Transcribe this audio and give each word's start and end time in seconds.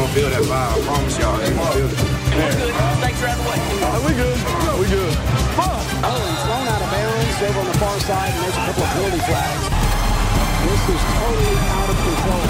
gonna 0.00 0.12
feel 0.14 0.30
that 0.30 0.42
vibe. 0.42 0.72
I 0.72 0.80
promise 0.88 1.18
y'all. 1.20 1.36
They 1.36 1.52
gonna 1.52 1.76
feel 1.76 1.88
it. 1.88 1.98
Snakes 3.00 3.22
are 3.22 3.28
out 3.28 3.38
of 3.38 3.44
the 3.44 3.50
way. 3.50 3.58
Are 3.94 4.02
we 4.06 4.12
good? 4.22 4.38
we 4.80 4.86
good. 4.96 5.14
Oh, 5.60 6.16
he's 6.28 6.42
thrown 6.46 6.66
out 6.72 6.82
of 6.84 6.90
bounds 6.94 7.38
over 7.46 7.60
on 7.60 7.66
the 7.66 7.78
far 7.82 7.98
side, 8.08 8.32
and 8.32 8.40
there's 8.42 8.56
a 8.56 8.64
couple 8.66 8.82
of 8.84 8.90
penalty 8.96 9.20
flags. 9.28 9.64
This 10.64 10.82
is 10.94 11.02
totally 11.20 11.56
out 11.76 11.90
of 11.92 11.98
control. 12.04 12.46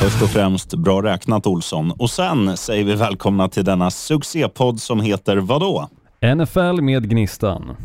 Först 0.00 0.22
och 0.22 0.30
främst, 0.30 0.74
bra 0.74 1.02
räknat 1.02 1.46
Olsson. 1.46 1.90
Och 1.90 2.10
sen 2.10 2.56
säger 2.56 2.84
vi 2.84 2.94
välkomna 2.94 3.48
till 3.48 3.64
denna 3.64 3.90
succépodd 3.90 4.80
som 4.80 5.00
heter 5.00 5.36
vadå? 5.36 5.88
NFL 6.36 6.82
med 6.82 7.10
Gnistan. 7.10 7.76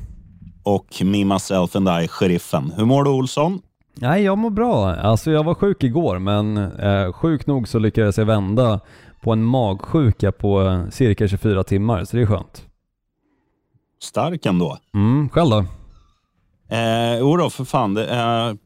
Och 0.64 1.02
Me, 1.04 1.26
Myself 1.26 1.76
and 1.76 1.90
I, 2.04 2.08
Sheriffen. 2.08 2.74
Hur 2.78 2.86
mår 2.86 3.04
du 3.04 3.10
Olsson? 3.10 3.62
Nej, 3.94 4.24
jag 4.24 4.38
mår 4.38 4.50
bra. 4.50 4.96
Alltså 4.96 5.32
jag 5.32 5.44
var 5.44 5.54
sjuk 5.54 5.84
igår, 5.84 6.20
men 6.20 6.58
eh, 6.58 7.14
sjuk 7.14 7.48
nog 7.48 7.68
så 7.68 7.80
lyckades 7.80 8.18
jag 8.18 8.26
vända 8.26 8.80
på 9.22 9.32
en 9.32 9.44
magsjuka 9.44 10.32
på 10.32 10.84
cirka 10.92 11.28
24 11.28 11.64
timmar, 11.64 12.04
så 12.04 12.18
det 12.18 12.24
är 12.24 12.28
skönt. 12.28 12.66
Stark 14.02 14.46
ändå. 14.46 14.78
Mm, 14.94 15.30
själv 15.30 15.50
då? 15.50 15.66
Eh, 16.72 17.18
jo 17.20 17.50
för 17.50 17.66
fan. 17.66 17.94
Det 17.94 18.06
är 18.06 18.58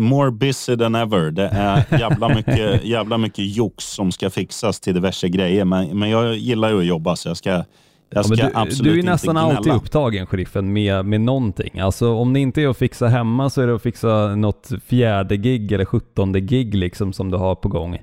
more 0.00 0.30
busy 0.30 0.76
than 0.76 0.94
ever. 0.94 1.30
Det 1.30 1.48
är 1.48 1.98
jävla 1.98 2.28
mycket, 2.34 2.84
jävla 2.84 3.18
mycket 3.18 3.56
jox 3.56 3.84
som 3.84 4.12
ska 4.12 4.30
fixas 4.30 4.80
till 4.80 4.94
diverse 4.94 5.28
grejer. 5.28 5.64
Men, 5.64 5.98
men 5.98 6.10
jag 6.10 6.36
gillar 6.36 6.68
ju 6.70 6.78
att 6.78 6.86
jobba 6.86 7.16
så 7.16 7.28
jag 7.28 7.36
ska 7.36 7.64
jag 8.10 8.24
ska 8.26 8.34
Ja, 8.36 8.50
absolut 8.54 8.78
du, 8.78 8.84
du 8.84 8.90
är 8.90 8.98
inte 8.98 9.10
nästan 9.12 9.34
gnälla. 9.34 9.56
alltid 9.56 9.72
upptagen, 9.72 10.26
sheriffen, 10.26 10.72
med, 10.72 11.04
med 11.04 11.20
någonting. 11.20 11.78
Alltså 11.80 12.12
om 12.14 12.32
det 12.32 12.40
inte 12.40 12.62
är 12.62 12.68
att 12.68 12.76
fixa 12.76 13.06
hemma 13.08 13.50
så 13.50 13.60
är 13.62 13.66
det 13.66 13.74
att 13.74 13.82
fixa 13.82 14.34
något 14.34 14.70
fjärde 14.86 15.36
gig 15.36 15.72
eller 15.72 15.84
sjuttonde 15.84 16.40
gig 16.40 16.74
liksom 16.74 17.12
som 17.12 17.30
du 17.30 17.36
har 17.36 17.54
på 17.54 17.68
gång. 17.68 17.98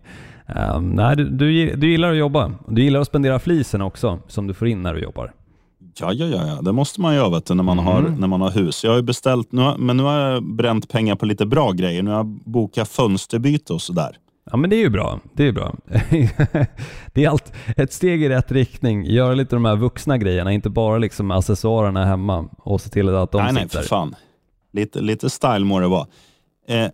Ehm, 0.47 0.89
nej, 0.89 1.16
du, 1.16 1.29
du, 1.29 1.75
du 1.75 1.91
gillar 1.91 2.11
att 2.11 2.17
jobba. 2.17 2.52
Du 2.67 2.83
gillar 2.83 2.99
att 2.99 3.07
spendera 3.07 3.39
flisen 3.39 3.81
också, 3.81 4.19
som 4.27 4.47
du 4.47 4.53
får 4.53 4.67
in 4.67 4.81
när 4.83 4.94
du 4.94 4.99
jobbar. 4.99 5.33
Ja, 5.99 6.13
ja, 6.13 6.25
ja, 6.25 6.47
ja, 6.47 6.61
det 6.61 6.72
måste 6.72 7.01
man 7.01 7.16
göra 7.16 7.29
vet 7.29 7.45
du, 7.45 7.53
när, 7.53 7.63
man 7.63 7.79
har, 7.79 7.99
Mm. 7.99 8.16
när 8.16 8.27
man 8.27 8.41
har 8.41 8.51
hus. 8.51 8.83
Jag 8.83 8.91
har 8.91 8.97
ju 8.97 9.03
beställt, 9.03 9.51
nu, 9.51 9.61
har- 9.61 9.77
men 9.77 9.97
nu 9.97 10.03
har 10.03 10.17
jag 10.19 10.44
bränt 10.44 10.89
pengar 10.89 11.16
på 11.16 11.25
lite 11.25 11.45
bra 11.45 11.72
grejer. 11.72 12.03
Nu 12.03 12.09
har 12.11 12.17
jag 12.17 12.25
bokat 12.45 12.88
fönsterbyte 12.89 13.73
och 13.73 13.81
sådär. 13.81 14.17
Ja 14.51 14.57
men 14.57 14.69
det 14.69 14.75
är 14.75 14.79
ju 14.79 14.89
bra. 14.89 15.19
Det 15.33 15.47
är 15.47 15.51
bra. 15.51 15.75
det 17.13 17.25
är 17.25 17.29
allt, 17.29 17.53
ett 17.77 17.93
steg 17.93 18.23
i 18.23 18.29
rätt 18.29 18.51
riktning. 18.51 19.05
Göra 19.05 19.33
lite 19.33 19.55
de 19.55 19.65
här 19.65 19.75
vuxna 19.75 20.17
grejerna, 20.17 20.51
inte 20.51 20.69
bara 20.69 20.97
liksom 20.97 21.31
accessoarerna 21.31 22.05
hemma 22.05 22.49
och 22.57 22.81
se 22.81 22.89
till 22.89 23.16
att 23.16 23.31
de 23.31 23.43
nej, 23.43 23.53
nej, 23.53 23.63
sitter. 23.63 23.79
för 23.79 23.88
fan. 23.88 24.16
Lite, 24.73 25.01
lite 25.01 25.29
style 25.29 25.66
må 25.66 25.79
det 25.79 25.88
vara. 25.88 26.07
Eh, 26.67 26.88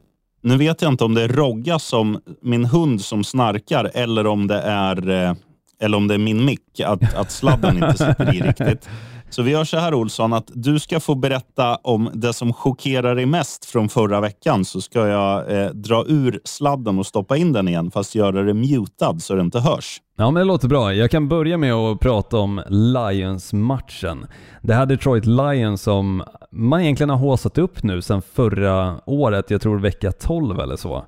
nu 0.43 0.57
vet 0.57 0.81
jag 0.81 0.91
inte 0.91 1.03
om 1.03 1.13
det 1.13 1.21
är 1.21 1.27
Rogga 1.27 1.79
som 1.79 2.21
min 2.41 2.65
hund 2.65 3.01
som 3.01 3.23
snarkar 3.23 3.91
eller 3.93 4.27
om 4.27 4.47
det 4.47 4.61
är, 4.61 5.09
eh, 5.09 5.33
eller 5.81 5.97
om 5.97 6.07
det 6.07 6.13
är 6.13 6.19
min 6.19 6.45
mick, 6.45 6.79
att, 6.85 7.15
att 7.15 7.31
sladden 7.31 7.75
inte 7.75 7.97
sitter 7.97 8.35
i 8.35 8.41
riktigt. 8.41 8.89
Så 9.31 9.41
vi 9.41 9.51
gör 9.51 9.63
så 9.63 9.77
här 9.77 9.93
Olsson, 9.93 10.33
att 10.33 10.51
du 10.53 10.79
ska 10.79 10.99
få 10.99 11.15
berätta 11.15 11.75
om 11.75 12.09
det 12.13 12.33
som 12.33 12.53
chockerar 12.53 13.15
dig 13.15 13.25
mest 13.25 13.65
från 13.65 13.89
förra 13.89 14.21
veckan, 14.21 14.65
så 14.65 14.81
ska 14.81 15.07
jag 15.07 15.51
eh, 15.51 15.69
dra 15.69 16.05
ur 16.07 16.39
sladden 16.43 16.99
och 16.99 17.05
stoppa 17.05 17.37
in 17.37 17.53
den 17.53 17.67
igen, 17.67 17.91
fast 17.91 18.15
göra 18.15 18.43
det 18.43 18.53
mutad 18.53 19.19
så 19.19 19.35
det 19.35 19.41
inte 19.41 19.59
hörs. 19.59 20.01
Ja 20.17 20.31
men 20.31 20.39
det 20.39 20.43
låter 20.43 20.67
bra. 20.67 20.93
Jag 20.93 21.11
kan 21.11 21.27
börja 21.27 21.57
med 21.57 21.73
att 21.73 21.99
prata 21.99 22.37
om 22.37 22.61
Lions-matchen. 22.69 24.25
Det 24.61 24.73
här 24.73 24.85
Detroit 24.85 25.25
Lions 25.25 25.81
som 25.81 26.23
man 26.51 26.81
egentligen 26.81 27.09
har 27.09 27.17
håsat 27.17 27.57
upp 27.57 27.83
nu 27.83 28.01
sedan 28.01 28.21
förra 28.21 28.99
året, 29.05 29.51
jag 29.51 29.61
tror 29.61 29.79
vecka 29.79 30.11
12 30.11 30.59
eller 30.59 30.75
så. 30.75 31.05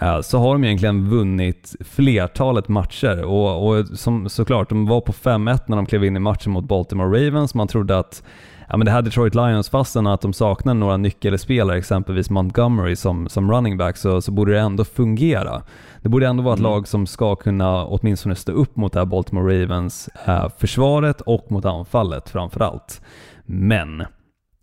Eh, 0.00 0.20
så 0.20 0.38
har 0.38 0.52
de 0.52 0.64
egentligen 0.64 1.10
vunnit 1.10 1.74
flertalet 1.80 2.68
matcher 2.68 3.24
och, 3.24 3.68
och 3.68 3.86
som, 3.86 4.28
såklart, 4.28 4.68
de 4.68 4.86
var 4.86 5.00
på 5.00 5.12
5-1 5.12 5.60
när 5.66 5.76
de 5.76 5.86
klev 5.86 6.04
in 6.04 6.16
i 6.16 6.20
matchen 6.20 6.52
mot 6.52 6.64
Baltimore 6.64 7.26
Ravens. 7.26 7.54
Man 7.54 7.68
trodde 7.68 7.98
att 7.98 8.22
Ja, 8.68 8.76
men 8.76 8.84
det 8.84 8.90
här 8.90 9.02
Detroit 9.02 9.34
Lions, 9.34 9.70
fastän 9.70 10.06
att 10.06 10.20
de 10.20 10.32
saknar 10.32 10.74
några 10.74 10.96
nyckelspelare, 10.96 11.78
exempelvis 11.78 12.30
Montgomery 12.30 12.96
som, 12.96 13.28
som 13.28 13.52
running 13.52 13.76
back, 13.76 13.96
så, 13.96 14.20
så 14.20 14.32
borde 14.32 14.52
det 14.52 14.60
ändå 14.60 14.84
fungera. 14.84 15.62
Det 16.02 16.08
borde 16.08 16.26
ändå 16.26 16.42
vara 16.42 16.54
ett 16.54 16.60
lag 16.60 16.88
som 16.88 17.06
ska 17.06 17.36
kunna 17.36 17.84
åtminstone 17.84 18.34
stå 18.34 18.52
upp 18.52 18.76
mot 18.76 18.92
det 18.92 18.98
här 18.98 19.06
Baltimore 19.06 19.62
Ravens 19.62 20.08
eh, 20.26 20.48
försvaret 20.58 21.20
och 21.20 21.52
mot 21.52 21.64
anfallet 21.64 22.28
framför 22.28 22.60
allt. 22.60 23.00
Men 23.46 24.04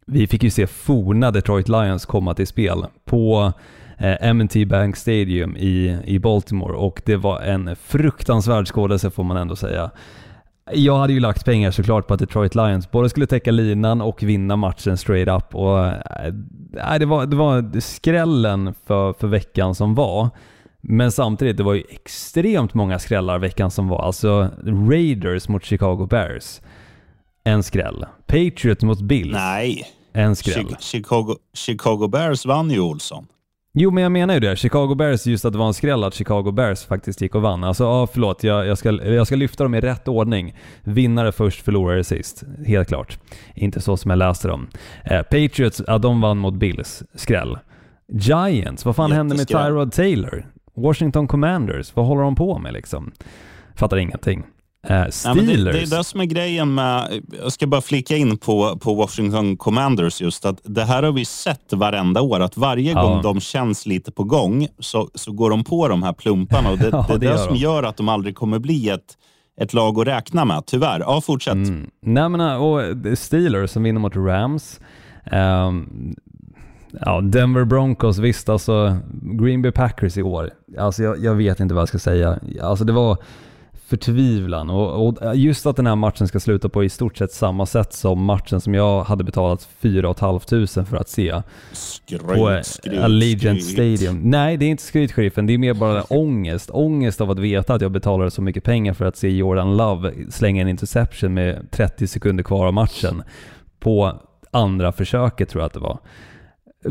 vi 0.08 0.28
fick 0.28 0.44
ju 0.44 0.50
se 0.50 0.68
forna 0.68 1.32
Detroit 1.32 1.70
Lions 1.70 2.06
komma 2.06 2.34
till 2.34 2.48
spel 2.48 2.86
på 3.06 3.54
eh, 3.98 4.16
M&T 4.30 4.66
Bank 4.66 4.96
Stadium 4.96 5.58
i, 5.58 5.98
i 6.06 6.20
Baltimore 6.20 6.74
och 6.74 7.02
det 7.06 7.16
var 7.16 7.42
en 7.42 7.76
fruktansvärd 7.76 8.68
skådelse 8.68 9.10
får 9.10 9.24
man 9.24 9.38
ändå 9.38 9.56
säga. 9.56 9.92
Jag 10.74 10.98
hade 10.98 11.14
ju 11.14 11.20
lagt 11.20 11.46
pengar 11.46 11.72
såklart 11.72 12.08
på 12.08 12.14
att 12.14 12.20
Detroit 12.20 12.56
Lions 12.56 12.92
både 12.92 13.10
skulle 13.10 13.28
täcka 13.28 13.52
linan 13.52 14.02
och 14.02 14.24
vinna 14.24 14.56
matchen 14.56 14.98
straight 14.98 15.28
up 15.44 15.56
och 15.56 15.88
äh, 15.88 16.98
det, 17.00 17.06
var, 17.06 17.26
det 17.26 17.36
var 17.36 17.80
skrällen 17.80 18.74
för, 18.86 19.14
för 19.14 19.28
veckan 19.28 19.76
som 19.76 19.96
var. 19.96 20.30
Men 20.82 21.12
samtidigt, 21.12 21.58
det 21.58 21.64
var 21.64 21.74
ju 21.74 21.84
extremt 21.90 22.74
många 22.74 23.00
skrällar 23.00 23.40
veckan 23.40 23.72
som 23.72 23.88
var. 23.88 24.02
Alltså 24.06 24.50
Raiders 24.66 25.48
mot 25.48 25.66
Chicago 25.66 26.08
Bears. 26.10 26.62
En 27.44 27.64
skräll. 27.64 28.06
Patriots 28.28 28.84
mot 28.84 29.02
Bills. 29.02 29.34
Nej, 29.34 29.86
En 30.14 30.36
skräll. 30.36 30.66
Chi- 30.66 30.76
Chicago, 30.80 31.36
Chicago 31.54 32.08
Bears 32.08 32.46
vann 32.46 32.72
ju 32.72 32.80
Olsson. 32.80 33.26
Jo, 33.74 33.92
men 33.92 34.04
jag 34.04 34.12
menar 34.12 34.34
ju 34.34 34.40
det. 34.40 34.56
Chicago 34.56 34.96
Bears, 34.96 35.28
just 35.28 35.46
att 35.46 35.54
det 35.54 35.60
var 35.60 35.68
en 35.68 35.74
skräll 35.74 36.04
att 36.04 36.14
Chicago 36.14 36.52
Bears 36.52 36.86
faktiskt 36.86 37.22
gick 37.22 37.36
och 37.36 37.42
vann. 37.42 37.64
Alltså, 37.64 37.84
ja, 37.84 38.08
förlåt. 38.08 38.44
Jag, 38.44 38.68
jag, 38.68 38.78
ska, 38.78 38.92
jag 38.92 39.28
ska 39.28 39.36
lyfta 39.36 39.64
dem 39.64 39.76
i 39.76 39.82
rätt 39.82 40.08
ordning. 40.08 40.56
Vinnare 40.84 41.32
först, 41.32 41.62
förlorare 41.62 42.04
sist. 42.04 42.44
Helt 42.66 42.88
klart. 42.88 43.20
Inte 43.56 43.82
så 43.82 43.98
som 43.98 44.12
jag 44.12 44.18
läste 44.18 44.48
dem. 44.48 44.68
Eh, 45.04 45.22
Patriots, 45.22 45.82
ja, 45.88 45.98
de 45.98 46.22
vann 46.22 46.38
mot 46.38 46.54
Bills. 46.54 47.04
Skräll. 47.16 47.58
Giants, 48.14 48.86
vad 48.86 48.96
fan 48.96 49.12
hände 49.12 49.36
med. 49.36 49.48
Tyrod 49.48 49.92
Taylor? 49.92 50.46
Washington 50.76 51.28
Commanders, 51.28 51.96
vad 51.96 52.06
håller 52.06 52.22
de 52.22 52.36
på 52.36 52.60
med 52.60 52.74
liksom? 52.74 53.12
Fattar 53.76 53.98
ingenting. 53.98 54.44
Eh, 54.84 55.06
Steelers. 55.10 55.36
men 55.48 55.66
det, 55.66 55.72
det 55.72 55.80
är 55.82 55.98
det 55.98 56.04
som 56.04 56.22
är 56.22 56.26
grejen 56.26 56.74
med, 56.74 57.22
jag 57.44 57.52
ska 57.52 57.68
bara 57.68 57.82
flika 57.82 58.16
in 58.18 58.38
på, 58.38 58.78
på 58.80 58.94
Washington 58.94 59.58
Commanders 59.58 60.22
just 60.22 60.46
att 60.46 60.60
det 60.64 60.84
här 60.84 61.04
har 61.04 61.12
vi 61.12 61.26
sett 61.26 61.74
varenda 61.74 62.22
år 62.22 62.40
att 62.40 62.58
varje 62.58 62.92
Ja. 62.92 63.02
gång 63.02 63.22
de 63.22 63.40
känns 63.40 63.86
lite 63.86 64.12
på 64.12 64.24
gång 64.24 64.68
så, 64.80 65.10
så 65.16 65.32
går 65.32 65.50
de 65.50 65.64
på 65.64 65.88
de 65.88 66.04
här 66.04 66.14
plumparna 66.14 66.70
och 66.72 66.78
det, 66.78 66.90
Ja, 66.92 67.06
det 67.08 67.14
är 67.14 67.18
det 67.20 67.26
gör 67.26 67.38
som 67.38 67.54
de. 67.54 67.60
gör 67.60 67.84
att 67.84 67.98
de 67.98 68.10
aldrig 68.10 68.36
kommer 68.36 68.60
bli 68.60 68.90
ett, 68.90 69.18
ett 69.62 69.74
lag 69.74 70.00
att 70.00 70.08
räkna 70.08 70.46
med, 70.46 70.64
tyvärr. 70.66 71.00
Ja, 71.00 71.22
fortsätt. 71.22 71.54
Mm. 71.54 71.90
Nej 72.02 72.30
men 72.30 72.42
och 72.42 72.82
Steelers 73.18 73.72
som 73.72 73.84
vinner 73.84 74.00
mot 74.00 74.16
Rams. 74.16 74.80
Ehm, 75.32 76.16
ja, 77.02 77.22
Denver 77.22 77.64
Broncos, 77.66 78.18
visst 78.18 78.50
alltså 78.50 78.98
Green 79.22 79.62
Bay 79.62 79.72
Packers 79.72 80.18
i 80.18 80.22
år. 80.24 80.50
Alltså 80.80 81.04
jag, 81.04 81.20
jag 81.24 81.36
vet 81.36 81.60
inte 81.60 81.74
vad 81.74 81.82
jag 81.82 81.88
ska 81.90 82.00
säga. 82.00 82.40
Alltså 82.62 82.86
det 82.86 82.94
var 82.94 83.18
förtvivlan 83.92 84.70
och, 84.70 85.08
och 85.08 85.36
just 85.36 85.66
att 85.66 85.76
den 85.76 85.88
här 85.88 85.96
matchen 85.96 86.28
ska 86.28 86.40
sluta 86.40 86.70
på 86.70 86.84
i 86.84 86.90
stort 86.90 87.18
sett 87.18 87.32
samma 87.32 87.66
sätt 87.66 87.94
som 87.94 88.24
matchen 88.24 88.62
som 88.62 88.74
jag 88.74 89.04
hade 89.04 89.24
betalat 89.24 89.70
4 89.80 90.14
500 90.14 90.86
för 90.86 90.98
att 90.98 91.10
se 91.10 91.32
på 91.32 91.38
eh, 91.38 91.42
Skryt, 91.74 92.66
skryt, 92.66 93.00
Allegiant 93.00 93.64
skryt. 93.64 94.00
Stadium. 94.00 94.22
Nej, 94.24 94.58
det 94.58 94.66
är 94.66 94.70
inte 94.70 94.84
skrytsheriffen. 94.84 95.46
Det 95.46 95.54
är 95.54 95.58
mer 95.58 95.74
bara 95.74 96.04
ångest. 96.04 96.70
Ångest 96.74 97.22
av 97.22 97.32
att 97.32 97.40
veta 97.40 97.74
att 97.74 97.82
jag 97.82 97.92
betalade 97.92 98.32
så 98.32 98.42
mycket 98.42 98.64
pengar 98.64 98.94
för 98.94 99.06
att 99.06 99.18
se 99.18 99.30
Jordan 99.30 99.78
Love 99.78 100.14
slänga 100.30 100.62
en 100.62 100.68
interception 100.68 101.34
med 101.34 101.72
30 101.72 102.08
sekunder 102.08 102.44
kvar 102.44 102.68
av 102.68 102.74
matchen. 102.74 103.24
På 103.80 104.22
andra 104.52 104.92
försöket 104.92 105.50
tror 105.50 105.62
jag 105.62 105.68
att 105.68 105.74
det 105.74 105.80
var. 105.80 106.00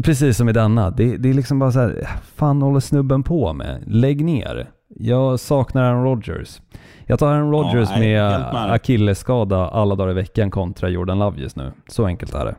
Precis 0.03 0.37
som 0.37 0.49
i 0.49 0.53
denna. 0.53 0.91
Det, 0.91 1.17
det 1.17 1.31
är 1.31 1.35
liksom 1.35 1.59
bara 1.59 1.73
så 1.73 1.79
här, 1.79 2.09
fan 2.35 2.63
håller 2.63 2.81
snubben 2.81 3.23
på 3.23 3.53
med? 3.53 3.83
Lägg 3.87 4.25
ner. 4.25 4.71
Jag 4.99 5.41
saknar 5.41 5.83
Aaron 5.83 6.05
Rodgers. 6.05 6.61
Jag 7.07 7.19
tar 7.19 7.27
Aaron 7.33 7.51
Rodgers 7.51 7.89
nej, 7.91 8.01
med 8.01 8.31
med 8.53 8.73
akillesskada 8.73 9.69
alla 9.69 9.95
dagar 9.95 10.11
i 10.11 10.15
veckan 10.15 10.51
kontra 10.51 10.89
Jordan 10.89 11.19
Love 11.19 11.41
just 11.41 11.57
nu. 11.57 11.73
Så 11.89 12.07
enkelt 12.07 12.35
är 12.35 12.45
det. 12.45 12.57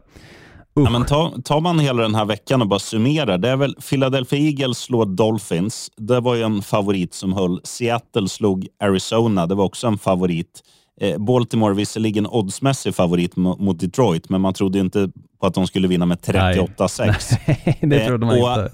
Ja, 0.73 0.81
Usch. 0.81 0.91
men 0.91 1.05
ta, 1.05 1.33
tar 1.43 1.59
man 1.61 1.79
hela 1.79 2.01
den 2.01 2.15
här 2.15 2.25
veckan 2.25 2.61
och 2.61 2.67
bara 2.67 2.79
summerar. 2.79 3.37
Det 3.37 3.49
är 3.49 3.55
väl 3.55 3.75
Philadelphia 3.89 4.39
Eagles 4.39 4.77
slår 4.77 5.05
Dolphins. 5.05 5.91
Det 5.97 6.19
var 6.19 6.35
ju 6.35 6.41
en 6.43 6.61
favorit 6.61 7.13
som 7.13 7.33
höll. 7.33 7.61
Seattle 7.63 8.27
slog 8.29 8.67
Arizona. 8.83 9.45
Det 9.47 9.55
var 9.55 9.65
också 9.65 9.87
en 9.87 9.97
favorit. 9.97 10.63
Eh, 11.01 11.17
Baltimore 11.17 11.73
visserligen 11.73 12.27
oddsmässig 12.27 12.95
favorit 12.95 13.35
mo- 13.35 13.59
mot 13.61 13.79
Detroit, 13.79 14.29
men 14.29 14.41
man 14.41 14.53
trodde 14.53 14.77
ju 14.77 14.83
inte 14.83 15.09
på 15.41 15.47
att 15.47 15.53
de 15.53 15.67
skulle 15.67 15.87
vinna 15.87 16.05
med 16.05 16.17
38-6. 16.17 17.37
det 17.81 18.07
trodde 18.07 18.25
man 18.25 18.37
Eh, 18.37 18.43
och- 18.43 18.51
inte. 18.51 18.71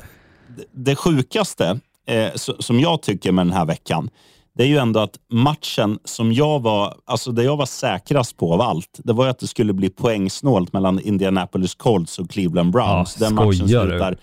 det 0.72 0.96
sjukaste 0.96 1.80
eh, 2.08 2.32
so- 2.34 2.62
som 2.62 2.80
jag 2.80 3.02
tycker 3.02 3.32
med 3.32 3.46
den 3.46 3.54
här 3.54 3.66
veckan, 3.66 4.10
det 4.58 4.64
är 4.64 4.68
ju 4.68 4.78
ändå 4.78 5.00
att 5.00 5.20
matchen 5.32 6.00
som 6.04 6.34
jag 6.34 6.60
var, 6.60 6.96
alltså 7.06 7.32
det 7.32 7.44
jag 7.44 7.58
var 7.58 7.66
säkrast 7.66 8.38
på 8.38 8.54
av 8.54 8.62
allt, 8.62 9.00
det 9.04 9.14
var 9.14 9.26
ju 9.26 9.30
att 9.30 9.40
det 9.40 9.48
skulle 9.48 9.74
bli 9.74 9.90
poängsnålt 9.90 10.74
mellan 10.74 11.00
Indianapolis 11.00 11.76
Colts 11.76 12.20
och 12.20 12.30
Cleveland 12.30 12.72
Browns. 12.72 13.18
Ja, 13.20 13.26
den 13.26 13.36
matchen 13.36 13.68
du? 13.68 13.68
slutar 13.68 14.18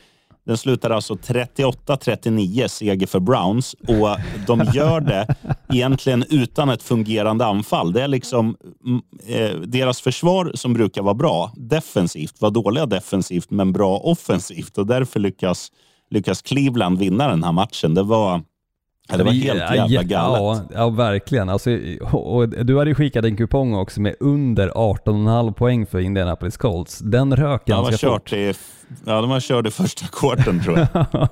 Den 0.46 0.56
slutar 0.56 0.90
alltså 0.90 1.14
38-39 1.14 2.68
seger 2.68 3.06
för 3.06 3.20
Browns 3.20 3.74
och 3.88 4.08
de 4.46 4.70
gör 4.74 5.00
det 5.00 5.36
egentligen 5.68 6.24
utan 6.30 6.68
ett 6.68 6.82
fungerande 6.82 7.46
anfall. 7.46 7.92
Det 7.92 8.02
är 8.02 8.08
liksom 8.08 8.56
mm, 8.86 9.02
eh, 9.26 9.60
deras 9.60 10.00
försvar 10.00 10.52
som 10.54 10.72
brukar 10.72 11.02
vara 11.02 11.14
bra 11.14 11.52
defensivt, 11.56 12.40
var 12.40 12.50
dåliga 12.50 12.86
defensivt 12.86 13.50
men 13.50 13.72
bra 13.72 13.98
offensivt 13.98 14.78
och 14.78 14.86
därför 14.86 15.20
lyckas, 15.20 15.72
lyckas 16.10 16.42
Cleveland 16.42 16.98
vinna 16.98 17.28
den 17.28 17.44
här 17.44 17.52
matchen. 17.52 17.94
Det 17.94 18.02
var 18.02 18.42
Ja, 19.08 19.16
det 19.16 19.24
var 19.24 19.32
helt 19.32 19.74
jävla 19.74 20.02
galet. 20.02 20.66
Ja, 20.70 20.74
ja 20.74 20.90
verkligen. 20.90 21.48
Alltså, 21.48 21.70
och 22.12 22.48
du 22.48 22.78
hade 22.78 22.94
skickat 22.94 23.24
en 23.24 23.36
kupong 23.36 23.74
också 23.74 24.00
med 24.00 24.14
under 24.20 24.68
18,5 24.68 25.52
poäng 25.52 25.86
för 25.86 25.98
Indianapolis 25.98 26.56
Colts. 26.56 26.98
Den 26.98 27.36
rök 27.36 27.64
ganska 27.64 28.06
ja, 28.06 28.12
fort. 28.12 28.32
I, 28.32 28.54
ja, 29.06 29.20
de 29.20 29.30
har 29.30 29.40
kört 29.40 29.66
i 29.66 29.70
första 29.70 30.06
kvarten 30.12 30.62
tror 30.62 30.78
jag. 30.78 31.06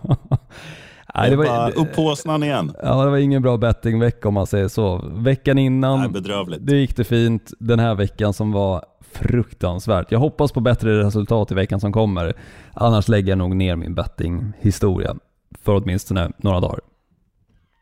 Nej, 1.14 1.30
det 1.30 1.36
var 1.36 1.78
upp 1.78 1.94
på 1.94 2.02
åsnan 2.02 2.42
igen. 2.42 2.72
Ja, 2.82 3.04
det 3.04 3.10
var 3.10 3.16
ingen 3.18 3.42
bra 3.42 3.56
bettingvecka 3.56 4.28
om 4.28 4.34
man 4.34 4.46
säger 4.46 4.68
så. 4.68 5.04
Veckan 5.12 5.58
innan, 5.58 6.00
Nej, 6.00 6.08
bedrövligt. 6.08 6.66
det 6.66 6.76
gick 6.76 6.96
det 6.96 7.04
fint. 7.04 7.52
Den 7.58 7.78
här 7.78 7.94
veckan 7.94 8.32
som 8.32 8.52
var 8.52 8.84
fruktansvärt. 9.12 10.12
Jag 10.12 10.18
hoppas 10.18 10.52
på 10.52 10.60
bättre 10.60 11.04
resultat 11.04 11.50
i 11.52 11.54
veckan 11.54 11.80
som 11.80 11.92
kommer. 11.92 12.32
Annars 12.74 13.08
lägger 13.08 13.28
jag 13.28 13.38
nog 13.38 13.56
ner 13.56 13.76
min 13.76 13.94
bettinghistoria 13.94 15.16
för 15.62 15.74
åtminstone 15.74 16.30
några 16.36 16.60
dagar. 16.60 16.80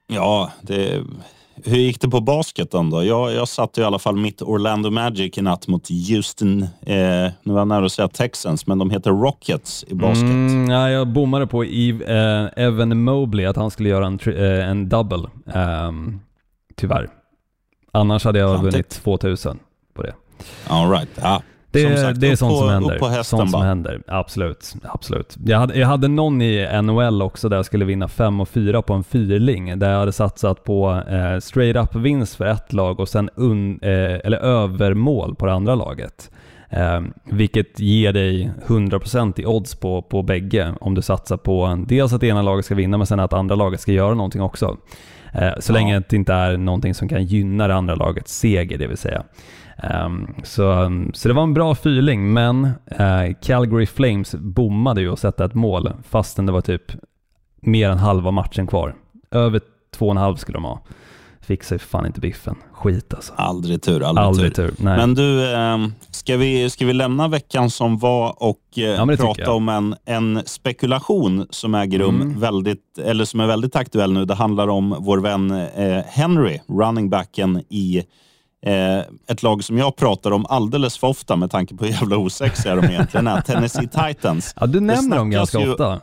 Ja, 0.07 0.51
det, 0.63 1.03
hur 1.65 1.77
gick 1.77 2.01
det 2.01 2.09
på 2.09 2.21
basketen 2.21 2.91
då? 2.91 3.05
Jag, 3.05 3.33
jag 3.33 3.49
satte 3.49 3.81
i 3.81 3.85
alla 3.85 3.99
fall 3.99 4.17
mitt 4.17 4.43
Orlando 4.43 4.91
Magic 4.91 5.39
i 5.39 5.43
natt 5.43 5.69
mot 5.69 5.89
Houston, 6.09 6.63
eh, 6.63 6.69
nu 7.43 7.53
var 7.53 7.59
jag 7.59 7.69
nära 7.69 7.87
att 7.87 7.93
säga 7.93 8.09
Texans, 8.09 8.67
men 8.67 8.79
de 8.79 8.91
heter 8.91 9.11
Rockets 9.11 9.85
i 9.89 9.95
basket. 9.95 10.23
Mm, 10.23 10.71
ja, 10.71 10.91
jag 10.91 11.09
bommade 11.09 11.47
på 11.47 11.65
Eve, 11.65 12.05
eh, 12.05 12.65
Evan 12.65 13.03
Mobley, 13.03 13.47
att 13.47 13.57
han 13.57 13.71
skulle 13.71 13.89
göra 13.89 14.07
en, 14.07 14.19
eh, 14.27 14.69
en 14.69 14.89
double. 14.89 15.29
Eh, 15.55 15.93
tyvärr. 16.77 17.09
Annars 17.93 18.25
hade 18.25 18.39
jag 18.39 18.51
Samtidigt. 18.57 18.75
vunnit 18.75 18.91
2000 19.05 19.59
på 19.95 20.03
det. 20.03 20.15
All 20.69 20.91
right. 20.91 21.09
ja. 21.23 21.43
Det, 21.73 21.97
sagt, 21.97 22.21
det 22.21 22.29
är 22.29 22.37
sånt 22.37 22.53
på, 22.53 22.59
som 22.59 22.69
händer. 22.69 22.95
Upp 22.95 23.01
på 23.01 23.09
hästen 23.09 23.39
sånt 23.39 23.51
som 23.51 23.63
händer. 23.63 24.03
Absolut. 24.07 24.75
absolut. 24.83 25.37
Jag, 25.45 25.59
hade, 25.59 25.79
jag 25.79 25.87
hade 25.87 26.09
någon 26.09 26.43
i 26.43 26.83
NHL 26.83 27.23
också 27.23 27.49
där 27.49 27.57
jag 27.57 27.67
skulle 27.67 27.85
vinna 27.85 28.09
5 28.09 28.41
och 28.41 28.49
4 28.49 28.83
på 28.83 28.95
en 28.95 29.05
fyrling. 29.05 29.79
Där 29.79 29.91
jag 29.91 29.99
hade 29.99 30.13
satsat 30.13 30.65
på 30.65 31.03
eh, 31.09 31.39
straight 31.39 31.77
up 31.77 31.95
vinst 31.95 32.37
för 32.37 32.45
ett 32.45 32.73
lag 32.73 33.01
och 33.01 33.09
sen 33.09 33.31
un, 33.35 33.79
eh, 33.83 33.91
eller 34.25 34.39
övermål 34.39 35.35
på 35.35 35.47
det 35.47 35.53
andra 35.53 35.75
laget. 35.75 36.31
Eh, 36.71 37.01
vilket 37.25 37.81
ger 37.81 38.13
dig 38.13 38.51
100% 38.67 39.41
i 39.41 39.47
odds 39.47 39.75
på, 39.75 40.03
på 40.03 40.23
bägge 40.23 40.75
om 40.81 40.95
du 40.95 41.03
satsar 41.03 41.37
på 41.37 41.85
dels 41.89 42.13
att 42.13 42.21
det 42.21 42.27
ena 42.27 42.43
laget 42.43 42.65
ska 42.65 42.75
vinna 42.75 42.97
men 42.97 43.07
sen 43.07 43.21
att 43.21 43.33
andra 43.33 43.55
laget 43.55 43.81
ska 43.81 43.93
göra 43.93 44.15
någonting 44.15 44.43
också. 44.43 44.77
Eh, 45.33 45.53
så 45.61 45.73
ja. 45.73 45.75
länge 45.75 46.03
det 46.09 46.17
inte 46.17 46.33
är 46.33 46.57
någonting 46.57 46.95
som 46.95 47.09
kan 47.09 47.25
gynna 47.25 47.69
det 47.69 47.75
andra 47.75 47.95
lagets 47.95 48.39
seger, 48.39 48.79
det 48.79 48.87
vill 48.87 48.97
säga. 48.97 49.23
Um, 49.83 50.35
så, 50.45 50.91
så 51.15 51.29
det 51.29 51.35
var 51.35 51.43
en 51.43 51.55
bra 51.55 51.73
feeling, 51.73 52.33
men 52.33 52.65
uh, 52.65 53.35
Calgary 53.43 53.87
Flames 53.87 54.35
bommade 54.35 55.01
ju 55.01 55.13
att 55.13 55.19
sätta 55.19 55.45
ett 55.45 55.55
mål 55.55 55.93
fastän 56.09 56.47
det 56.47 56.53
var 56.53 56.61
typ 56.61 56.93
mer 57.61 57.91
än 57.91 57.99
halva 57.99 58.31
matchen 58.31 58.67
kvar. 58.67 58.95
Över 59.31 59.61
två 59.95 60.07
och 60.07 60.11
en 60.11 60.17
halv 60.17 60.37
skulle 60.37 60.57
de 60.57 60.65
ha. 60.65 60.83
Fick 61.41 61.63
sig 61.63 61.79
fan 61.79 62.07
inte 62.07 62.21
biffen. 62.21 62.57
Skit 62.73 63.15
alltså. 63.15 63.33
Aldrig 63.37 63.83
tur. 63.83 64.03
Aldrig, 64.03 64.27
aldrig 64.27 64.55
tur. 64.55 64.69
tur. 64.69 64.85
Men 64.85 65.15
du, 65.15 65.53
eh, 65.53 65.79
ska, 66.11 66.37
vi, 66.37 66.71
ska 66.71 66.87
vi 66.87 66.93
lämna 66.93 67.29
veckan 67.29 67.71
som 67.71 67.99
var 67.99 68.43
och 68.43 68.61
eh, 68.77 68.83
ja, 68.83 69.07
prata 69.07 69.53
om 69.53 69.69
en, 69.69 69.95
en 70.05 70.43
spekulation 70.47 71.47
som 71.51 71.75
äger 71.75 71.99
rum 71.99 72.23
mm. 72.23 72.41
väldigt, 72.41 72.99
eller 72.99 73.25
som 73.25 73.41
är 73.41 73.47
väldigt 73.47 73.77
aktuell 73.77 74.13
nu. 74.13 74.25
Det 74.25 74.35
handlar 74.35 74.69
om 74.69 74.97
vår 74.99 75.19
vän 75.19 75.51
eh, 75.51 76.05
Henry, 76.07 76.59
running 76.69 77.11
backen 77.11 77.65
i 77.69 78.03
Eh, 78.67 78.99
ett 79.29 79.43
lag 79.43 79.65
som 79.65 79.79
jag 79.79 79.97
pratar 79.97 80.31
om 80.31 80.47
alldeles 80.47 80.99
för 80.99 81.07
ofta 81.07 81.37
med 81.37 81.51
tanke 81.51 81.75
på 81.75 81.85
hur 81.85 81.93
jävla 81.93 82.17
osexiga 82.17 82.75
de 82.75 82.87
egentligen 82.87 83.27
är. 83.27 83.41
Tennessee 83.41 83.89
Titans. 83.89 84.55
Ja, 84.61 84.67
du 84.67 84.81
nämner 84.81 85.17
dem 85.17 85.31
ganska 85.31 85.61
ju, 85.61 85.71
ofta. 85.71 86.01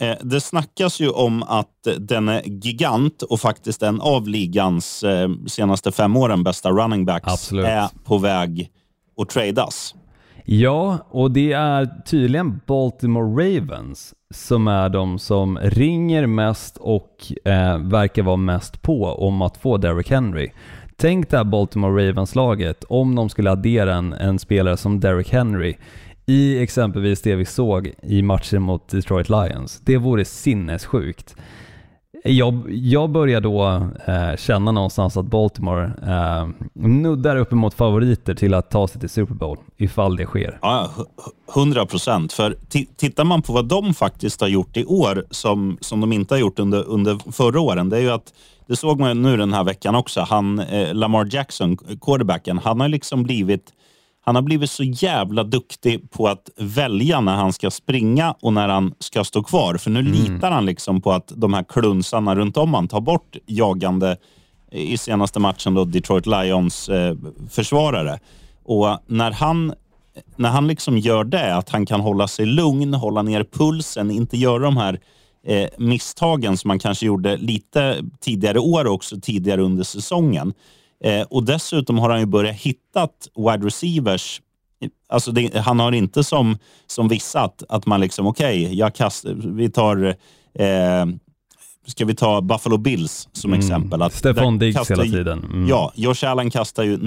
Eh, 0.00 0.16
det 0.22 0.40
snackas 0.40 1.00
ju 1.00 1.08
om 1.08 1.42
att 1.42 1.88
den 1.98 2.28
är 2.28 2.42
gigant 2.44 3.22
och 3.22 3.40
faktiskt 3.40 3.82
en 3.82 4.00
av 4.00 4.28
ligans 4.28 5.02
eh, 5.02 5.28
senaste 5.46 5.92
fem 5.92 6.16
åren 6.16 6.42
bästa 6.42 6.70
running 6.70 7.04
backs 7.04 7.32
Absolut. 7.32 7.66
är 7.66 7.88
på 8.04 8.18
väg 8.18 8.70
att 9.20 9.28
tradas. 9.28 9.94
Ja, 10.44 10.98
och 11.10 11.30
det 11.30 11.52
är 11.52 12.02
tydligen 12.06 12.60
Baltimore 12.66 13.44
Ravens 13.44 14.14
som 14.34 14.68
är 14.68 14.88
de 14.88 15.18
som 15.18 15.58
ringer 15.58 16.26
mest 16.26 16.76
och 16.76 17.32
eh, 17.44 17.78
verkar 17.78 18.22
vara 18.22 18.36
mest 18.36 18.82
på 18.82 19.04
om 19.04 19.42
att 19.42 19.56
få 19.56 19.76
Derrick 19.76 20.10
Henry. 20.10 20.50
Tänk 21.00 21.30
det 21.30 21.36
här 21.36 21.44
Baltimore 21.44 22.08
Ravens-laget 22.08 22.84
om 22.88 23.14
de 23.14 23.28
skulle 23.28 23.50
addera 23.50 23.94
en, 23.94 24.12
en 24.12 24.38
spelare 24.38 24.76
som 24.76 25.00
Derrick 25.00 25.32
Henry 25.32 25.76
i 26.26 26.62
exempelvis 26.62 27.22
det 27.22 27.34
vi 27.34 27.44
såg 27.44 27.92
i 28.02 28.22
matchen 28.22 28.62
mot 28.62 28.88
Detroit 28.88 29.28
Lions. 29.28 29.80
Det 29.84 29.96
vore 29.96 30.24
sinnessjukt. 30.24 31.36
Jag, 32.24 32.62
jag 32.70 33.10
börjar 33.10 33.40
då 33.40 33.88
eh, 34.06 34.36
känna 34.36 34.72
någonstans 34.72 35.16
att 35.16 35.26
Baltimore 35.26 35.92
eh, 36.06 36.48
nuddar 36.74 37.36
uppemot 37.36 37.74
favoriter 37.74 38.34
till 38.34 38.54
att 38.54 38.70
ta 38.70 38.88
sig 38.88 39.00
till 39.00 39.08
Super 39.08 39.34
Bowl, 39.34 39.58
ifall 39.76 40.16
det 40.16 40.26
sker. 40.26 40.58
Ja, 40.62 40.90
hundra 41.54 41.86
procent. 41.86 42.32
För 42.32 42.56
tittar 42.96 43.24
man 43.24 43.42
på 43.42 43.52
vad 43.52 43.68
de 43.68 43.94
faktiskt 43.94 44.40
har 44.40 44.48
gjort 44.48 44.76
i 44.76 44.84
år, 44.84 45.24
som, 45.30 45.78
som 45.80 46.00
de 46.00 46.12
inte 46.12 46.34
har 46.34 46.40
gjort 46.40 46.58
under, 46.58 46.88
under 46.88 47.32
förra 47.32 47.60
åren, 47.60 47.88
det 47.88 47.96
är 47.96 48.00
ju 48.00 48.10
att 48.10 48.32
det 48.68 48.76
såg 48.76 49.00
man 49.00 49.22
nu 49.22 49.36
den 49.36 49.52
här 49.52 49.64
veckan 49.64 49.94
också. 49.94 50.20
Han, 50.20 50.58
eh, 50.58 50.94
Lamar 50.94 51.28
Jackson, 51.30 51.76
quarterbacken, 51.76 52.58
han 52.58 52.80
har 52.80 52.88
liksom 52.88 53.22
blivit 53.22 53.72
han 54.20 54.34
har 54.34 54.42
blivit 54.42 54.70
så 54.70 54.82
jävla 54.82 55.44
duktig 55.44 56.10
på 56.10 56.28
att 56.28 56.50
välja 56.56 57.20
när 57.20 57.34
han 57.34 57.52
ska 57.52 57.70
springa 57.70 58.34
och 58.40 58.52
när 58.52 58.68
han 58.68 58.94
ska 58.98 59.24
stå 59.24 59.42
kvar. 59.42 59.76
För 59.76 59.90
nu 59.90 60.00
mm. 60.00 60.12
litar 60.12 60.50
han 60.50 60.66
liksom 60.66 61.00
på 61.00 61.12
att 61.12 61.32
de 61.36 61.54
här 61.54 61.64
klunsarna 61.68 62.34
runt 62.34 62.56
om 62.56 62.74
han 62.74 62.88
tar 62.88 63.00
bort 63.00 63.36
jagande 63.46 64.16
i 64.70 64.98
senaste 64.98 65.40
matchen 65.40 65.74
då 65.74 65.84
Detroit 65.84 66.26
Lions 66.26 66.88
eh, 66.88 67.16
försvarare. 67.50 68.18
Och 68.64 68.98
när 69.06 69.30
han, 69.30 69.74
när 70.36 70.48
han 70.48 70.66
liksom 70.66 70.98
gör 70.98 71.24
det, 71.24 71.56
att 71.56 71.68
han 71.68 71.86
kan 71.86 72.00
hålla 72.00 72.28
sig 72.28 72.46
lugn, 72.46 72.94
hålla 72.94 73.22
ner 73.22 73.44
pulsen, 73.44 74.10
inte 74.10 74.36
göra 74.36 74.58
de 74.58 74.76
här 74.76 75.00
eh, 75.48 75.68
misstagen 75.78 76.56
som 76.56 76.68
man 76.68 76.78
kanske 76.78 77.06
gjorde 77.06 77.36
lite 77.36 78.04
tidigare 78.20 78.58
år 78.58 78.86
också, 78.86 79.20
tidigare 79.20 79.62
under 79.62 79.84
säsongen. 79.84 80.52
Eh, 81.04 81.22
och 81.22 81.44
dessutom 81.44 81.98
har 81.98 82.10
han 82.10 82.20
ju 82.20 82.26
börjat 82.26 82.56
hitta 82.56 83.08
wide 83.36 83.66
receivers. 83.66 84.40
Alltså 85.08 85.32
det, 85.32 85.58
han 85.58 85.80
har 85.80 85.92
inte 85.92 86.24
som, 86.24 86.58
som 86.86 87.08
vissa 87.08 87.40
att, 87.40 87.62
att 87.68 87.86
man 87.86 88.00
liksom, 88.00 88.26
okej, 88.26 88.64
okay, 88.64 88.74
jag 88.74 88.94
kastar, 88.94 89.34
vi 89.34 89.70
tar 89.70 90.06
eh, 90.54 91.06
ska 91.86 92.04
vi 92.04 92.14
ta 92.14 92.40
Buffalo 92.40 92.76
Bills 92.76 93.28
som 93.32 93.50
mm. 93.50 93.58
exempel. 93.58 94.02
Att 94.02 94.14
Stefan 94.14 94.58
Diggs 94.58 94.76
kastar, 94.76 94.96
hela 94.96 95.16
tiden. 95.16 95.44
Mm. 95.44 95.68
Ja, 95.68 95.92
Josh 95.94 96.24
Allen 96.24 96.50
kastar 96.50 96.82
ju 96.82 96.98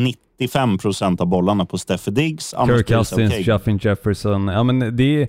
95 0.41 0.77
procent 0.77 1.21
av 1.21 1.27
bollarna 1.27 1.65
på 1.65 1.77
Steffe 1.77 2.11
Diggs. 2.11 2.55
Kirk 2.65 2.87
Cousins, 2.87 3.31
okay. 3.31 3.43
Justin 3.43 3.79
Jefferson. 3.81 4.47
Ja, 4.47 4.63
men 4.63 4.95
det 4.97 5.21
är, 5.21 5.27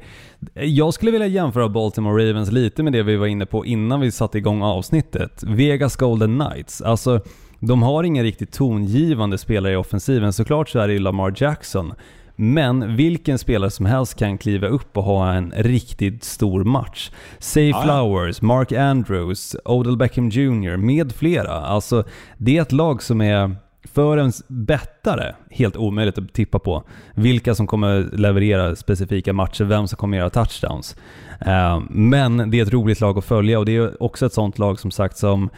jag 0.54 0.94
skulle 0.94 1.10
vilja 1.10 1.26
jämföra 1.26 1.68
Baltimore 1.68 2.30
Ravens 2.30 2.52
lite 2.52 2.82
med 2.82 2.92
det 2.92 3.02
vi 3.02 3.16
var 3.16 3.26
inne 3.26 3.46
på 3.46 3.66
innan 3.66 4.00
vi 4.00 4.10
satte 4.10 4.38
igång 4.38 4.62
avsnittet. 4.62 5.42
Vegas 5.46 5.96
Golden 5.96 6.38
Knights. 6.38 6.82
Alltså, 6.82 7.20
de 7.60 7.82
har 7.82 8.04
ingen 8.04 8.24
riktigt 8.24 8.52
tongivande 8.52 9.38
spelare 9.38 9.72
i 9.72 9.76
offensiven. 9.76 10.32
Såklart 10.32 10.68
så 10.68 10.78
är 10.78 10.88
det 10.88 10.98
Lamar 10.98 11.34
Jackson. 11.36 11.94
Men 12.36 12.96
vilken 12.96 13.38
spelare 13.38 13.70
som 13.70 13.86
helst 13.86 14.18
kan 14.18 14.38
kliva 14.38 14.66
upp 14.66 14.96
och 14.96 15.04
ha 15.04 15.32
en 15.32 15.52
riktigt 15.56 16.24
stor 16.24 16.64
match. 16.64 17.10
Say 17.38 17.72
Flowers, 17.84 18.42
Mark 18.42 18.72
Andrews, 18.72 19.56
Odell 19.64 19.96
Beckham 19.96 20.28
Jr. 20.28 20.76
med 20.76 21.12
flera. 21.12 21.52
Alltså, 21.52 22.04
det 22.38 22.58
är 22.58 22.62
ett 22.62 22.72
lag 22.72 23.02
som 23.02 23.20
är 23.20 23.56
för 23.84 24.16
en 24.16 24.32
bettare 24.48 25.34
helt 25.50 25.76
omöjligt 25.76 26.18
att 26.18 26.32
tippa 26.32 26.58
på 26.58 26.84
vilka 27.14 27.54
som 27.54 27.66
kommer 27.66 28.08
leverera 28.12 28.76
specifika 28.76 29.32
matcher, 29.32 29.64
vem 29.64 29.88
som 29.88 29.96
kommer 29.96 30.18
göra 30.18 30.30
touchdowns. 30.30 30.96
Eh, 31.40 31.80
men 31.90 32.50
det 32.50 32.58
är 32.58 32.62
ett 32.62 32.72
roligt 32.72 33.00
lag 33.00 33.18
att 33.18 33.24
följa 33.24 33.58
och 33.58 33.66
det 33.66 33.76
är 33.76 34.02
också 34.02 34.26
ett 34.26 34.32
sånt 34.32 34.58
lag 34.58 34.80
som 34.80 34.90
sagt 34.90 35.16
som 35.16 35.50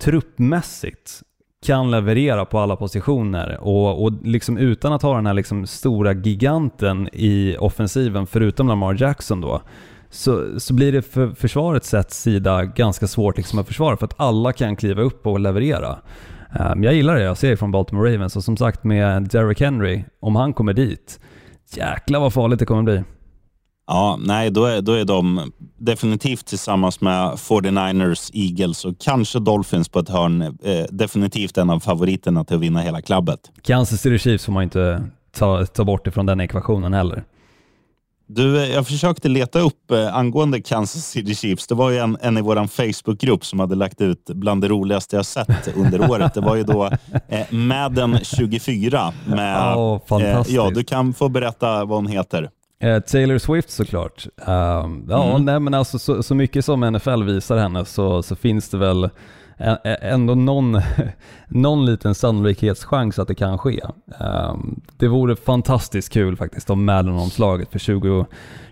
truppmässigt 0.00 1.22
kan 1.66 1.90
leverera 1.90 2.44
på 2.44 2.58
alla 2.58 2.76
positioner 2.76 3.58
och, 3.60 4.04
och 4.04 4.12
liksom 4.22 4.58
utan 4.58 4.92
att 4.92 5.02
ha 5.02 5.16
den 5.16 5.26
här 5.26 5.34
liksom 5.34 5.66
stora 5.66 6.12
giganten 6.12 7.08
i 7.12 7.56
offensiven 7.58 8.26
förutom 8.26 8.68
Lamar 8.68 8.96
Jackson 9.00 9.40
då 9.40 9.62
så, 10.10 10.60
så 10.60 10.74
blir 10.74 10.92
det 10.92 11.02
för 11.02 11.30
försvarets 11.30 11.88
sätt 11.88 12.10
sida 12.10 12.64
ganska 12.64 13.06
svårt 13.06 13.36
liksom 13.36 13.58
att 13.58 13.66
försvara 13.66 13.96
för 13.96 14.06
att 14.06 14.20
alla 14.20 14.52
kan 14.52 14.76
kliva 14.76 15.02
upp 15.02 15.26
och 15.26 15.40
leverera. 15.40 15.98
Um, 16.60 16.82
jag 16.82 16.94
gillar 16.94 17.14
det 17.14 17.22
jag 17.22 17.36
ser 17.36 17.56
från 17.56 17.70
Baltimore 17.70 18.14
Ravens 18.14 18.36
och 18.36 18.44
som 18.44 18.56
sagt 18.56 18.84
med 18.84 19.22
Derrick 19.22 19.60
Henry, 19.60 20.04
om 20.20 20.36
han 20.36 20.52
kommer 20.52 20.72
dit, 20.72 21.20
jäklar 21.76 22.20
vad 22.20 22.32
farligt 22.32 22.58
det 22.58 22.66
kommer 22.66 22.82
bli. 22.82 23.02
Ja, 23.86 24.18
nej, 24.20 24.50
då 24.50 24.64
är, 24.64 24.82
då 24.82 24.92
är 24.92 25.04
de 25.04 25.52
definitivt 25.78 26.46
tillsammans 26.46 27.00
med 27.00 27.30
49ers, 27.30 28.30
Eagles 28.34 28.84
och 28.84 28.94
kanske 29.00 29.38
Dolphins 29.38 29.88
på 29.88 29.98
ett 29.98 30.08
hörn 30.08 30.42
eh, 30.42 30.84
definitivt 30.90 31.58
en 31.58 31.70
av 31.70 31.80
favoriterna 31.80 32.44
till 32.44 32.56
att 32.56 32.62
vinna 32.62 32.80
hela 32.80 33.02
klubbet. 33.02 33.40
Kansas 33.62 34.00
City 34.00 34.18
Chiefs 34.18 34.44
får 34.44 34.52
man 34.52 34.62
inte 34.62 35.02
ta, 35.32 35.66
ta 35.66 35.84
bort 35.84 36.06
ifrån 36.06 36.26
den 36.26 36.40
ekvationen 36.40 36.92
heller. 36.92 37.24
Du, 38.30 38.62
eh, 38.62 38.70
jag 38.74 38.86
försökte 38.86 39.28
leta 39.28 39.60
upp 39.60 39.90
eh, 39.90 40.16
angående 40.16 40.60
Kansas 40.60 41.06
City 41.06 41.34
Chiefs. 41.34 41.66
Det 41.66 41.74
var 41.74 41.90
ju 41.90 41.98
en, 41.98 42.18
en 42.20 42.38
i 42.38 42.40
vår 42.40 42.66
Facebookgrupp 42.66 43.44
som 43.44 43.60
hade 43.60 43.74
lagt 43.74 44.00
ut 44.00 44.24
bland 44.26 44.60
det 44.62 44.68
roligaste 44.68 45.16
jag 45.16 45.26
sett 45.26 45.76
under 45.76 46.10
året. 46.10 46.34
Det 46.34 46.40
var 46.40 46.56
ju 46.56 46.62
då 46.62 46.90
eh, 47.28 47.46
Madden 47.50 48.18
24 48.22 49.12
med... 49.26 49.76
Oh, 49.76 50.00
fantastiskt. 50.06 50.56
ja, 50.56 50.70
du 50.70 50.84
kan 50.84 51.14
få 51.14 51.28
berätta 51.28 51.84
vad 51.84 51.98
hon 51.98 52.06
heter. 52.06 52.50
Eh, 52.82 52.98
Taylor 53.00 53.38
Swift 53.38 53.70
såklart. 53.70 54.26
Um, 54.36 55.06
ja, 55.08 55.30
Mm. 55.30 55.44
nej 55.44 55.60
men 55.60 55.74
alltså 55.74 55.98
så, 55.98 56.22
så 56.22 56.34
mycket 56.34 56.64
som 56.64 56.80
NFL 56.80 57.22
visar 57.22 57.56
henne 57.56 57.84
så, 57.84 58.22
så 58.22 58.36
finns 58.36 58.68
det 58.68 58.76
väl 58.78 59.10
ändå 60.02 60.34
någon, 60.34 60.80
någon 61.48 61.86
liten 61.86 62.14
sannolikhetschans 62.14 63.18
att 63.18 63.28
det 63.28 63.34
kan 63.34 63.58
ske. 63.58 63.80
Um, 64.20 64.80
det 64.96 65.08
vore 65.08 65.36
fantastiskt 65.36 66.12
kul 66.12 66.36
faktiskt 66.36 66.70
om 66.70 66.84
Madden-omslaget 66.84 67.70
för 67.72 67.78
20, 67.78 68.26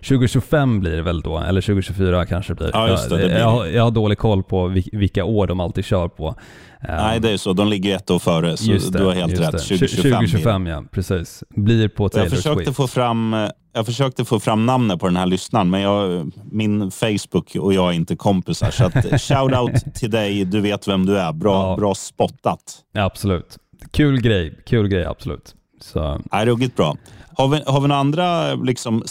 2025 0.07 0.79
blir 0.79 0.95
det 0.95 1.01
väl 1.01 1.21
då, 1.21 1.37
eller 1.39 1.61
2024 1.61 2.25
kanske 2.25 2.53
blir. 2.53 2.69
Ja, 2.73 2.87
det, 2.87 3.15
det 3.17 3.21
jag, 3.21 3.29
blir 3.29 3.39
jag, 3.39 3.73
jag 3.73 3.83
har 3.83 3.91
dålig 3.91 4.17
koll 4.17 4.43
på 4.43 4.67
vil- 4.67 4.89
vilka 4.91 5.23
år 5.23 5.47
de 5.47 5.59
alltid 5.59 5.85
kör 5.85 6.07
på. 6.07 6.35
Um, 6.81 6.95
Nej, 6.95 7.19
det 7.19 7.29
är 7.29 7.37
så. 7.37 7.53
De 7.53 7.67
ligger 7.67 7.95
ett 7.95 8.11
år 8.11 8.19
före, 8.19 8.57
så 8.57 8.71
det, 8.71 8.97
du 8.97 9.03
har 9.05 9.13
helt 9.13 9.39
rätt. 9.39 9.51
det. 9.51 9.57
2025. 9.57 10.01
blir 10.01 10.11
det. 10.11 10.17
2025 10.17 10.65
ja, 10.67 10.83
precis. 10.91 11.43
Blir 11.49 11.87
på 11.87 12.09
Taylor 12.09 12.25
Jag 12.25 12.35
försökte, 12.37 12.63
Swift. 12.65 12.77
få 12.77 12.87
fram, 12.87 13.33
eh, 13.33 13.49
jag 13.73 13.85
försökte 13.85 14.25
få 14.25 14.39
fram 14.39 14.65
namnet 14.65 14.99
på 14.99 15.05
den 15.05 15.15
här 15.15 15.25
lyssnaren, 15.25 15.69
men 15.69 15.81
jag, 15.81 16.31
min 16.51 16.91
Facebook 16.91 17.55
och 17.59 17.73
jag 17.73 17.87
är 17.89 17.93
inte 17.93 18.15
kompisar. 18.15 18.71
Så 18.71 18.83
att, 18.85 18.93
shout 19.21 19.53
out 19.57 19.95
till 19.95 20.11
dig, 20.11 20.45
du 20.45 20.61
vet 20.61 20.87
vem 20.87 21.05
du 21.05 21.17
är. 21.19 21.33
Bra, 21.33 21.69
Ja. 21.71 21.75
bra 21.77 21.95
spottat. 21.95 22.59
Ja, 22.93 23.03
absolut. 23.03 23.57
Kul 23.91 24.21
grej, 24.21 24.59
kul 24.65 24.87
grej 24.87 25.05
absolut. 25.05 25.55
Så, 25.81 26.21
Nej, 26.31 26.45
ruggigt 26.45 26.75
bra. 26.75 26.95
Har 27.37 27.47
vi, 27.47 27.61
har 27.65 27.81
vi 27.81 27.87
några 27.87 27.99
andra, 28.01 28.53
liksom, 28.55 29.03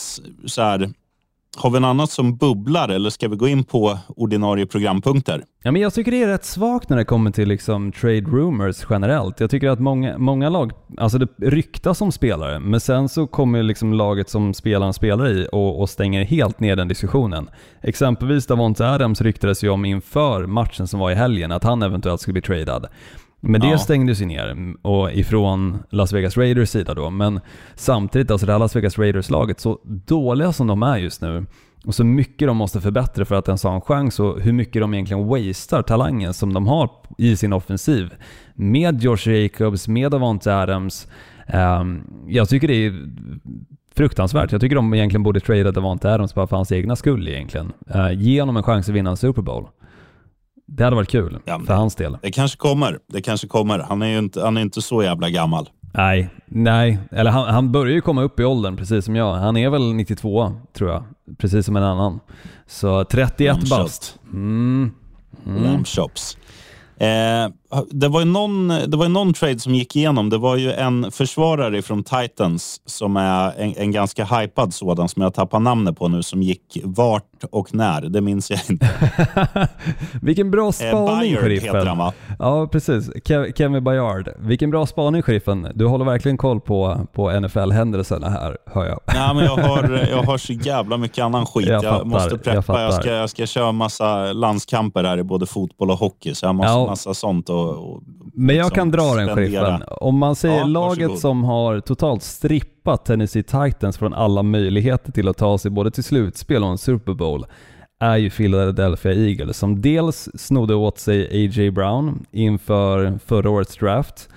så 0.47 0.63
här, 0.63 0.91
har 1.57 1.71
vi 1.71 1.81
något 1.81 1.89
annat 1.89 2.11
som 2.11 2.37
bubblar 2.37 2.89
eller 2.89 3.11
ska 3.11 3.29
vi 3.29 3.37
gå 3.37 3.49
in 3.49 3.65
på 3.65 3.99
ordinarie 4.09 4.67
programpunkter? 4.67 5.45
ja, 5.67 5.73
men 5.73 5.83
jag 5.83 5.95
tycker 5.95 6.11
det 6.11 6.23
är 6.23 6.27
rätt 6.27 6.45
svagt 6.45 6.89
när 6.89 6.97
det 6.97 7.05
kommer 7.05 7.31
till 7.31 7.49
liksom 7.49 7.93
trade 7.93 8.21
rumors 8.21 8.87
generellt. 8.91 9.41
Jag 9.41 9.51
tycker 9.51 9.69
att 9.69 9.81
många, 9.81 10.19
många 10.19 10.49
lag, 10.49 10.73
alltså 10.97 11.19
det 11.19 11.29
ryktas 11.39 12.01
om 12.01 12.13
spelare, 12.13 12.61
men 12.61 12.81
sen 12.81 13.09
så 13.09 13.27
kommer 13.27 13.63
liksom 13.63 13.93
laget 13.93 14.29
som 14.29 14.55
spelaren 14.55 14.93
spelar 14.93 15.29
i 15.29 15.49
och, 15.53 15.81
och 15.81 15.91
stänger 15.91 16.25
helt 16.25 16.61
ner 16.61 16.77
den 16.77 16.89
diskussionen. 16.89 17.51
Exempelvis 17.83 18.47
Davonte 18.47 18.89
Adams 18.89 19.21
ryktades 19.21 19.65
ju 19.65 19.69
om 19.69 19.85
inför 19.85 20.47
matchen 20.47 20.89
som 20.89 21.01
var 21.01 21.11
i 21.11 21.15
helgen 21.15 21.53
att 21.53 21.65
han 21.65 21.83
eventuellt 21.83 22.21
skulle 22.21 22.33
bli 22.33 22.43
tradad. 22.43 22.87
Men 23.41 23.61
det 23.61 23.69
Ja. 23.69 23.79
stängdes 23.79 24.21
ju 24.21 24.27
ner 24.27 24.75
och 24.83 25.13
ifrån 25.13 25.79
Las 25.91 26.13
Vegas 26.13 26.37
Raiders 26.37 26.69
sida 26.69 26.95
då. 26.95 27.11
Men 27.11 27.41
samtidigt, 27.75 28.31
alltså 28.31 28.47
det 28.47 28.53
här 28.53 28.59
Las 28.59 28.77
Vegas 28.77 28.99
Raiders-laget, 28.99 29.61
så 29.61 29.79
dåliga 29.85 30.53
som 30.53 30.67
de 30.67 30.83
är 30.83 30.97
just 30.97 31.23
nu 31.23 31.47
och 31.87 31.95
så 31.95 32.05
mycket 32.05 32.49
de 32.49 32.57
måste 32.57 32.81
förbättra 32.81 33.25
för 33.25 33.35
att 33.35 33.49
ens 33.49 33.63
ha 33.63 33.75
en 33.75 33.81
chans 33.81 34.21
och 34.21 34.41
hur 34.41 34.53
mycket 34.53 34.83
de 34.83 34.95
egentligen 34.95 35.27
wastear 35.29 35.83
talangen 35.83 36.35
som 36.35 36.53
de 36.53 36.67
har 36.67 36.91
i 37.19 37.37
sin 37.37 37.53
offensiv. 37.53 38.15
Med 38.55 39.03
Josh 39.03 39.29
Jacobs, 39.29 39.89
med 39.89 40.11
Davante 40.11 40.57
Adams. 40.57 41.09
Ehm, 41.47 42.03
jag 42.29 42.49
tycker 42.49 42.69
det 42.69 42.87
är 42.87 42.93
fruktansvärt. 43.97 44.53
Jag 44.53 44.61
tycker 44.61 44.77
de 44.77 44.95
egentligen 44.95 45.23
borde 45.23 45.41
trada 45.41 45.73
Davante 45.73 46.15
Adams 46.15 46.35
bara 46.35 46.47
för 46.47 46.57
hans 46.57 46.73
egna 46.73 46.97
skull 46.97 47.29
egentligen. 47.29 47.73
Uh, 47.95 48.13
ge 48.13 48.41
honom 48.41 48.57
en 48.57 48.63
chans 48.63 48.89
att 48.89 48.95
vinna 48.95 49.11
en 49.11 49.17
Super 49.17 49.43
Bowl. 49.43 49.67
Det 50.67 50.85
hade 50.85 50.97
varit 50.97 51.09
kul 51.09 51.39
Ja, 51.45 51.61
för 51.67 51.75
hans 51.75 51.95
del. 51.95 52.19
Det 52.23 52.31
kanske 52.31 52.59
kommer. 52.59 52.99
Det 53.09 53.23
kanske 53.23 53.47
kommer. 53.47 53.79
Han 53.79 54.03
är 54.03 54.07
ju 54.07 54.19
inte, 54.19 54.41
han 54.45 54.57
är 54.57 54.61
inte 54.61 54.83
så 54.83 55.03
jävla 55.03 55.31
gammal. 55.31 55.69
Nej, 55.95 56.29
nej. 56.47 56.99
Eller 57.11 57.31
han, 57.31 57.49
han 57.55 57.73
börjar 57.73 57.95
ju 57.95 58.01
komma 58.01 58.23
upp 58.23 58.41
i 58.41 58.45
åldern 58.45 58.77
precis 58.77 59.05
som 59.05 59.17
jag. 59.17 59.35
Han 59.35 59.57
är 59.57 59.71
väl 59.71 59.93
92 59.95 60.53
tror 60.73 60.91
jag. 60.91 61.05
Precis 61.39 61.67
som 61.67 61.77
en 61.77 61.83
annan. 61.83 62.21
Så 62.67 63.05
31 63.05 63.41
Lammkött. 63.53 63.69
bast. 63.71 64.19
Mm. 64.33 64.93
Lamb 65.45 65.87
chops. 65.87 66.37
Eh, 66.97 67.07
det, 67.91 68.09
var 68.09 68.21
ju 68.21 68.27
någon, 68.27 68.69
det 68.69 68.97
var 68.97 69.09
någon 69.09 69.33
trade 69.33 69.59
som 69.59 69.75
gick 69.75 69.97
igenom. 69.97 70.31
Det 70.31 70.39
var 70.39 70.57
ju 70.57 70.73
en 70.73 71.11
försvarare 71.13 71.83
från 71.83 72.05
Titans 72.05 72.81
som 72.87 73.17
är 73.17 73.53
en, 73.59 73.75
en 73.77 73.93
ganska 73.93 74.25
hypad 74.25 74.75
sådan 74.75 75.09
som 75.09 75.23
jag 75.23 75.35
tappar 75.35 75.61
namnet 75.61 75.97
på 75.99 76.09
nu 76.09 76.23
som 76.23 76.43
gick 76.43 76.79
vart 76.85 77.23
och 77.51 77.75
när. 77.75 78.01
Det 78.01 78.21
minns 78.21 78.51
jag 78.51 78.61
inte. 78.71 78.91
Vilken 80.23 80.51
bra 80.51 80.67
Eh, 80.67 80.71
spaning 80.73 81.07
Bayard 81.35 81.51
heter 81.51 81.67
han 81.67 81.75
sheriffen. 81.75 81.99
va? 81.99 82.13
Ja, 82.39 82.67
precis. 82.73 83.11
Kev- 83.11 83.53
Kevin 83.59 83.85
Bayard. 83.85 84.29
Vilken 84.39 84.71
bra 84.71 84.87
spaning 84.87 85.23
sheriffen. 85.23 85.69
Du 85.75 85.87
håller 85.87 86.05
verkligen 86.05 86.37
koll 86.37 86.61
på, 86.61 87.07
på 87.13 87.31
NFL-händelserna 87.41 88.29
här, 88.29 88.57
hör 88.67 88.87
jag. 88.87 89.01
Nej, 89.15 89.35
men 89.35 89.45
jag, 89.45 89.57
har, 89.57 90.07
jag 90.11 90.23
har 90.23 90.39
så 90.39 90.53
jävla 90.53 90.97
mycket 90.97 91.25
annan 91.25 91.47
skit. 91.47 91.67
Jag 91.69 91.75
Jag, 91.85 91.93
fattar, 91.93 92.05
måste 92.05 92.31
jag 92.31 92.43
preppa. 92.45 92.55
Jag, 92.57 92.65
fattar. 92.91 92.91
ska, 93.03 93.11
jag 93.11 93.31
ska 93.31 93.47
köra 93.47 93.73
massa 93.73 94.33
landskamper 94.33 95.05
här 95.05 95.19
i 95.19 95.23
både 95.23 95.47
fotboll 95.47 95.91
och 95.91 95.99
hockey. 95.99 96.35
Så 96.35 96.47
jag 96.47 96.55
måste 96.55 96.73
Ja. 96.73 96.87
massa 96.87 97.15
sånt. 97.15 97.49
Och, 97.49 97.56
och 97.57 98.03
Men 98.35 98.57
jag 98.57 98.65
liksom 98.65 98.75
kan 98.75 98.91
dra 98.91 99.15
den 99.15 99.29
sheriffen. 99.29 99.83
Om 100.01 100.19
man 100.19 100.37
säger 100.37 100.59
Ja, 100.59 100.65
laget 100.67 100.99
varsågod. 100.99 101.19
som 101.19 101.45
har 101.45 101.81
totalt 101.81 102.23
strippat 102.23 103.05
Tennessee 103.05 103.43
Titans 103.43 103.99
från 103.99 104.15
alla 104.15 104.43
möjligheter 104.43 105.13
till 105.13 105.29
att 105.29 105.37
ta 105.37 105.59
sig 105.59 105.71
både 105.71 105.91
till 105.91 106.05
slutspel 106.05 106.63
och 106.65 106.71
en 106.71 106.79
Super 106.79 107.15
Bowl 107.15 107.47
är 108.01 108.17
ju 108.17 108.31
Philadelphia 108.31 109.13
Eagles 109.13 109.59
som 109.59 109.81
dels 109.81 110.29
snodde 110.35 110.75
åt 110.75 110.99
sig 110.99 111.25
A.J. 111.27 111.71
Brown 111.71 112.27
inför 112.33 113.19
förra 113.27 113.51
årets 113.51 113.77
draft 113.77 114.29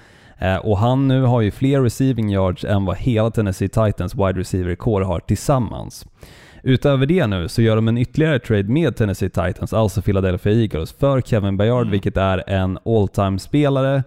Eh, 0.41 0.55
och 0.57 0.77
han 0.77 1.07
nu 1.07 1.21
har 1.21 1.41
ju 1.41 1.51
fler 1.51 1.81
receiving 1.81 2.29
yards 2.31 2.65
än 2.65 2.85
vad 2.85 2.97
hela 2.97 3.31
Tennessee 3.31 3.67
Titans 3.67 4.15
wide 4.15 4.39
receiver 4.39 4.75
core 4.75 5.05
har 5.05 5.19
tillsammans. 5.19 6.05
Utöver 6.63 7.05
det 7.05 7.27
nu 7.27 7.47
så 7.47 7.61
gör 7.61 7.75
de 7.75 7.87
en 7.87 7.97
ytterligare 7.97 8.39
trade 8.39 8.63
med 8.63 8.95
Tennessee 8.95 9.29
Titans, 9.29 9.73
alltså 9.73 10.01
Philadelphia 10.01 10.53
Eagles, 10.53 10.93
för 10.93 11.21
Kevin 11.21 11.57
Bayard, 11.57 11.89
vilket 11.89 12.17
är 12.17 12.43
en 12.47 12.79
all-time-spelare. 12.85 14.03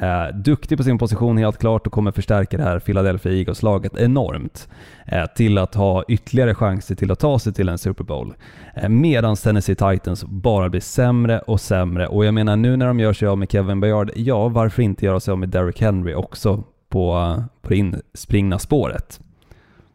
Eh, 0.00 0.34
duktig 0.34 0.78
på 0.78 0.84
sin 0.84 0.98
position 0.98 1.38
helt 1.38 1.58
klart 1.58 1.86
och 1.86 1.92
kommer 1.92 2.12
förstärka 2.12 2.56
det 2.56 2.62
här 2.62 2.78
Philadelphia 2.78 3.32
Eagles-laget 3.32 3.96
enormt. 3.96 4.68
Eh, 5.06 5.26
till 5.26 5.58
att 5.58 5.74
ha 5.74 6.04
ytterligare 6.08 6.54
chanser 6.54 6.94
till 6.94 7.10
att 7.10 7.18
ta 7.18 7.38
sig 7.38 7.52
till 7.52 7.68
en 7.68 7.78
Super 7.78 8.04
Bowl. 8.04 8.34
Eh, 8.74 8.88
Medan 8.88 9.36
Tennessee 9.36 9.74
Titans 9.74 10.24
bara 10.24 10.68
blir 10.68 10.80
sämre 10.80 11.38
och 11.38 11.60
sämre. 11.60 12.06
Och 12.06 12.24
jag 12.24 12.34
menar 12.34 12.56
nu 12.56 12.76
när 12.76 12.86
de 12.86 13.00
gör 13.00 13.12
sig 13.12 13.28
av 13.28 13.38
med 13.38 13.50
Kevin 13.50 13.80
Bayard, 13.80 14.10
ja 14.16 14.48
varför 14.48 14.82
inte 14.82 15.06
göra 15.06 15.20
sig 15.20 15.32
av 15.32 15.38
med 15.38 15.48
Derrick 15.48 15.80
Henry 15.80 16.14
också 16.14 16.64
på, 16.88 17.34
på 17.62 17.68
det 17.68 17.76
inspringna 17.76 18.58
spåret? 18.58 19.20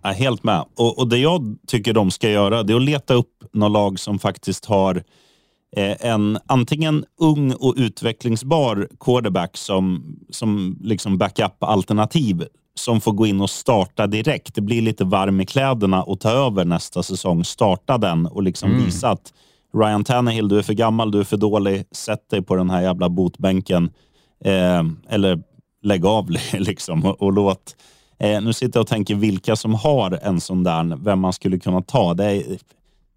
Ja, 0.04 0.10
helt 0.10 0.44
med. 0.44 0.66
Och, 0.76 1.00
och 1.00 1.08
Det 1.08 1.18
jag 1.18 1.58
tycker 1.68 1.94
de 1.94 2.12
ska 2.12 2.30
göra 2.30 2.64
det 2.64 2.74
är 2.74 2.78
att 2.78 2.82
leta 2.82 3.14
upp 3.14 3.44
några 3.54 3.70
lag 3.70 4.00
som 4.00 4.20
faktiskt 4.20 4.66
har 4.66 5.04
eh, 5.78 5.96
en 6.00 6.38
antingen 6.46 7.06
ung 7.20 7.54
och 7.54 7.74
utvecklingsbar 7.78 8.88
quarterback 9.00 9.58
som, 9.58 10.16
som 10.30 10.78
liksom 10.82 11.18
backup-alternativ 11.18 12.48
som 12.76 13.02
får 13.02 13.12
gå 13.12 13.26
in 13.26 13.42
och 13.42 13.50
starta 13.50 14.08
direkt. 14.08 14.56
Det 14.56 14.62
blir 14.62 14.82
lite 14.82 15.04
varm 15.04 15.42
i 15.42 15.46
kläderna 15.46 16.04
och 16.04 16.20
ta 16.20 16.30
över 16.30 16.66
nästa 16.66 17.04
säsong. 17.04 17.46
Starta 17.46 17.98
den 17.98 18.26
och 18.26 18.44
liksom 18.44 18.78
visa 18.86 19.10
att 19.10 19.34
Ryan 19.74 20.04
Tannehill, 20.04 20.48
du 20.48 20.58
är 20.58 20.62
för 20.62 20.74
gammal, 20.74 21.12
du 21.12 21.20
är 21.20 21.24
för 21.24 21.38
dålig. 21.38 21.84
Sätt 21.92 22.30
dig 22.30 22.42
på 22.42 22.56
den 22.56 22.70
här 22.70 22.82
jävla 22.82 23.10
botbänken. 23.10 23.90
Eh, 24.46 24.84
eller 25.10 25.44
lägg 25.84 26.06
av 26.06 26.30
liksom 26.54 27.06
och, 27.06 27.22
och 27.22 27.34
låt 27.34 27.76
Eh, 28.24 28.42
nu 28.42 28.54
sitter 28.54 28.78
jag 28.80 28.82
och 28.82 28.88
tänker 28.88 29.16
vilka 29.16 29.56
som 29.56 29.74
har 29.76 30.20
en 30.24 30.42
sån 30.42 30.64
där, 30.64 31.04
vem 31.04 31.20
man 31.20 31.34
skulle 31.34 31.60
kunna 31.60 31.82
ta. 31.82 32.14
Det, 32.14 32.26
är, 32.26 32.44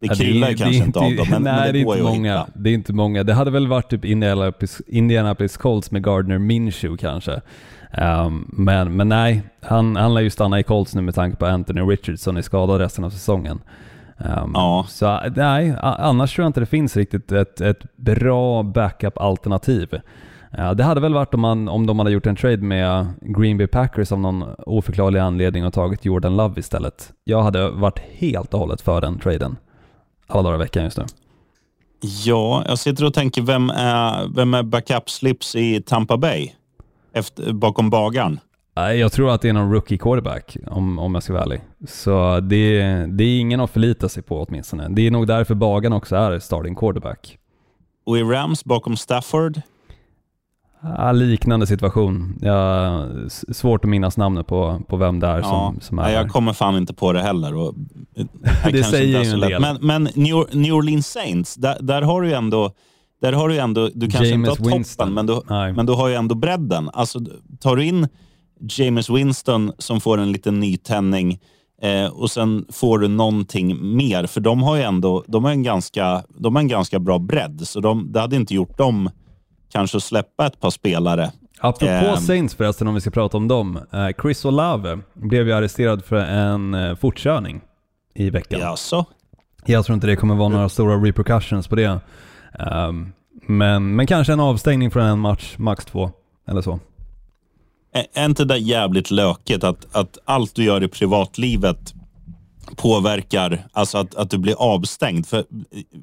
det 0.00 0.06
Ja, 0.06 0.14
kryllar 0.14 0.48
ju 0.50 0.56
kanske 0.56 0.84
inte 0.84 0.98
av 0.98 1.14
dem, 1.16 1.26
men, 1.30 1.42
nej, 1.42 1.52
men 1.54 1.66
det, 1.66 1.72
det 1.72 1.82
går 1.84 1.96
ju 1.96 2.02
att 2.02 2.08
många. 2.08 2.38
hitta. 2.38 2.50
Det 2.54 2.70
är 2.70 2.74
inte 2.74 2.92
många. 2.92 3.22
Det 3.22 3.34
hade 3.34 3.50
väl 3.50 3.66
varit 3.68 3.90
typ 3.90 4.04
Indianapolis, 4.04 4.82
Indianapolis 4.86 5.56
Colts 5.56 5.90
med 5.90 6.04
Gardner 6.04 6.38
Minshew 6.38 6.96
kanske. 7.00 7.40
Ehm, 7.92 8.44
men, 8.52 8.96
men 8.96 9.08
nej, 9.08 9.42
han, 9.62 9.96
han 9.96 10.14
lär 10.14 10.20
ju 10.20 10.30
stanna 10.30 10.60
i 10.60 10.62
Colts 10.62 10.94
nu 10.94 11.02
med 11.02 11.14
tanke 11.14 11.36
på 11.36 11.46
Anthony 11.46 11.80
Richardson 11.80 12.36
är 12.36 12.42
skadad 12.42 12.80
resten 12.80 13.04
av 13.04 13.10
säsongen. 13.10 13.60
Ehm, 14.18 14.50
Ja. 14.54 14.86
Så 14.88 15.20
nej, 15.36 15.74
annars 15.82 16.34
tror 16.34 16.42
jag 16.44 16.48
inte 16.48 16.60
det 16.60 16.66
finns 16.66 16.96
riktigt 16.96 17.32
ett, 17.32 17.60
ett 17.60 17.96
bra 17.96 18.62
backup-alternativ. 18.62 19.88
Ja, 20.56 20.74
det 20.74 20.84
hade 20.84 21.00
väl 21.00 21.14
varit 21.14 21.34
om, 21.34 21.40
man, 21.40 21.68
om 21.68 21.86
de 21.86 21.98
hade 21.98 22.10
gjort 22.10 22.26
en 22.26 22.36
trade 22.36 22.56
med 22.56 23.06
Green 23.20 23.58
Bay 23.58 23.66
Packers 23.66 24.12
av 24.12 24.20
någon 24.20 24.44
oförklarlig 24.58 25.20
anledning 25.20 25.64
och 25.64 25.72
tagit 25.72 26.04
Jordan 26.04 26.36
Love 26.36 26.60
istället. 26.60 27.12
Jag 27.24 27.42
hade 27.42 27.70
varit 27.70 27.98
helt 27.98 28.54
och 28.54 28.60
hållet 28.60 28.80
för 28.80 29.00
den 29.00 29.18
traden. 29.18 29.56
Alla 30.26 30.42
dagar 30.42 30.54
i 30.54 30.58
veckan 30.58 30.84
just 30.84 30.98
nu. 30.98 31.04
Ja, 32.24 32.64
jag 32.68 32.78
sitter 32.78 33.04
och 33.04 33.14
tänker, 33.14 33.42
vem 33.42 33.70
är, 33.70 34.34
vem 34.36 34.54
är 34.54 34.62
backup-slips 34.62 35.56
i 35.56 35.82
Tampa 35.82 36.16
Bay? 36.16 36.50
Efter, 37.12 37.52
bakom 37.52 37.90
bagaren? 37.90 38.40
Nej, 38.76 38.98
Jag 38.98 39.12
tror 39.12 39.30
att 39.30 39.42
det 39.42 39.48
är 39.48 39.52
någon 39.52 39.72
rookie 39.72 39.98
quarterback 39.98 40.56
om, 40.66 40.98
om 40.98 41.14
jag 41.14 41.22
ska 41.22 41.32
vara 41.32 41.42
ärlig. 41.42 41.60
Så 41.88 42.40
det, 42.40 42.82
det 43.06 43.24
är 43.24 43.40
ingen 43.40 43.60
att 43.60 43.70
förlita 43.70 44.08
sig 44.08 44.22
på 44.22 44.42
åtminstone. 44.42 44.88
Det 44.88 45.06
är 45.06 45.10
nog 45.10 45.26
därför 45.26 45.54
Bagan 45.54 45.92
också 45.92 46.16
är 46.16 46.38
starting 46.38 46.74
quarterback. 46.74 47.38
Och 48.06 48.18
i 48.18 48.22
Rams 48.22 48.64
bakom 48.64 48.96
Stafford, 48.96 49.60
Ja, 50.84 51.12
liknande 51.12 51.66
situation. 51.66 52.38
Jag, 52.40 53.06
svårt 53.30 53.84
att 53.84 53.90
minnas 53.90 54.16
namnet 54.16 54.46
på, 54.46 54.80
på 54.88 54.96
vem 54.96 55.20
det 55.20 55.26
är 55.26 55.42
som, 55.42 55.80
som 55.80 55.98
är 55.98 56.02
nej, 56.02 56.14
jag 56.14 56.28
kommer 56.30 56.52
fan 56.52 56.76
inte 56.76 56.94
på 56.94 57.12
det 57.12 57.22
heller. 57.22 57.54
Och, 57.56 57.74
det 58.14 58.26
kanske 58.62 58.82
säger 58.84 59.18
inte 59.18 59.28
ju 59.28 59.34
en 59.34 59.40
del. 59.40 59.60
Men, 59.60 59.78
men 59.80 60.08
New, 60.52 60.74
Orleans 60.74 61.06
Saints, 61.06 61.54
där, 61.54 61.76
där 61.80 62.02
har 62.02 62.22
du 62.22 62.28
ju 62.28 62.34
ändå, 62.34 62.70
där 63.20 63.32
har 63.32 63.48
du 63.48 63.58
ändå, 63.58 63.90
du 63.94 64.10
kanske 64.10 64.26
Jameis 64.26 64.34
inte 64.34 64.50
har 64.50 64.56
toppen, 64.56 64.72
Winston. 64.72 65.14
men 65.14 65.26
du, 65.26 65.40
Nej. 65.48 65.72
men 65.72 65.86
du 65.86 65.92
har 65.92 66.08
ju 66.08 66.14
ändå 66.14 66.34
bredden. 66.34 66.90
Alltså, 66.92 67.18
tar 67.60 67.76
du 67.76 67.84
in 67.84 68.08
James 68.60 69.10
Winston 69.10 69.72
som 69.78 70.00
får 70.00 70.18
en 70.18 70.32
liten 70.32 70.60
nytändning 70.60 71.40
eh, 71.82 72.06
och 72.06 72.30
sen 72.30 72.66
får 72.72 72.98
du 72.98 73.08
någonting 73.08 73.96
mer, 73.96 74.26
för 74.26 74.40
de 74.40 74.62
har 74.62 74.76
ju 74.76 74.82
ändå 74.82 75.24
de 75.26 75.44
har 75.44 75.50
en 75.50 75.62
ganska, 75.62 76.22
de 76.28 76.54
har 76.54 76.62
en 76.62 76.68
ganska 76.68 76.98
bra 76.98 77.18
bredd, 77.18 77.60
så 77.62 77.80
de, 77.80 78.12
det 78.12 78.20
hade 78.20 78.36
inte 78.36 78.54
gjort 78.54 78.78
dem 78.78 79.10
kanske 79.74 80.00
släppa 80.00 80.46
ett 80.46 80.60
par 80.60 80.70
spelare. 80.70 81.32
Apropå 81.60 81.92
Ehm. 81.92 82.16
Saints 82.16 82.54
förresten, 82.54 82.88
om 82.88 82.94
vi 82.94 83.00
ska 83.00 83.10
prata 83.10 83.36
om 83.36 83.48
dem. 83.48 83.80
Eh, 83.92 84.08
Chris 84.22 84.44
Olave 84.44 84.98
blev 85.14 85.46
ju 85.46 85.52
arresterad 85.52 86.04
för 86.04 86.16
en 86.16 86.74
eh, 86.74 86.96
fortkörning 86.96 87.60
i 88.14 88.30
veckan. 88.30 88.60
Jaså? 88.60 89.04
Jag 89.66 89.84
tror 89.84 89.94
inte 89.94 90.06
det 90.06 90.16
kommer 90.16 90.34
vara 90.34 90.48
några 90.48 90.68
stora 90.68 90.96
repercussions 90.96 91.68
på 91.68 91.76
det. 91.76 92.00
Ehm, 92.58 93.12
men, 93.46 93.96
men 93.96 94.06
kanske 94.06 94.32
en 94.32 94.40
avstängning 94.40 94.90
från 94.90 95.02
en 95.02 95.18
match, 95.18 95.54
max 95.58 95.84
två, 95.84 96.10
eller 96.48 96.62
så. 96.62 96.80
Är 97.92 98.06
är 98.14 98.24
inte 98.24 98.44
det 98.44 98.58
jävligt 98.58 99.10
lökigt 99.10 99.64
att, 99.64 99.96
att 99.96 100.18
allt 100.24 100.54
du 100.54 100.64
gör 100.64 100.82
i 100.82 100.88
privatlivet 100.88 101.94
påverkar, 102.76 103.66
alltså 103.72 103.98
att, 103.98 104.14
att 104.14 104.30
du 104.30 104.38
blir 104.38 104.54
avstängd? 104.54 105.26
För 105.26 105.44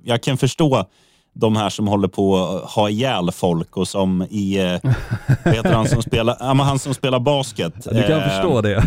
jag 0.04 0.24
kan 0.24 0.38
förstå 0.38 0.86
de 1.34 1.56
här 1.56 1.70
som 1.70 1.88
håller 1.88 2.08
på 2.08 2.38
att 2.38 2.70
ha 2.72 2.90
ihjäl 2.90 3.32
folk 3.32 3.78
och 3.78 3.88
som 3.88 4.22
i, 4.30 4.58
eh, 4.60 4.92
vad 5.46 5.54
heter 5.56 5.74
han 5.74 5.88
som 5.88 6.02
spelar, 6.02 6.38
ja, 6.40 6.54
men 6.54 6.66
han 6.66 6.80
som 6.80 6.94
spelar 6.94 7.20
basket. 7.20 7.74
Du 7.92 8.04
kan 8.04 8.20
Eh, 8.20 8.28
förstå 8.30 8.62
det. 8.62 8.84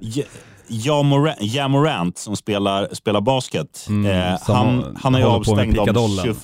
Ja- 0.00 0.22
Ja 0.68 1.02
Morant, 1.02 1.36
ja 1.40 1.68
Morant 1.68 2.18
som 2.18 2.36
spelar, 2.36 2.88
spelar 2.92 3.20
basket. 3.20 3.86
eh, 3.88 3.94
Mm, 3.94 4.38
som 4.38 4.54
han, 4.56 4.96
han 5.02 5.14
är 5.14 5.18
ju 5.18 5.24
avstängd 5.24 5.72
pickadollen. 5.74 6.24
20, 6.24 6.34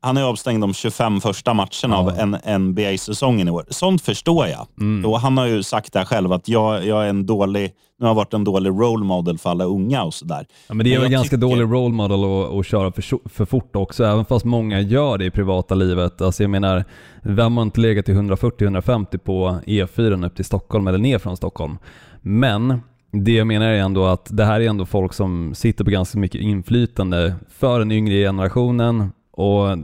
han 0.00 0.16
är 0.16 0.22
avstängd 0.22 0.60
de 0.62 0.74
25 0.74 1.20
första 1.20 1.54
matcherna 1.54 1.96
av 1.96 2.08
en 2.18 2.60
NBA-säsongen 2.62 3.48
i 3.48 3.50
år. 3.50 3.64
Sånt 3.68 4.02
förstår 4.02 4.46
jag. 4.46 4.66
Mm. 4.80 5.10
Och 5.10 5.20
han 5.20 5.38
har 5.38 5.46
ju 5.46 5.62
sagt 5.62 5.92
det 5.92 6.04
själv 6.04 6.32
att 6.32 6.48
jag, 6.48 6.86
jag 6.86 7.04
är 7.04 7.08
en 7.08 7.26
dålig, 7.26 7.70
nu 7.98 8.04
har 8.06 8.10
jag 8.10 8.14
varit 8.14 8.34
en 8.34 8.44
dålig 8.44 8.70
role 8.70 9.04
model 9.04 9.38
för 9.38 9.50
alla 9.50 9.64
unga 9.64 10.02
och 10.02 10.14
sådär. 10.14 10.46
Ja, 10.68 10.74
men 10.74 10.84
det 10.84 10.94
är 10.94 11.00
väl 11.00 11.10
ganska 11.10 11.36
tycker- 11.36 11.48
dålig 11.48 11.62
role 11.64 11.94
model 11.94 12.58
att, 12.58 12.66
köra 12.66 12.92
för, 12.92 13.28
för 13.28 13.44
fort 13.44 13.76
också, 13.76 14.04
även 14.04 14.24
fast 14.24 14.44
många 14.44 14.80
gör 14.80 15.18
det 15.18 15.24
i 15.24 15.30
privata 15.30 15.74
livet. 15.74 16.20
Alltså 16.22 16.42
jag 16.42 16.50
menar, 16.50 16.84
vem 17.22 17.56
har 17.56 17.62
inte 17.62 17.80
legat 17.80 18.04
till 18.06 18.14
140-150 18.14 19.18
på 19.18 19.58
E4 19.66 20.26
upp 20.26 20.36
till 20.36 20.44
Stockholm 20.44 20.86
eller 20.86 20.98
ner 20.98 21.18
från 21.18 21.36
Stockholm? 21.36 21.78
Men 22.22 22.80
det 23.12 23.32
jag 23.32 23.46
menar 23.46 23.66
är 23.66 23.78
ändå 23.80 24.06
att 24.06 24.28
det 24.30 24.44
här 24.44 24.60
är 24.60 24.68
ändå 24.68 24.86
folk 24.86 25.12
som 25.12 25.54
sitter 25.54 25.84
på 25.84 25.90
ganska 25.90 26.18
mycket 26.18 26.40
inflytande 26.40 27.34
för 27.58 27.78
den 27.78 27.92
yngre 27.92 28.14
generationen 28.14 29.10
och 29.38 29.78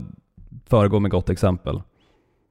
föregår 0.69 0.99
med 0.99 1.11
gott 1.11 1.29
exempel. 1.29 1.81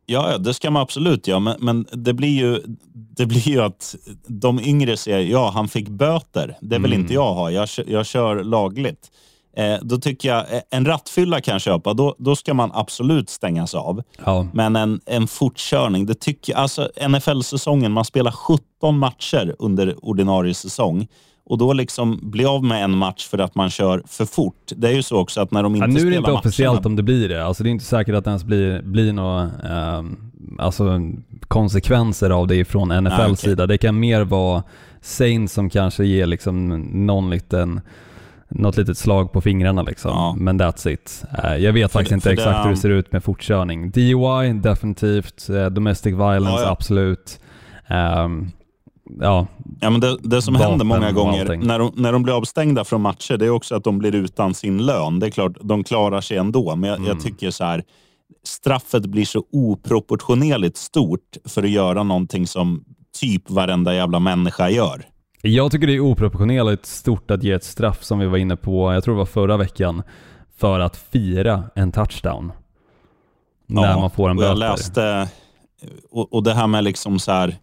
Ja, 0.06 0.38
det 0.38 0.54
ska 0.54 0.70
man 0.70 0.82
absolut 0.82 1.28
göra, 1.28 1.40
men, 1.40 1.56
men 1.60 1.86
det, 1.92 2.12
blir 2.12 2.28
ju, 2.28 2.60
det 2.92 3.26
blir 3.26 3.48
ju 3.48 3.60
att 3.60 3.96
de 4.26 4.60
yngre 4.60 4.96
säger 4.96 5.20
ja, 5.20 5.50
han 5.54 5.68
fick 5.68 5.88
böter. 5.88 6.56
Det 6.60 6.78
vill 6.78 6.92
inte 6.92 7.14
jag 7.14 7.34
ha. 7.34 7.50
Jag, 7.50 7.68
jag 7.86 8.06
kör 8.06 8.44
lagligt. 8.44 9.10
Eh, 9.56 9.76
då 9.82 9.98
tycker 9.98 10.28
jag, 10.28 10.54
eh, 10.54 10.60
en 10.70 10.84
rattfylla 10.84 11.40
kan 11.40 11.52
jag 11.52 11.60
köpa. 11.60 11.94
Då, 11.94 12.14
då 12.18 12.36
ska 12.36 12.54
man 12.54 12.70
absolut 12.74 13.30
stängas 13.30 13.74
av. 13.74 14.02
Ja, 14.24 14.46
Men 14.52 14.76
en, 14.76 15.00
en 15.06 15.26
fortkörning, 15.26 16.06
det 16.06 16.14
tycker 16.14 16.52
jag, 16.52 16.60
alltså 16.60 16.90
NFL-säsongen, 17.08 17.92
man 17.92 18.04
spelar 18.04 18.30
17 18.32 18.98
matcher 18.98 19.56
under 19.58 20.04
ordinarie 20.04 20.54
säsong 20.54 21.08
och 21.46 21.58
då 21.58 21.72
liksom 21.72 22.18
bli 22.22 22.44
av 22.44 22.64
med 22.64 22.84
en 22.84 22.96
match 22.98 23.26
för 23.28 23.38
att 23.38 23.54
man 23.54 23.70
kör 23.70 24.02
för 24.06 24.24
fort. 24.24 24.72
Det 24.76 24.88
är 24.88 24.92
ju 24.92 25.02
så 25.02 25.18
också 25.20 25.40
att 25.40 25.50
när 25.50 25.62
de 25.62 25.74
inte 25.76 25.84
Ja, 25.84 25.86
nu 25.86 25.92
är 25.92 26.04
det 26.04 26.10
spelar 26.10 26.18
inte 26.18 26.30
officiellt 26.32 26.72
matcherna, 26.74 26.86
om 26.88 26.96
det 26.96 27.02
blir 27.02 27.28
det. 27.28 27.44
Alltså 27.46 27.62
det 27.62 27.68
är 27.68 27.70
inte 27.70 27.84
säkert 27.84 28.14
att 28.14 28.24
det 28.24 28.30
ens 28.30 28.44
blir, 28.44 28.82
blir 28.82 29.12
några 29.12 29.50
ehm, 29.70 30.16
alltså, 30.58 31.00
konsekvenser 31.48 32.30
av 32.30 32.46
det 32.46 32.64
från 32.64 32.88
NFLs 32.88 33.18
Ah, 33.20 33.24
okej. 33.24 33.36
sida. 33.36 33.66
Det 33.66 33.78
kan 33.78 34.00
mer 34.00 34.24
vara 34.24 34.62
Saints 35.00 35.52
som 35.54 35.70
kanske 35.70 36.04
ger 36.04 36.26
liksom 36.26 36.68
någon 37.06 37.30
liten, 37.30 37.80
något 38.48 38.76
litet 38.76 38.98
slag 38.98 39.32
på 39.32 39.40
fingrarna 39.40 39.82
liksom. 39.82 40.10
Ja. 40.10 40.34
Men 40.38 40.60
that's 40.60 40.88
it. 40.88 41.24
Eh, 41.44 41.56
jag 41.56 41.72
vet 41.72 41.92
För 41.92 41.98
faktiskt 41.98 42.10
det- 42.10 42.14
inte 42.14 42.30
exakt 42.30 42.56
det- 42.58 42.62
hur 42.62 42.70
det 42.70 42.76
ser 42.76 42.90
ut 42.90 43.12
med 43.12 43.24
fortkörning. 43.24 43.90
DUI 43.90 44.52
definitivt, 44.52 45.48
eh, 45.48 45.66
domestic 45.66 46.12
violence 46.14 46.50
Ja, 46.50 46.62
ja. 46.62 46.70
absolut. 46.70 47.40
Ehm, 47.86 48.50
ja, 49.20 49.46
Ja, 49.80 49.90
men 49.90 50.00
det, 50.00 50.18
det 50.22 50.42
som 50.42 50.54
händer 50.54 50.84
många 50.84 51.12
gånger 51.12 51.56
när 51.56 51.78
de, 51.78 51.92
när 51.96 52.12
de 52.12 52.22
blir 52.22 52.36
avstängda 52.36 52.84
från 52.84 53.00
matcher, 53.02 53.36
det 53.36 53.46
är 53.46 53.50
också 53.50 53.74
att 53.74 53.84
de 53.84 53.98
blir 53.98 54.14
utan 54.14 54.54
sin 54.54 54.86
lön. 54.86 55.18
Det 55.18 55.26
är 55.26 55.30
klart, 55.30 55.52
de 55.60 55.84
klarar 55.84 56.20
sig 56.20 56.36
ändå, 56.36 56.76
men 56.76 56.90
jag, 56.90 56.96
Mm. 56.98 57.08
jag 57.08 57.20
tycker 57.20 57.50
så 57.50 57.64
här, 57.64 57.82
straffet 58.46 59.06
blir 59.06 59.24
så 59.24 59.44
oproportionerligt 59.52 60.76
stort 60.76 61.36
för 61.44 61.62
att 61.62 61.70
göra 61.70 62.02
någonting 62.02 62.46
som 62.46 62.84
typ 63.20 63.50
varenda 63.50 63.94
jävla 63.94 64.18
människa 64.18 64.70
gör. 64.70 65.04
Jag 65.42 65.70
tycker 65.72 65.86
det 65.86 65.94
är 65.94 66.00
oproportionerligt 66.00 66.86
stort 66.86 67.30
att 67.30 67.42
ge 67.42 67.52
ett 67.52 67.64
straff 67.64 68.04
som 68.04 68.18
vi 68.18 68.26
var 68.26 68.38
inne 68.38 68.56
på, 68.56 68.92
jag 68.92 69.04
tror 69.04 69.14
det 69.14 69.18
var 69.18 69.26
förra 69.26 69.56
veckan, 69.56 70.02
för 70.56 70.80
att 70.80 70.96
fira 70.96 71.64
en 71.74 71.92
touchdown. 71.92 72.52
när 73.66 73.82
Ja, 73.90 74.00
man 74.00 74.10
får 74.10 74.30
en 74.30 74.38
och 74.38 74.44
jag 74.44 74.56
böter. 74.56 74.70
läste, 74.70 75.28
och, 76.10 76.32
och 76.32 76.42
det 76.42 76.54
här 76.54 76.66
med 76.66 76.84
liksom 76.84 77.18
så 77.18 77.32
här, 77.32 77.56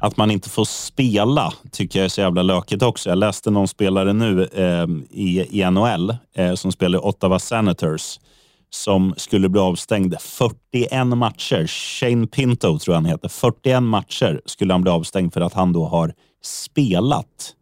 att 0.00 0.16
man 0.16 0.30
inte 0.30 0.48
får 0.48 0.64
spela 0.64 1.52
tycker 1.72 1.98
jag 1.98 2.04
är 2.04 2.08
så 2.08 2.20
jävla 2.20 2.42
lökigt 2.42 2.82
också. 2.82 3.08
Jag 3.08 3.18
läste 3.18 3.50
någon 3.50 3.68
spelare 3.68 4.12
nu 4.12 4.48
eh, 4.52 4.86
i, 5.10 5.60
i 5.60 5.70
NHL 5.70 6.16
eh, 6.34 6.54
som 6.54 6.72
spelar 6.72 6.98
i 6.98 7.02
Ottawa 7.02 7.38
Senators 7.38 8.18
som 8.70 9.14
skulle 9.16 9.48
bli 9.48 9.60
avstängd 9.60 10.14
41 10.20 11.06
matcher. 11.06 11.66
Shane 11.66 12.26
Pinto 12.26 12.78
tror 12.78 12.94
jag 12.94 13.00
han 13.00 13.04
heter. 13.04 13.28
41 13.28 13.82
matcher 13.82 14.40
skulle 14.44 14.74
han 14.74 14.82
bli 14.82 14.90
avstängd 14.90 15.32
för 15.32 15.40
att 15.40 15.54
han 15.54 15.72
då 15.72 15.86
har 15.86 16.12
spelat. 16.42 17.54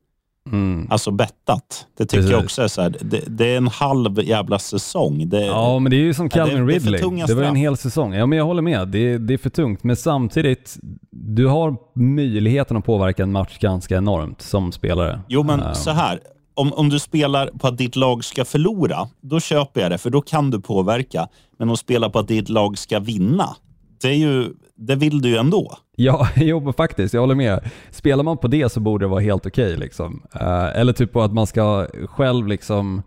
Mm. 0.53 0.87
Alltså 0.91 1.11
bettat. 1.11 1.87
Det 1.99 2.07
tycker 2.07 2.31
jag 2.31 2.43
Precis. 2.43 2.45
också 2.45 2.63
är 2.63 2.69
så 2.69 2.83
här, 2.83 2.97
det, 3.01 3.23
det 3.27 3.53
är 3.53 3.57
en 3.57 3.69
halv 3.69 4.23
jävla 4.23 4.59
säsong. 4.59 5.29
Det, 5.29 5.47
Ja, 5.47 5.79
men 5.79 5.91
det 5.91 5.97
är 5.97 6.01
ju 6.01 6.15
som 6.15 6.29
Calvin 6.29 6.67
det 6.67 6.73
Ridley. 6.73 7.25
Det 7.27 7.35
var 7.35 7.43
en 7.43 7.57
hel 7.57 7.77
säsong. 7.77 8.15
Ja, 8.15 8.27
men 8.27 8.39
jag 8.39 8.45
håller 8.45 8.63
med. 8.63 8.89
Det 8.89 9.35
är 9.35 9.39
för 9.39 9.51
tungt. 9.51 9.85
Men 9.85 9.97
samtidigt, 9.97 10.77
du 11.25 11.47
har 11.47 11.77
möjligheten 11.95 12.77
att 12.77 12.85
påverka 12.85 13.23
en 13.23 13.33
match 13.33 13.59
ganska 13.59 13.97
enormt 13.97 14.43
som 14.43 14.73
spelare. 14.73 15.21
Jo, 15.29 15.43
men 15.43 15.61
Eh, 15.61 15.73
så 15.73 15.91
här. 15.91 16.21
Om, 16.55 16.73
om 16.73 16.89
du 16.89 16.99
spelar 16.99 17.47
på 17.47 17.67
att 17.67 17.79
ditt 17.79 17.97
lag 17.97 18.25
ska 18.25 18.45
förlora, 18.45 19.09
då 19.21 19.41
köper 19.41 19.81
jag 19.81 19.91
det, 19.91 19.99
för 19.99 20.11
då 20.11 20.21
kan 20.21 20.51
du 20.51 20.61
påverka. 20.61 21.29
Men 21.59 21.71
att 21.71 21.79
spela 21.79 22.11
på 22.11 22.19
att 22.19 22.29
ditt 22.29 22.49
lag 22.49 22.79
ska 22.79 22.99
vinna, 22.99 23.57
det, 24.03 24.09
är 24.09 24.15
ju, 24.15 24.49
det 24.77 24.95
vill 24.95 25.23
du 25.23 25.29
ju 25.29 25.37
ändå. 25.37 25.77
Ja, 25.97 26.29
jo, 26.37 26.73
faktiskt. 26.73 27.15
Jag 27.15 27.21
håller 27.21 27.35
med. 27.35 27.71
Spelar 27.91 28.25
man 28.25 28.39
på 28.39 28.49
det 28.49 28.73
så 28.73 28.81
borde 28.81 29.05
det 29.05 29.09
vara 29.09 29.21
helt 29.21 29.47
okej. 29.47 29.77
liksom. 29.77 30.23
Eh, 30.35 30.81
eller 30.81 30.93
typ 30.93 31.13
på 31.13 31.23
att 31.23 31.33
man 31.33 31.47
ska 31.47 31.87
själv 32.07 32.47
liksom 32.47 33.03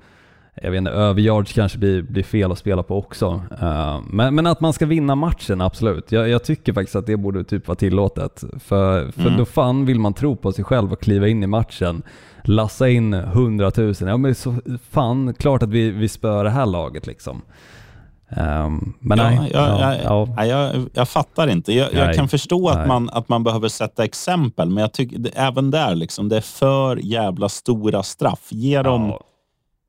jag 0.63 0.71
vet 0.71 0.77
inte, 0.77 0.91
överyards 0.91 1.53
kanske 1.53 1.77
blir, 1.77 2.01
blir 2.01 2.23
fel 2.23 2.51
att 2.51 2.57
spela 2.57 2.83
på 2.83 2.97
också. 2.97 3.41
Eh, 3.61 3.99
men, 4.09 4.35
men 4.35 4.47
att 4.47 4.61
man 4.61 4.73
ska 4.73 4.85
vinna 4.85 5.15
matchen, 5.15 5.61
absolut. 5.61 6.11
Jag, 6.11 6.29
jag 6.29 6.43
tycker 6.43 6.73
faktiskt 6.73 6.95
att 6.95 7.05
det 7.05 7.17
borde 7.17 7.43
typ 7.43 7.67
vara 7.67 7.75
tillåtet. 7.75 8.43
För, 8.63 9.11
för 9.11 9.21
Mm. 9.21 9.37
då 9.37 9.45
fan 9.45 9.85
vill 9.85 9.99
man 9.99 10.13
tro 10.13 10.35
på 10.35 10.51
sig 10.51 10.63
själv 10.63 10.93
och 10.93 11.01
kliva 11.01 11.27
in 11.27 11.43
i 11.43 11.47
matchen. 11.47 12.01
Lassa 12.43 12.89
in 12.89 13.13
100 13.13 13.71
000. 13.77 13.93
Ja 13.99 14.17
men 14.17 14.35
så 14.35 14.55
fan, 14.91 15.33
klart 15.33 15.63
att 15.63 15.69
vi, 15.69 15.91
vi 15.91 16.07
spör 16.09 16.43
det 16.43 16.49
här 16.49 16.65
laget 16.65 17.07
liksom. 17.07 17.41
Ehm, 18.29 18.93
men 18.99 19.17
ja, 19.17 19.29
nej. 19.29 19.51
jag, 19.53 19.69
ja, 19.69 19.95
jag, 19.95 20.03
ja. 20.03 20.33
nej, 20.37 20.49
jag, 20.49 20.89
jag 20.93 21.09
fattar 21.09 21.47
inte. 21.47 21.73
Jag, 21.73 22.15
kan 22.15 22.27
förstå 22.27 22.69
att 22.69 22.87
man, 22.87 23.09
att 23.09 23.29
man 23.29 23.43
behöver 23.43 23.67
sätta 23.67 24.03
exempel, 24.03 24.69
men 24.69 24.81
jag 24.81 24.93
tycker 24.93 25.31
även 25.35 25.71
där, 25.71 25.95
liksom, 25.95 26.29
det 26.29 26.37
är 26.37 26.41
för 26.41 26.95
jävla 26.95 27.49
stora 27.49 28.03
straff. 28.03 28.47
Ge 28.49 28.81
dem... 28.81 29.13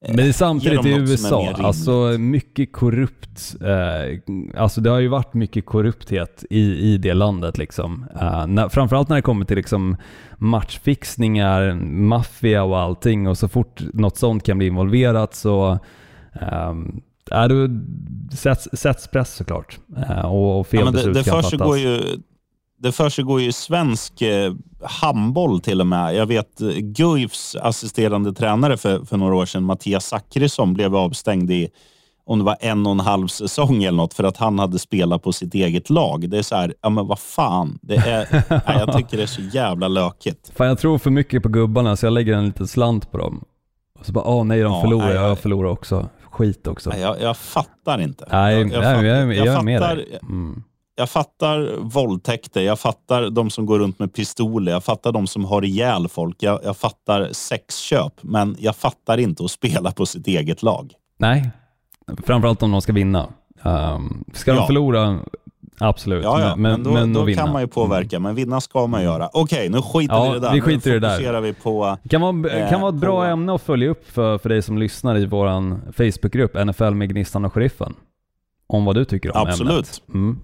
Ja. 0.00 0.08
Men 0.08 0.16
det 0.16 0.28
är 0.28 0.32
samtidigt 0.32 0.86
i 0.86 0.90
USA, 0.90 1.54
alltså 1.56 1.92
mycket 2.18 2.72
korrupt, 2.72 3.56
eh, 3.60 4.18
alltså 4.56 4.80
det 4.80 4.90
har 4.90 4.98
ju 4.98 5.08
varit 5.08 5.34
mycket 5.34 5.66
korrupthet 5.66 6.44
i, 6.50 6.60
i 6.60 6.98
det 6.98 7.14
landet 7.14 7.58
liksom. 7.58 8.06
Eh, 8.20 8.46
när, 8.46 8.68
framförallt 8.68 9.08
när 9.08 9.16
det 9.16 9.22
kommer 9.22 9.44
till 9.44 9.56
liksom 9.56 9.96
matchfixningar, 10.38 11.74
maffia 11.84 12.62
och 12.62 12.78
allting 12.78 13.28
och 13.28 13.38
så 13.38 13.48
fort 13.48 13.80
något 13.92 14.16
sånt 14.16 14.44
kan 14.44 14.58
bli 14.58 14.66
involverat 14.66 15.34
så 15.34 15.78
um, 16.70 17.02
är 17.30 17.48
det 17.48 17.80
sätts, 18.36 18.68
sätts 18.72 19.08
press 19.08 19.34
såklart. 19.34 19.78
Eh, 19.96 20.24
och, 20.24 20.60
och 20.60 20.66
fel 20.66 20.80
Ja, 20.80 20.84
men 20.84 20.92
det, 20.92 20.98
beslut 20.98 21.14
det 21.14 21.30
kan 21.30 21.42
fattas. 21.42 21.78
ju, 21.78 22.00
det 22.82 22.92
försiggår 22.92 23.40
ju 23.40 23.52
svensk 23.52 24.22
eh, 24.22 24.52
handboll 24.82 25.60
till 25.60 25.80
och 25.80 25.86
med. 25.86 26.14
Jag 26.14 26.26
vet 26.26 26.60
eh, 26.60 26.68
Guifs 26.68 27.56
assisterande 27.56 28.32
tränare 28.32 28.76
för, 28.76 29.04
för 29.04 29.16
några 29.16 29.34
år 29.36 29.46
sedan, 29.46 29.62
Mattias 29.64 30.06
Zackrisson, 30.06 30.74
blev 30.74 30.96
avstängd 30.96 31.50
i 31.50 31.68
om 32.24 32.38
det 32.38 32.44
var 32.44 32.56
en 32.60 32.86
och 32.86 32.92
en 32.92 33.00
halv 33.00 33.28
säsong 33.28 33.82
eller 33.84 33.96
något 33.96 34.14
för 34.14 34.24
att 34.24 34.36
han 34.36 34.58
hade 34.58 34.78
spelat 34.78 35.22
på 35.22 35.32
sitt 35.32 35.54
eget 35.54 35.90
lag. 35.90 36.30
Det 36.30 36.38
är 36.38 36.42
så 36.42 36.56
här, 36.56 36.74
ja 36.82 36.90
men 36.90 37.06
vad 37.06 37.18
fan. 37.18 37.78
Det 37.82 37.96
är, 37.96 38.44
nej, 38.66 38.76
jag 38.86 38.96
tycker 38.96 39.16
det 39.16 39.22
är 39.22 39.26
så 39.26 39.42
jävla 39.42 39.88
lökigt. 39.88 40.52
Fan 40.56 40.66
jag 40.66 40.78
tror 40.78 40.98
för 40.98 41.10
mycket 41.10 41.42
på 41.42 41.48
gubbarna 41.48 41.96
så 41.96 42.06
jag 42.06 42.12
lägger 42.12 42.34
en 42.34 42.46
liten 42.46 42.68
slant 42.68 43.10
på 43.10 43.18
dem. 43.18 43.44
Och 43.98 44.06
så 44.06 44.12
bara, 44.12 44.24
åh 44.24 44.44
nej 44.44 44.60
de 44.60 44.72
Ja, 44.72 44.80
förlorar, 44.80 45.06
nej, 45.06 45.14
jag 45.14 45.28
nej. 45.28 45.36
förlorar 45.36 45.70
också. 45.70 46.08
Skit 46.30 46.66
också. 46.66 46.90
Nej, 46.90 47.00
jag, 47.00 47.20
jag 47.20 47.36
fattar 47.36 48.00
inte. 48.00 48.28
Nej, 48.32 48.60
jag, 48.60 48.72
jag, 48.72 48.84
jag, 48.84 49.34
jag, 49.34 49.46
jag 49.46 49.54
är 49.54 49.62
med 49.62 49.80
fattar, 49.80 49.96
dig. 49.96 50.18
Mm. 50.22 50.54
jag 50.54 50.69
fattar 51.08 51.76
våldtäkter, 51.78 52.60
jag 52.60 52.78
fattar 52.78 53.30
de 53.30 53.50
som 53.50 53.66
går 53.66 53.78
runt 53.78 53.98
med 53.98 54.14
pistoler, 54.14 54.72
jag 54.72 54.84
fattar 54.84 55.12
de 55.12 55.26
som 55.26 55.44
har 55.44 55.64
ihjäl 55.64 56.08
folk, 56.08 56.36
jag, 56.42 56.60
jag 56.64 56.76
fattar 56.76 57.28
sexköp, 57.32 58.12
men 58.20 58.56
jag 58.58 58.76
fattar 58.76 59.18
inte 59.18 59.44
att 59.44 59.50
spela 59.50 59.90
på 59.92 60.06
sitt 60.06 60.26
eget 60.26 60.62
lag. 60.62 60.92
Nej, 61.18 61.50
framförallt 62.26 62.62
om 62.62 62.70
de 62.72 62.80
ska 62.82 62.92
vinna. 62.92 63.28
Um, 63.62 64.24
ska 64.34 64.52
de 64.52 64.56
Ja. 64.58 64.66
förlora, 64.66 65.18
absolut. 65.78 66.24
Ja, 66.24 66.40
ja, 66.40 66.56
men, 66.56 66.82
då, 66.82 66.90
men 66.92 67.12
då 67.12 67.20
att 67.22 67.28
vinna. 67.28 67.42
kan 67.42 67.52
man 67.52 67.62
ju 67.62 67.68
påverka, 67.68 68.18
men 68.20 68.34
vinna 68.34 68.60
ska 68.60 68.86
man 68.86 69.02
göra. 69.02 69.30
Okej, 69.32 69.68
nu 69.68 69.82
skiter 69.82 70.14
Ja, 70.14 70.22
vi 70.24 70.30
i 70.30 70.32
det 70.34 70.40
där. 70.40 70.52
vi 70.52 70.60
skiter 70.60 70.90
nu 70.90 70.96
i 70.96 71.00
det 71.00 71.06
där. 71.08 71.16
fokuserar 71.16 71.40
vi 71.40 71.52
på... 71.52 71.96
Det 72.02 72.08
kan 72.08 72.20
vara, 72.20 72.50
Eh, 72.62 72.70
kan 72.70 72.80
vara 72.80 72.88
ett 72.94 73.00
bra 73.00 73.16
på- 73.20 73.24
ämne 73.24 73.54
att 73.54 73.62
följa 73.62 73.90
upp 73.90 74.10
för, 74.10 74.38
för 74.38 74.48
dig 74.48 74.62
som 74.62 74.78
lyssnar 74.78 75.18
i 75.18 75.26
vår 75.26 75.48
Facebookgrupp 75.92 76.54
NFL 76.66 76.90
med 76.94 77.08
Gnistan 77.08 77.44
och 77.44 77.52
Sheriffen. 77.52 77.94
Om 78.66 78.84
vad 78.84 78.94
du 78.94 79.04
tycker 79.04 79.36
om 79.36 79.48
Absolut. 79.48 79.72
ämnet. 79.72 80.02
Mm. 80.08 80.38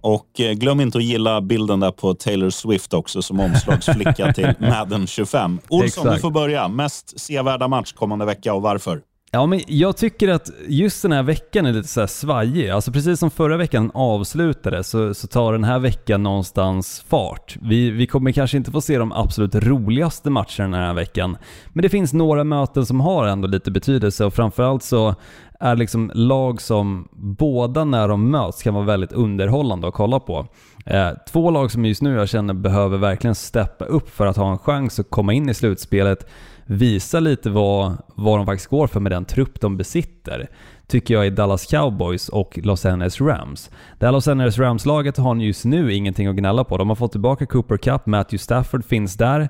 Och 0.00 0.40
eh, 0.40 0.52
glöm 0.52 0.80
inte 0.80 0.98
att 0.98 1.04
gilla 1.04 1.40
bilden 1.40 1.80
där 1.80 1.90
på 1.90 2.14
Taylor 2.14 2.50
Swift 2.50 2.94
också 2.94 3.22
som 3.22 3.40
omslagsflicka 3.40 4.32
till 4.32 4.54
Madden 4.58 5.06
25. 5.06 5.58
Olsson, 5.68 5.80
du 5.80 5.86
Exakt. 5.86 6.22
får 6.22 6.30
börja. 6.30 6.68
Mest 6.68 7.20
sevärda 7.20 7.68
match 7.68 7.92
kommande 7.92 8.24
vecka 8.24 8.54
och 8.54 8.62
varför? 8.62 9.00
Ja, 9.32 9.46
men 9.46 9.60
jag 9.66 9.96
tycker 9.96 10.28
att 10.28 10.50
just 10.68 11.02
den 11.02 11.12
här 11.12 11.22
veckan 11.22 11.66
är 11.66 11.72
lite 11.72 11.88
så 11.88 12.00
här 12.00 12.06
svajig. 12.06 12.70
Alltså 12.70 12.92
precis 12.92 13.18
som 13.20 13.30
förra 13.30 13.56
veckan 13.56 13.90
avslutade 13.94 14.84
så, 14.84 15.14
så 15.14 15.26
tar 15.26 15.52
den 15.52 15.64
här 15.64 15.78
veckan 15.78 16.22
någonstans 16.22 17.04
fart. 17.08 17.56
Vi, 17.62 17.90
vi 17.90 18.06
kommer 18.06 18.32
kanske 18.32 18.56
inte 18.56 18.70
få 18.70 18.80
se 18.80 18.98
de 18.98 19.12
absolut 19.12 19.54
roligaste 19.54 20.30
matcherna 20.30 20.76
den 20.76 20.86
här 20.86 20.94
veckan. 20.94 21.36
Men 21.72 21.82
det 21.82 21.88
finns 21.88 22.12
några 22.12 22.44
möten 22.44 22.86
som 22.86 23.00
har 23.00 23.26
ändå 23.26 23.48
lite 23.48 23.70
betydelse 23.70 24.24
och 24.24 24.34
framförallt 24.34 24.82
så 24.82 25.14
är 25.60 25.76
liksom 25.76 26.10
lag 26.14 26.60
som 26.60 27.08
båda 27.12 27.84
när 27.84 28.08
de 28.08 28.30
möts 28.30 28.62
kan 28.62 28.74
vara 28.74 28.84
väldigt 28.84 29.12
underhållande 29.12 29.88
att 29.88 29.94
kolla 29.94 30.20
på. 30.20 30.46
Eh, 30.86 31.10
två 31.32 31.50
lag 31.50 31.70
som 31.70 31.84
just 31.84 32.02
nu 32.02 32.14
jag 32.14 32.28
känner 32.28 32.54
behöver 32.54 32.98
verkligen 32.98 33.34
steppa 33.34 33.84
upp 33.84 34.10
för 34.10 34.26
att 34.26 34.36
ha 34.36 34.52
en 34.52 34.58
chans 34.58 35.00
att 35.00 35.10
komma 35.10 35.32
in 35.32 35.48
i 35.48 35.54
slutspelet 35.54 36.26
visa 36.70 37.20
lite 37.20 37.50
vad, 37.50 37.96
vad 38.14 38.38
de 38.38 38.46
faktiskt 38.46 38.70
går 38.70 38.86
för 38.86 39.00
med 39.00 39.12
den 39.12 39.24
trupp 39.24 39.60
de 39.60 39.76
besitter, 39.76 40.48
tycker 40.86 41.14
jag 41.14 41.26
är 41.26 41.30
Dallas 41.30 41.66
Cowboys 41.66 42.28
och 42.28 42.58
Los 42.62 42.86
Angeles 42.86 43.20
Rams. 43.20 43.70
Det 43.98 44.06
här 44.06 44.12
Los 44.12 44.28
Angeles 44.28 44.58
Rams-laget 44.58 45.16
har 45.16 45.36
just 45.36 45.64
nu 45.64 45.94
ingenting 45.94 46.26
att 46.26 46.36
gnälla 46.36 46.64
på. 46.64 46.76
De 46.76 46.88
har 46.88 46.96
fått 46.96 47.12
tillbaka 47.12 47.46
Cooper 47.46 47.76
Cup, 47.76 48.06
Matthew 48.06 48.38
Stafford 48.38 48.84
finns 48.84 49.16
där. 49.16 49.48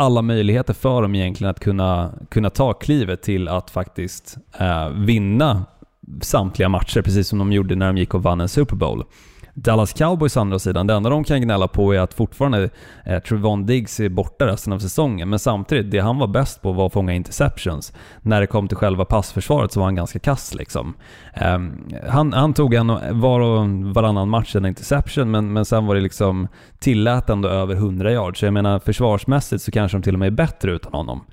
Alla 0.00 0.22
möjligheter 0.22 0.74
för 0.74 1.02
dem 1.02 1.14
egentligen 1.14 1.50
att 1.50 1.60
kunna, 1.60 2.12
kunna 2.28 2.50
ta 2.50 2.72
klivet 2.72 3.22
till 3.22 3.48
att 3.48 3.70
faktiskt 3.70 4.36
eh, 4.58 4.88
vinna 4.88 5.64
samtliga 6.20 6.68
matcher, 6.68 7.02
precis 7.02 7.28
som 7.28 7.38
de 7.38 7.52
gjorde 7.52 7.74
när 7.74 7.86
de 7.86 7.96
gick 7.96 8.14
och 8.14 8.22
vann 8.22 8.40
en 8.40 8.48
Super 8.48 8.76
Bowl. 8.76 9.04
Dallas 9.62 9.92
Cowboys 9.92 10.36
andra 10.36 10.58
sidan, 10.58 10.86
det 10.86 10.94
enda 10.94 11.10
de 11.10 11.24
kan 11.24 11.40
gnälla 11.40 11.68
på 11.68 11.94
är 11.94 11.98
att 11.98 12.14
fortfarande 12.14 12.70
eh, 13.04 13.18
Trevon 13.18 13.66
Diggs 13.66 14.00
är 14.00 14.08
borta 14.08 14.46
resten 14.46 14.72
av 14.72 14.78
säsongen, 14.78 15.28
men 15.28 15.38
samtidigt, 15.38 15.90
det 15.90 15.98
han 15.98 16.18
var 16.18 16.26
bäst 16.26 16.62
på 16.62 16.72
var 16.72 16.86
att 16.86 16.92
fånga 16.92 17.12
interceptions. 17.12 17.92
När 18.22 18.40
det 18.40 18.46
kom 18.46 18.68
till 18.68 18.76
själva 18.76 19.04
passförsvaret 19.04 19.72
så 19.72 19.80
var 19.80 19.86
han 19.86 19.94
ganska 19.94 20.18
kass 20.18 20.54
liksom. 20.54 20.94
Eh, 21.34 21.58
han, 22.08 22.32
han 22.32 22.54
tog 22.54 22.74
en 22.74 23.20
var 23.20 23.40
och 23.40 23.68
varannan 23.94 24.28
match 24.28 24.56
en 24.56 24.66
interception, 24.66 25.30
men, 25.30 25.52
men 25.52 25.64
sen 25.64 25.86
var 25.86 25.94
det 25.94 26.00
liksom 26.00 26.48
tillät 26.78 27.30
ändå 27.30 27.48
över 27.48 27.74
100 27.74 28.12
yards. 28.12 28.40
Så 28.40 28.46
jag 28.46 28.54
menar, 28.54 28.78
försvarsmässigt 28.78 29.62
så 29.62 29.70
kanske 29.70 29.98
de 29.98 30.02
till 30.02 30.14
och 30.14 30.18
med 30.18 30.26
är 30.26 30.30
bättre 30.30 30.72
utan 30.72 30.92
honom. 30.92 31.24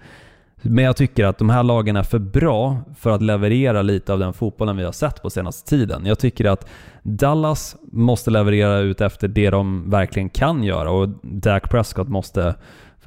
Men 0.61 0.83
jag 0.83 0.97
tycker 0.97 1.25
att 1.25 1.37
de 1.37 1.49
här 1.49 1.63
lagen 1.63 1.95
är 1.95 2.03
för 2.03 2.19
bra 2.19 2.77
för 2.97 3.09
att 3.09 3.21
leverera 3.21 3.81
lite 3.81 4.13
av 4.13 4.19
den 4.19 4.33
fotbollen 4.33 4.77
vi 4.77 4.83
har 4.83 4.91
sett 4.91 5.21
på 5.21 5.29
senaste 5.29 5.69
tiden. 5.69 6.05
Jag 6.05 6.19
tycker 6.19 6.45
att 6.45 6.69
Dallas 7.03 7.75
måste 7.91 8.31
leverera 8.31 8.79
ut 8.79 9.01
efter 9.01 9.27
det 9.27 9.49
de 9.49 9.89
verkligen 9.89 10.29
kan 10.29 10.63
göra 10.63 10.91
och 10.91 11.09
Dak 11.21 11.69
Prescott 11.69 12.07
måste 12.07 12.55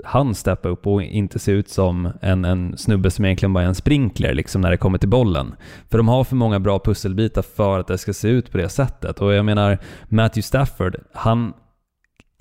han 0.04 0.34
steppa 0.34 0.68
upp 0.68 0.86
och 0.86 1.02
inte 1.02 1.38
se 1.38 1.52
ut 1.52 1.68
som 1.68 2.12
en, 2.20 2.44
en 2.44 2.78
snubbe 2.78 3.10
som 3.10 3.24
egentligen 3.24 3.52
bara 3.52 3.64
är 3.64 3.68
en 3.68 3.74
sprinkler 3.74 4.34
liksom 4.34 4.60
när 4.60 4.70
det 4.70 4.76
kommer 4.76 4.98
till 4.98 5.08
bollen. 5.08 5.54
För 5.90 5.98
de 5.98 6.08
har 6.08 6.24
för 6.24 6.36
många 6.36 6.60
bra 6.60 6.78
pusselbitar 6.78 7.42
för 7.42 7.78
att 7.78 7.86
det 7.86 7.98
ska 7.98 8.12
se 8.12 8.28
ut 8.28 8.52
på 8.52 8.58
det 8.58 8.68
sättet. 8.68 9.20
Och 9.20 9.32
jag 9.32 9.44
menar, 9.44 9.78
Matthew 10.08 10.42
Stafford, 10.42 10.96
han 11.12 11.52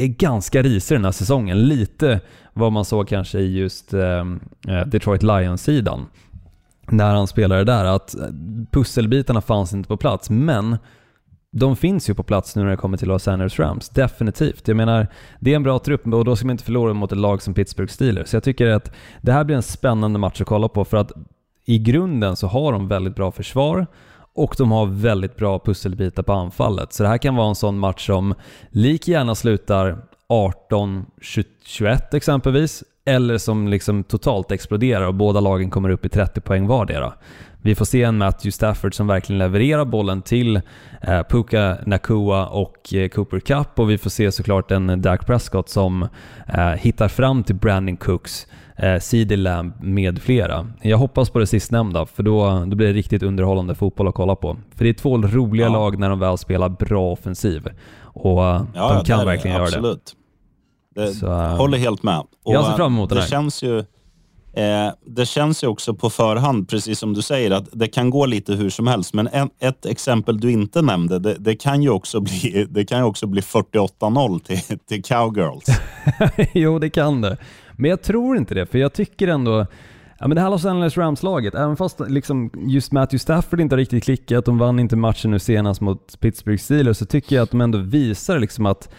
är 0.04 0.08
ganska 0.08 0.62
risig 0.62 0.98
den 0.98 1.06
här 1.06 1.12
säsongen. 1.12 1.68
Lite 1.68 2.20
vad 2.54 2.72
man 2.72 2.86
såg 2.86 3.08
kanske 3.08 3.40
i 3.40 3.58
just 3.58 3.94
eh, 3.94 4.26
eh, 4.68 4.86
Detroit 4.86 5.24
Lions-sidan. 5.24 6.06
När 6.92 7.16
han 7.16 7.28
spelade 7.28 7.64
där, 7.64 7.86
att 7.86 8.16
pusselbitarna 8.72 9.42
fanns 9.42 9.74
inte 9.74 9.88
på 9.88 9.98
plats, 9.98 10.30
men 10.30 10.78
de 11.52 11.76
finns 11.76 12.10
ju 12.10 12.14
på 12.14 12.24
plats 12.24 12.56
nu 12.56 12.64
när 12.64 12.70
det 12.70 12.78
kommer 12.78 12.98
till 12.98 13.08
Los 13.08 13.28
Angeles 13.28 13.60
Rams, 13.60 13.90
definitivt. 13.90 14.68
Jag 14.68 14.78
menar, 14.78 15.08
det 15.40 15.52
är 15.52 15.56
en 15.56 15.64
bra 15.64 15.80
trupp 15.80 16.08
och 16.08 16.26
då 16.26 16.36
ska 16.36 16.46
man 16.46 16.52
inte 16.52 16.64
förlora 16.64 16.94
mot 16.94 17.12
ett 17.12 17.18
lag 17.18 17.42
som 17.42 17.54
Pittsburgh 17.54 17.92
Steelers. 17.92 18.28
Så 18.28 18.36
jag 18.36 18.44
tycker 18.44 18.68
att 18.68 18.92
det 19.22 19.32
här 19.32 19.44
blir 19.44 19.56
en 19.56 19.64
spännande 19.64 20.20
match 20.20 20.42
att 20.42 20.48
kolla 20.48 20.68
på 20.68 20.86
för 20.86 20.98
att 20.98 21.12
i 21.66 21.80
grunden 21.80 22.36
så 22.36 22.48
har 22.48 22.72
de 22.72 22.88
väldigt 22.88 23.16
bra 23.16 23.32
försvar 23.32 23.88
och 24.36 24.56
de 24.58 24.72
har 24.72 24.86
väldigt 24.86 25.36
bra 25.36 25.60
pusselbitar 25.60 26.24
på 26.24 26.34
anfallet. 26.34 26.94
Så 26.94 27.04
det 27.04 27.10
här 27.10 27.18
kan 27.18 27.36
vara 27.36 27.50
en 27.50 27.56
sån 27.56 27.80
match 27.80 28.06
som 28.06 28.34
lik 28.70 29.08
gärna 29.08 29.36
slutar 29.36 29.98
18-21 30.30 32.16
exempelvis, 32.16 32.84
eller 33.06 33.38
som 33.38 33.68
liksom 33.68 34.04
totalt 34.04 34.52
exploderar 34.52 35.08
och 35.08 35.14
båda 35.16 35.40
lagen 35.40 35.70
kommer 35.70 35.90
upp 35.90 36.06
i 36.06 36.10
30 36.10 36.42
poäng 36.42 36.68
vardera. 36.68 37.14
Vi 37.62 37.76
får 37.76 37.86
se 37.86 38.04
en 38.04 38.18
Matthew 38.18 38.52
Stafford 38.52 38.94
som 38.96 39.08
verkligen 39.08 39.40
levererar 39.40 39.86
bollen 39.86 40.22
till 40.22 40.56
eh, 41.02 41.22
Puka 41.30 41.78
Nakua 41.86 42.48
och 42.48 42.94
eh, 42.94 43.08
Cooper 43.10 43.40
Cup 43.40 43.80
och 43.80 43.90
vi 43.90 43.98
får 43.98 44.10
se 44.10 44.32
såklart 44.32 44.72
en 44.72 45.02
Dak 45.02 45.26
Prescott 45.26 45.70
som 45.70 46.08
eh, 46.48 46.68
hittar 46.70 47.08
fram 47.08 47.44
till 47.44 47.56
Brandon 47.56 47.98
Cooks, 47.98 48.48
eh, 48.78 49.00
CeeDee 49.00 49.38
Lamb 49.38 49.74
med 49.82 50.22
flera. 50.22 50.68
Jag 50.82 50.98
hoppas 50.98 51.30
på 51.30 51.40
det 51.40 51.48
sistnämnda 51.48 52.06
för 52.06 52.24
då, 52.24 52.64
då 52.68 52.76
blir 52.76 52.88
det 52.88 52.94
riktigt 52.94 53.24
underhållande 53.24 53.76
fotboll 53.76 54.08
att 54.08 54.16
kolla 54.16 54.36
på. 54.36 54.58
För 54.76 54.84
det 54.84 54.90
är 54.90 54.94
två 54.94 55.18
roliga 55.18 55.66
Ja. 55.68 55.74
lag 55.74 56.00
när 56.00 56.10
de 56.10 56.20
väl 56.20 56.38
spelar 56.38 56.70
bra 56.70 57.12
offensiv 57.12 57.68
och 58.02 58.46
eh, 58.46 58.62
Ja, 58.76 58.94
de 58.94 59.06
kan 59.06 59.20
är 59.20 59.26
det. 59.26 59.32
verkligen 59.32 59.58
göra 59.58 59.82
det. 59.82 59.96
Det, 61.00 61.14
Så, 61.14 61.26
äh, 61.26 61.58
håller 61.58 61.78
helt 61.78 62.04
med. 62.04 62.20
Och 62.44 62.54
jag 62.54 62.66
ser 62.66 62.74
fram 62.74 62.94
emot 62.94 63.10
det 63.10 63.20
här. 63.20 63.28
känns 63.28 63.64
ju 63.64 63.80
eh, 64.54 64.94
Det 65.06 65.26
känns 65.26 65.64
ju 65.64 65.68
också 65.68 65.94
på 65.94 66.10
förhand, 66.10 66.70
precis 66.70 67.00
som 67.00 67.14
du 67.14 67.22
säger, 67.22 67.52
att 67.52 67.68
det 67.72 67.88
kan 67.88 68.10
gå 68.10 68.26
lite 68.26 68.54
hur 68.54 68.70
som 68.70 68.88
helst. 68.88 69.14
Men 69.14 69.28
en, 69.28 69.50
ett 69.60 69.86
exempel 69.86 70.40
du 70.40 70.52
inte 70.52 70.82
nämnde, 70.82 71.20
det, 71.20 71.36
det 71.40 71.56
kan 71.56 71.84
ju 71.84 71.90
också 71.90 72.20
bli, 72.20 72.68
det 72.70 72.86
kan 72.86 72.98
ju 72.98 73.04
också 73.04 73.28
bli 73.28 73.42
48-0 73.42 74.40
till, 74.40 74.80
till 74.88 75.04
Cowgirls. 75.04 75.80
jo, 76.54 76.80
det 76.80 76.90
kan 76.90 77.22
det. 77.22 77.38
Men 77.78 77.90
jag 77.90 78.02
tror 78.02 78.38
inte 78.38 78.56
det, 78.56 78.66
för 78.66 78.78
jag 78.78 78.94
tycker 78.94 79.28
ändå 79.28 79.66
Ja, 80.22 80.28
men 80.28 80.36
det 80.36 80.42
här 80.42 80.50
Los 80.50 80.66
Angeles 80.66 80.98
Rams-laget, 80.98 81.56
även 81.56 81.78
fast 81.78 82.00
liksom 82.08 82.52
just 82.56 82.92
Matthew 82.92 83.20
Stafford 83.20 83.62
inte 83.62 83.76
har 83.76 83.78
riktigt 83.78 84.04
klickat, 84.04 84.46
de 84.46 84.58
vann 84.58 84.80
inte 84.80 84.96
matchen 84.96 85.32
nu 85.32 85.40
senast 85.40 85.82
mot 85.82 86.20
Pittsburgh 86.20 86.62
Steelers, 86.62 86.98
så 86.98 87.06
tycker 87.06 87.36
jag 87.36 87.44
att 87.44 87.52
de 87.52 87.62
ändå 87.62 87.78
visar 87.78 88.40
liksom 88.40 88.66
att 88.66 88.90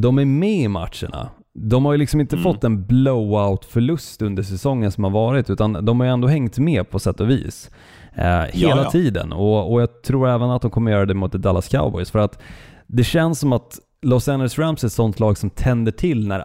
de 0.00 0.18
är 0.18 0.24
med 0.24 0.58
i 0.58 0.68
matcherna. 0.68 1.28
De 1.54 1.84
har 1.84 1.92
ju 1.92 1.98
liksom 1.98 2.20
inte 2.20 2.36
fått 2.36 2.64
en 2.64 2.86
blowout-förlust 2.86 4.22
under 4.22 4.42
säsongen 4.42 4.92
som 4.92 5.04
har 5.04 5.10
varit, 5.10 5.50
utan 5.50 5.84
de 5.84 6.00
har 6.00 6.06
ju 6.06 6.12
ändå 6.12 6.28
hängt 6.28 6.58
med 6.58 6.90
på 6.90 6.98
sätt 6.98 7.20
och 7.20 7.30
vis. 7.30 7.70
Eh, 8.14 8.42
hela 8.42 8.82
ja. 8.82 8.90
tiden. 8.90 9.32
Och, 9.32 9.72
och 9.72 9.82
jag 9.82 10.02
tror 10.02 10.28
även 10.28 10.50
att 10.50 10.62
de 10.62 10.70
kommer 10.70 10.90
göra 10.90 11.06
det 11.06 11.14
mot 11.14 11.32
Dallas 11.32 11.68
Cowboys, 11.68 12.10
för 12.10 12.18
att 12.18 12.42
det 12.86 13.04
känns 13.04 13.40
som 13.40 13.52
att 13.52 13.78
Los 14.02 14.28
Angeles 14.28 14.58
Rams 14.58 14.82
är 14.84 14.86
ett 14.86 14.92
sånt 14.92 15.20
lag 15.20 15.38
som 15.38 15.50
tänder 15.50 15.92
till 15.92 16.28
när 16.28 16.40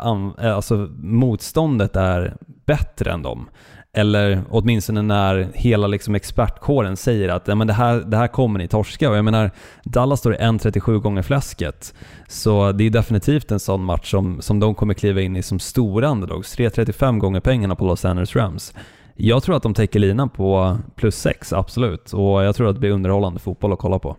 eh, 0.46 0.56
alltså 0.56 0.90
motståndet 0.98 1.96
är 1.96 2.38
bättre 2.66 3.12
än 3.12 3.22
dem. 3.22 3.50
Eller 3.98 4.42
åtminstone 4.50 5.02
när 5.02 5.48
hela 5.54 5.88
liksom 5.88 6.16
expertkåren 6.16 6.98
säger 6.98 7.30
att 7.30 7.48
ja, 7.48 7.56
men 7.56 7.68
det, 7.68 7.74
här, 7.74 7.96
det 7.96 8.18
här 8.18 8.28
kommer 8.28 8.60
ni 8.60 8.68
torska. 8.68 9.10
Och 9.10 9.18
jag 9.18 9.26
menar, 9.26 9.52
Dallas 9.84 10.20
står 10.20 10.36
i 10.36 10.38
1,37 10.38 11.00
gånger 11.00 11.22
fläsket. 11.22 11.94
Så 12.28 12.72
det 12.72 12.84
är 12.84 12.90
definitivt 12.90 13.52
en 13.52 13.60
sån 13.60 13.84
match 13.84 14.12
som, 14.12 14.42
som 14.42 14.60
de 14.60 14.76
kommer 14.76 14.94
kliva 14.94 15.22
in 15.22 15.36
i 15.36 15.44
som 15.44 15.60
stora 15.60 16.10
underdogs. 16.10 16.58
3,35 16.58 17.18
gånger 17.18 17.40
pengarna 17.40 17.76
på 17.76 17.86
Los 17.86 18.06
Angeles 18.06 18.36
Rams. 18.36 18.74
Jag 19.16 19.44
tror 19.44 19.56
att 19.56 19.64
de 19.64 19.74
täcker 19.74 20.00
linan 20.00 20.30
på 20.30 20.78
plus 20.96 21.16
6, 21.16 21.54
absolut. 21.54 22.14
Och 22.14 22.44
jag 22.44 22.56
tror 22.56 22.70
att 22.70 22.76
det 22.76 22.80
blir 22.80 22.92
underhållande 22.92 23.40
fotboll 23.40 23.74
att 23.74 23.80
kolla 23.80 24.00
på. 24.00 24.18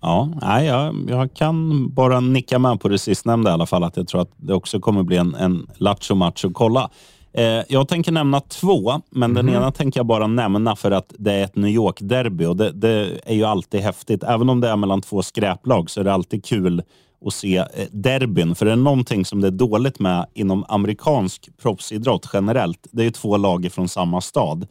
Ja, 0.00 0.28
nej, 0.42 0.66
jag, 0.66 0.94
jag 1.08 1.34
kan 1.34 1.88
bara 1.94 2.20
nicka 2.20 2.58
med 2.58 2.80
på 2.80 2.88
det 2.88 2.98
sistnämnda 2.98 3.50
i 3.50 3.52
alla 3.52 3.66
fall. 3.66 3.84
Att 3.84 3.96
jag 3.96 4.08
tror 4.08 4.20
att 4.20 4.32
det 4.36 4.54
också 4.54 4.80
kommer 4.80 5.02
bli 5.02 5.16
en, 5.16 5.34
en 5.34 5.66
lattjo-match 5.76 6.44
att 6.44 6.54
kolla. 6.54 6.90
Eh, 7.36 7.62
jag 7.68 7.88
tänker 7.88 8.12
nämna 8.12 8.40
två, 8.40 9.00
men 9.10 9.34
den 9.34 9.48
ena 9.48 9.70
tänker 9.70 10.00
jag 10.00 10.06
bara 10.06 10.26
nämna 10.26 10.76
för 10.76 10.90
att 10.90 11.14
det 11.18 11.32
är 11.32 11.44
ett 11.44 11.56
New 11.56 11.70
York-derby 11.70 12.44
och 12.44 12.56
det, 12.56 12.72
det 12.72 13.20
är 13.24 13.34
ju 13.34 13.44
alltid 13.44 13.80
häftigt. 13.80 14.22
Även 14.22 14.48
om 14.48 14.60
det 14.60 14.68
är 14.68 14.76
mellan 14.76 15.00
två 15.00 15.22
skräplag 15.22 15.90
så 15.90 16.00
är 16.00 16.04
det 16.04 16.12
alltid 16.12 16.44
kul 16.44 16.82
att 17.26 17.34
se 17.34 17.56
eh, 17.56 17.66
derbyn. 17.90 18.54
För 18.54 18.66
det 18.66 18.72
är 18.72 18.76
någonting 18.76 19.24
som 19.24 19.40
det 19.40 19.46
är 19.46 19.50
dåligt 19.50 20.00
med 20.00 20.26
inom 20.34 20.64
amerikansk 20.68 21.48
proffsidrott 21.62 22.30
generellt. 22.32 22.86
Det 22.90 23.02
är 23.02 23.04
ju 23.04 23.10
två 23.10 23.36
lag 23.36 23.68
från 23.72 23.88
samma 23.88 24.20
stad. 24.20 24.66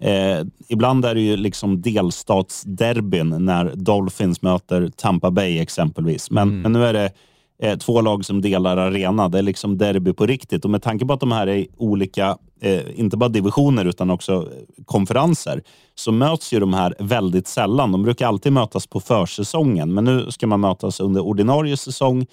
Eh, 0.00 0.46
ibland 0.68 1.04
är 1.04 1.14
det 1.14 1.20
ju 1.20 1.36
liksom 1.36 1.82
delstatsderbyn 1.82 3.44
när 3.44 3.72
Dolphins 3.74 4.42
möter 4.42 4.88
Tampa 4.96 5.30
Bay 5.30 5.58
exempelvis. 5.58 6.30
Men, 6.30 6.62
men 6.62 6.72
nu 6.72 6.84
är 6.84 6.92
det 6.92 7.12
eh, 7.62 7.78
två 7.78 8.00
lag 8.00 8.24
som 8.24 8.40
delar 8.40 8.76
arena. 8.76 9.28
Det 9.28 9.38
är 9.38 9.42
liksom 9.42 9.78
derby 9.78 10.12
på 10.12 10.26
riktigt. 10.26 10.64
Och 10.64 10.70
med 10.70 10.82
tanke 10.82 11.06
på 11.06 11.12
att 11.12 11.20
de 11.20 11.32
här 11.32 11.46
är 11.46 11.66
olika, 11.76 12.38
eh, 12.60 13.00
inte 13.00 13.16
bara 13.16 13.28
divisioner 13.28 13.84
utan 13.84 14.10
också 14.10 14.48
konferenser, 14.84 15.62
så 15.94 16.12
möts 16.12 16.52
ju 16.52 16.60
de 16.60 16.74
här 16.74 16.94
väldigt 16.98 17.46
sällan. 17.46 17.92
De 17.92 18.02
brukar 18.02 18.26
alltid 18.26 18.52
mötas 18.52 18.86
på 18.86 19.00
försäsongen, 19.00 19.94
men 19.94 20.04
nu 20.04 20.30
ska 20.30 20.46
man 20.46 20.60
mötas 20.60 21.00
under 21.00 21.20
ordinarie 21.20 21.76
säsong. 21.76 22.26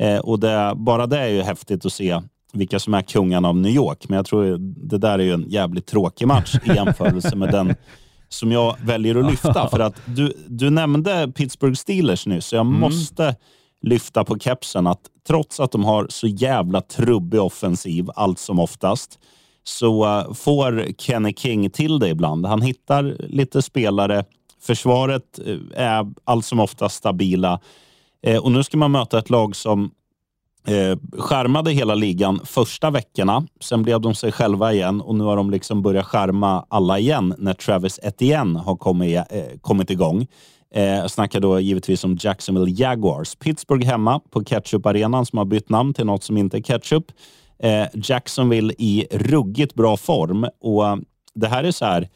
Eh, 0.00 0.18
och 0.18 0.40
det, 0.40 0.72
bara 0.76 1.06
det 1.06 1.18
är 1.18 1.28
ju 1.28 1.42
häftigt 1.42 1.86
att 1.86 1.92
se 1.92 2.20
vilka 2.52 2.78
som 2.78 2.94
är 2.94 3.02
kungarna 3.02 3.48
av 3.48 3.56
New 3.56 3.72
York. 3.72 4.08
Men 4.08 4.16
jag 4.16 4.26
tror 4.26 4.56
det 4.88 4.98
där 4.98 5.18
är 5.18 5.22
ju 5.22 5.32
en 5.32 5.44
jävligt 5.48 5.86
tråkig 5.86 6.28
match 6.28 6.54
i 6.64 6.68
jämförelse 6.74 7.36
med 7.36 7.50
den 7.50 7.74
som 8.28 8.52
jag 8.52 8.76
väljer 8.84 9.14
att 9.14 9.30
lyfta. 9.30 9.68
För 9.70 9.80
att 9.80 10.02
du, 10.04 10.32
du 10.48 10.70
nämnde 10.70 11.32
Pittsburgh 11.34 11.74
Steelers 11.74 12.26
nyss, 12.26 12.46
så 12.46 12.56
jag 12.56 12.66
måste 12.66 13.36
lyfta 13.82 14.24
på 14.24 14.38
kepsen 14.38 14.86
att 14.86 15.00
trots 15.26 15.60
att 15.60 15.72
de 15.72 15.84
har 15.84 16.06
så 16.10 16.26
jävla 16.26 16.80
trubbig 16.80 17.40
offensiv 17.40 18.10
allt 18.14 18.38
som 18.38 18.58
oftast, 18.58 19.18
så 19.64 20.04
eh, 20.04 20.32
får 20.32 20.92
Kenny 20.98 21.34
King 21.34 21.70
till 21.70 21.98
det 21.98 22.08
ibland. 22.08 22.46
Han 22.46 22.62
hittar 22.62 23.16
lite 23.18 23.62
spelare. 23.62 24.24
Försvaret 24.60 25.38
eh, 25.46 25.56
är 25.74 26.06
allt 26.24 26.44
som 26.44 26.60
oftast 26.60 26.96
stabila. 26.96 27.60
Eh, 28.22 28.44
och 28.44 28.52
nu 28.52 28.62
ska 28.64 28.76
man 28.76 28.90
möta 28.90 29.18
ett 29.18 29.30
lag 29.30 29.56
som 29.56 29.90
eh, 30.66 30.98
skärmade 31.18 31.70
hela 31.72 31.94
ligan 31.94 32.40
första 32.44 32.90
veckorna. 32.90 33.46
Sen 33.60 33.82
blev 33.82 34.00
de 34.00 34.14
sig 34.14 34.32
själva 34.32 34.72
igen 34.72 35.00
och 35.00 35.14
nu 35.14 35.24
har 35.24 35.36
de 35.36 35.50
liksom 35.50 35.82
börjat 35.82 36.06
skärma 36.06 36.66
alla 36.68 36.98
igen 36.98 37.34
när 37.38 37.54
Travis 37.54 38.00
Etienne 38.02 38.58
har 38.58 38.76
kommit, 38.76 39.16
eh, 39.16 39.58
kommit 39.60 39.90
igång. 39.90 40.26
Eh, 40.74 40.84
jag 40.84 41.10
snackar 41.10 41.40
då 41.40 41.60
givetvis 41.60 42.04
om 42.04 42.16
Jacksonville 42.20 42.70
Jaguars. 42.70 43.34
Pittsburgh 43.34 43.86
hemma 43.86 44.20
på 44.30 44.44
Ketchup-arenan 44.44 45.26
som 45.26 45.38
har 45.38 45.44
bytt 45.44 45.68
namn 45.68 45.94
till 45.94 46.06
något 46.06 46.24
som 46.24 46.36
inte 46.36 46.56
är 46.56 46.62
ketchup. 46.62 47.04
Eh, 47.62 47.86
Jacksonville 47.94 48.74
i 48.78 49.06
ruggigt 49.10 49.74
bra 49.74 49.96
form 49.96 50.46
och 50.60 50.86
eh, 50.86 50.96
det 51.34 51.48
här 51.48 51.64
är 51.64 51.70
så 51.70 51.84
här. 51.84 52.08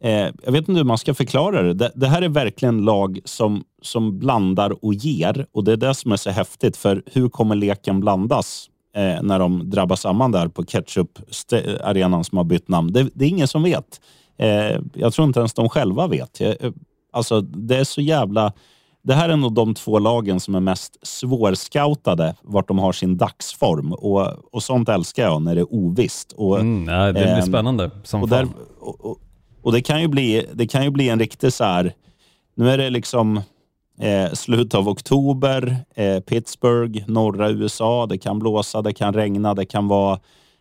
Eh, 0.00 0.10
jag 0.42 0.52
vet 0.52 0.68
inte 0.68 0.72
hur 0.72 0.84
man 0.84 0.98
ska 0.98 1.14
förklara 1.14 1.62
det. 1.62 1.74
det. 1.74 1.92
Det 1.94 2.06
här 2.06 2.22
är 2.22 2.28
verkligen 2.28 2.84
lag 2.84 3.20
som, 3.24 3.64
som 3.82 4.18
blandar 4.18 4.84
och 4.84 4.94
ger 4.94 5.46
och 5.52 5.64
det 5.64 5.72
är 5.72 5.76
det 5.76 5.94
som 5.94 6.12
är 6.12 6.16
så 6.16 6.30
häftigt. 6.30 6.76
För 6.76 7.02
hur 7.06 7.28
kommer 7.28 7.54
leken 7.54 8.00
blandas 8.00 8.66
eh, 8.96 9.22
när 9.22 9.38
de 9.38 9.70
drabbar 9.70 9.96
samman 9.96 10.32
där 10.32 10.48
på 10.48 10.62
Ketchup-arenan 10.62 12.24
som 12.24 12.38
har 12.38 12.44
bytt 12.44 12.68
namn? 12.68 12.92
Det, 12.92 13.08
det 13.14 13.24
är 13.24 13.28
ingen 13.28 13.48
som 13.48 13.62
vet. 13.62 14.00
Eh, 14.38 14.80
jag 14.94 15.12
tror 15.12 15.26
inte 15.26 15.40
ens 15.40 15.54
de 15.54 15.68
själva 15.68 16.06
vet. 16.06 16.40
Jag, 16.40 16.64
eh, 16.64 16.72
alltså, 17.12 17.40
det 17.40 17.76
är 17.76 17.84
så 17.84 18.00
jävla... 18.00 18.52
Det 19.02 19.14
här 19.14 19.28
är 19.28 19.36
nog 19.36 19.54
de 19.54 19.74
två 19.74 19.98
lagen 19.98 20.40
som 20.40 20.54
är 20.54 20.60
mest 20.60 21.06
svårscoutade 21.06 22.34
vart 22.42 22.68
de 22.68 22.78
har 22.78 22.92
sin 22.92 23.16
dagsform. 23.16 23.92
Och, 23.92 24.54
och 24.54 24.62
sånt 24.62 24.88
älskar 24.88 25.22
jag 25.22 25.42
när 25.42 25.54
det 25.54 25.60
är 25.60 25.74
ovisst. 25.74 26.32
Och, 26.32 26.60
Mm, 26.60 26.84
nej, 26.84 27.06
det 27.06 27.12
blir 27.12 27.26
ehm, 27.26 27.42
spännande 27.42 27.90
som 28.04 28.22
och, 28.22 28.28
där, 28.28 28.48
och, 28.80 29.18
och 29.62 29.72
det 29.72 29.82
kan 29.82 30.00
ju 30.00 30.08
bli, 30.08 30.46
det 30.52 30.66
kan 30.66 30.84
ju 30.84 30.90
bli 30.90 31.08
en 31.08 31.18
riktig 31.18 31.52
så 31.52 31.64
här, 31.64 31.92
nu 32.54 32.70
är 32.70 32.78
det 32.78 32.90
liksom 32.90 33.36
eh, 34.00 34.32
slutet 34.32 34.74
av 34.74 34.88
oktober, 34.88 35.76
eh, 35.94 36.20
Pittsburgh, 36.20 37.04
norra 37.06 37.50
USA, 37.50 38.06
det 38.06 38.18
kan 38.18 38.38
blåsa, 38.38 38.82
det 38.82 38.92
kan 38.92 39.14
regna, 39.14 39.54
det 39.54 39.64
kan 39.64 39.88
vara 39.88 40.18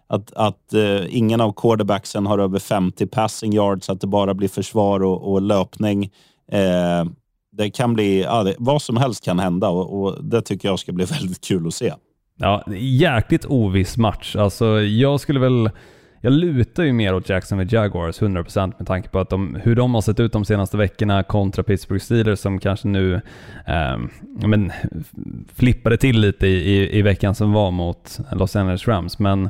att, 0.07 0.33
att 0.33 0.73
eh, 0.73 1.17
ingen 1.17 1.41
av 1.41 1.53
quarterbacksen 1.53 2.25
har 2.25 2.39
över 2.39 2.59
50 2.59 3.07
passing 3.07 3.53
yards, 3.53 3.89
att 3.89 4.01
det 4.01 4.07
bara 4.07 4.33
blir 4.33 4.49
försvar 4.49 5.03
och, 5.03 5.31
och 5.31 5.41
löpning. 5.41 6.11
Eh, 6.51 7.05
det 7.51 7.69
kan 7.69 7.93
bli, 7.93 8.21
ja, 8.21 8.43
det, 8.43 8.55
vad 8.57 8.81
som 8.81 8.97
helst 8.97 9.23
kan 9.23 9.39
hända 9.39 9.69
och, 9.69 10.01
och 10.01 10.23
det 10.23 10.41
tycker 10.41 10.67
jag 10.67 10.79
ska 10.79 10.91
bli 10.91 11.05
väldigt 11.19 11.41
kul 11.45 11.67
att 11.67 11.73
se. 11.73 11.93
Ja, 12.39 12.63
jäkligt 12.77 13.45
oviss 13.45 13.97
match. 13.97 14.35
Alltså, 14.35 14.81
jag 14.81 15.19
skulle 15.19 15.39
väl... 15.39 15.69
Jag 16.21 16.33
lutar 16.33 16.83
ju 16.83 16.93
mer 16.93 17.15
åt 17.15 17.29
Jacksonville 17.29 17.75
Jaguars 17.75 18.21
100% 18.21 18.73
med 18.77 18.87
tanke 18.87 19.09
på 19.09 19.19
att 19.19 19.29
de, 19.29 19.55
hur 19.63 19.75
de 19.75 19.93
har 19.93 20.01
sett 20.01 20.19
ut 20.19 20.33
de 20.33 20.45
senaste 20.45 20.77
veckorna 20.77 21.23
kontra 21.23 21.63
Pittsburgh 21.63 22.03
Steelers 22.03 22.39
som 22.39 22.59
kanske 22.59 22.87
nu 22.87 23.13
eh, 23.65 23.97
men, 24.23 24.71
flippade 25.55 25.97
till 25.97 26.19
lite 26.19 26.47
i, 26.47 26.77
i, 26.77 26.97
i 26.97 27.01
veckan 27.01 27.35
som 27.35 27.53
var 27.53 27.71
mot 27.71 28.19
Los 28.31 28.55
Angeles 28.55 28.87
Rams. 28.87 29.19
Men 29.19 29.49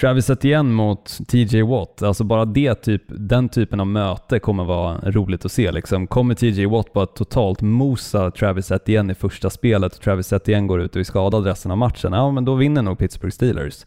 Travis 0.00 0.30
Etienne 0.30 0.74
mot 0.74 1.18
TJ 1.28 1.62
Watt, 1.62 2.02
alltså 2.02 2.24
bara 2.24 2.44
det 2.44 2.74
typ, 2.74 3.02
den 3.06 3.48
typen 3.48 3.80
av 3.80 3.86
möte 3.86 4.38
kommer 4.38 4.64
vara 4.64 4.98
roligt 5.04 5.44
att 5.44 5.52
se. 5.52 5.72
Liksom. 5.72 6.06
Kommer 6.06 6.34
TJ 6.34 6.66
Watt 6.66 6.92
bara 6.92 7.06
totalt 7.06 7.60
mosa 7.60 8.30
Travis 8.30 8.70
Etienne 8.70 9.12
i 9.12 9.14
första 9.14 9.50
spelet 9.50 9.94
och 9.94 10.00
Travis 10.00 10.32
Etienne 10.32 10.66
går 10.66 10.80
ut 10.80 10.96
och 10.96 11.00
är 11.00 11.04
skadad 11.04 11.46
resten 11.46 11.70
av 11.70 11.78
matchen, 11.78 12.12
ja 12.12 12.30
men 12.30 12.44
då 12.44 12.54
vinner 12.54 12.82
nog 12.82 12.98
Pittsburgh 12.98 13.34
Steelers. 13.34 13.86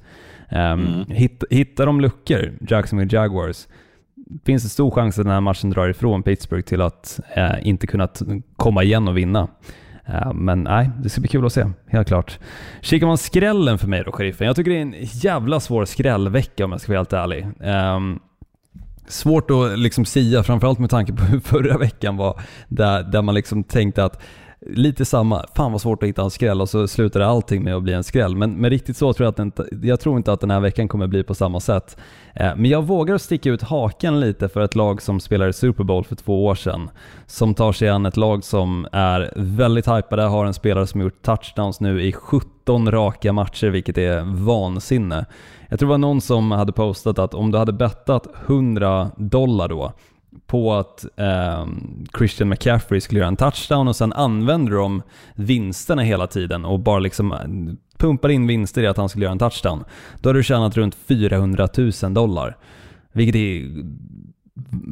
Um, 0.52 1.06
hitt, 1.10 1.44
hittar 1.50 1.86
de 1.86 2.02
luckor, 2.02 2.52
Jacksonville 2.68 3.18
Jaguars, 3.18 3.68
finns 4.46 4.64
det 4.64 4.70
stor 4.70 4.92
chans 4.92 5.20
att 5.20 5.26
den 5.26 5.34
här 5.34 5.42
matchen 5.42 5.70
drar 5.70 5.90
ifrån 5.90 6.24
Pittsburgh 6.24 6.64
till 6.64 6.82
att 6.82 7.20
eh, 7.36 7.68
inte 7.68 7.88
kunna 7.88 8.08
komma 8.56 8.84
igen 8.84 9.08
och 9.08 9.18
vinna. 9.18 9.48
Eh, 10.06 10.34
men 10.34 10.64
nej, 10.64 10.90
det 11.04 11.10
ska 11.10 11.22
bli 11.22 11.30
kul 11.30 11.46
att 11.46 11.54
se, 11.54 11.66
helt 11.88 12.08
klart. 12.08 12.40
Kikar 12.82 13.08
man 13.08 13.18
skrällen 13.18 13.78
för 13.78 13.88
mig 13.88 14.04
då, 14.06 14.12
sheriffen. 14.12 14.48
Jag 14.48 14.56
tycker 14.56 14.72
det 14.72 14.78
är 14.78 14.82
en 14.82 14.96
jävla 15.00 15.60
svår 15.60 15.86
skrällvecka 15.86 16.66
om 16.66 16.72
jag 16.72 16.82
ska 16.82 16.92
vara 16.92 17.00
helt 17.00 17.14
ärlig. 17.14 17.48
Ehm, 17.62 18.20
svårt 19.08 19.52
att 19.52 19.80
liksom 19.80 20.06
sia, 20.06 20.44
framförallt 20.44 20.80
med 20.80 20.90
tanke 20.90 21.14
på 21.14 21.24
hur 21.24 21.40
förra 21.40 21.78
veckan 21.78 22.18
var, 22.18 22.42
där, 22.68 23.04
där 23.04 23.22
man 23.22 23.36
liksom 23.36 23.64
tänkte 23.64 24.04
att 24.04 24.22
lite 24.62 25.06
samma, 25.06 25.46
fan 25.56 25.72
vad 25.72 25.82
svårt 25.82 26.04
att 26.04 26.10
hitta 26.10 26.22
en 26.22 26.30
skräll 26.30 26.62
och 26.62 26.70
så 26.70 26.88
slutade 26.88 27.28
allting 27.28 27.64
med 27.64 27.76
att 27.76 27.84
bli 27.84 27.94
en 27.94 28.04
skräll. 28.04 28.36
Men, 28.36 28.54
men 28.54 28.70
riktigt 28.70 28.98
så 28.98 29.14
tror 29.14 29.26
jag 29.26 29.32
att 29.32 29.40
inte, 29.40 29.66
jag 29.82 30.00
tror 30.00 30.18
inte 30.18 30.34
att 30.34 30.42
den 30.42 30.52
här 30.52 30.60
veckan 30.60 30.88
kommer 30.88 31.08
bli 31.08 31.24
på 31.24 31.36
samma 31.36 31.60
sätt. 31.60 31.98
Eh, 32.34 32.56
men 32.56 32.66
jag 32.66 32.84
vågar 32.84 33.18
sticka 33.18 33.50
ut 33.50 33.62
haken 33.62 34.20
lite 34.20 34.50
för 34.50 34.62
ett 34.62 34.76
lag 34.76 35.02
som 35.02 35.20
spelade 35.20 35.54
Super 35.54 35.84
Bowl 35.84 36.04
för 36.04 36.16
två 36.16 36.46
år 36.46 36.56
sedan. 36.56 36.90
Som 37.28 37.54
tar 37.54 37.72
sig 37.72 37.90
an 37.90 38.06
ett 38.06 38.18
lag 38.18 38.44
som 38.44 38.88
är 38.92 39.34
väldigt 39.36 39.88
hypade, 39.88 40.24
har 40.24 40.46
en 40.46 40.54
spelare 40.54 40.88
som 40.88 41.02
gjort 41.02 41.22
touchdowns 41.22 41.80
nu 41.80 42.02
i 42.02 42.12
17 42.12 42.92
raka 42.92 43.34
matcher, 43.34 43.68
vilket 43.68 43.98
är 43.98 44.22
vansinne. 44.22 45.26
Jag 45.70 45.80
tror 45.80 45.88
det 45.88 45.92
var 45.92 45.98
någon 45.98 46.22
som 46.22 46.52
hade 46.52 46.72
postat 46.72 47.20
att 47.20 47.34
om 47.34 47.52
du 47.52 47.58
hade 47.58 47.74
bettat 47.74 48.28
100 48.48 49.12
dollar 49.18 49.68
då 49.68 49.94
på 50.50 50.74
att 50.74 51.06
eh, 51.18 51.68
Christian 52.18 52.50
McCaffrey 52.50 53.02
skulle 53.02 53.20
göra 53.20 53.28
en 53.28 53.36
touchdown 53.36 53.88
och 53.88 53.96
sen 53.96 54.14
använder 54.14 54.72
de 54.72 55.02
vinsterna 55.36 56.02
hela 56.02 56.28
tiden 56.28 56.66
och 56.66 56.80
bara 56.80 57.00
liksom 57.00 57.32
eh, 57.32 57.40
pumpar 57.98 58.30
in 58.30 58.48
vinster 58.48 58.84
i 58.84 58.88
att 58.88 58.98
han 58.98 59.10
skulle 59.10 59.26
göra 59.26 59.32
en 59.32 59.40
touchdown. 59.40 59.84
Då 60.22 60.30
har 60.30 60.34
du 60.34 60.44
tjänat 60.44 60.78
runt 60.78 60.96
400 60.96 61.68
000 61.78 62.14
dollar. 62.14 62.58
Vilket 63.12 63.36
är 63.36 63.70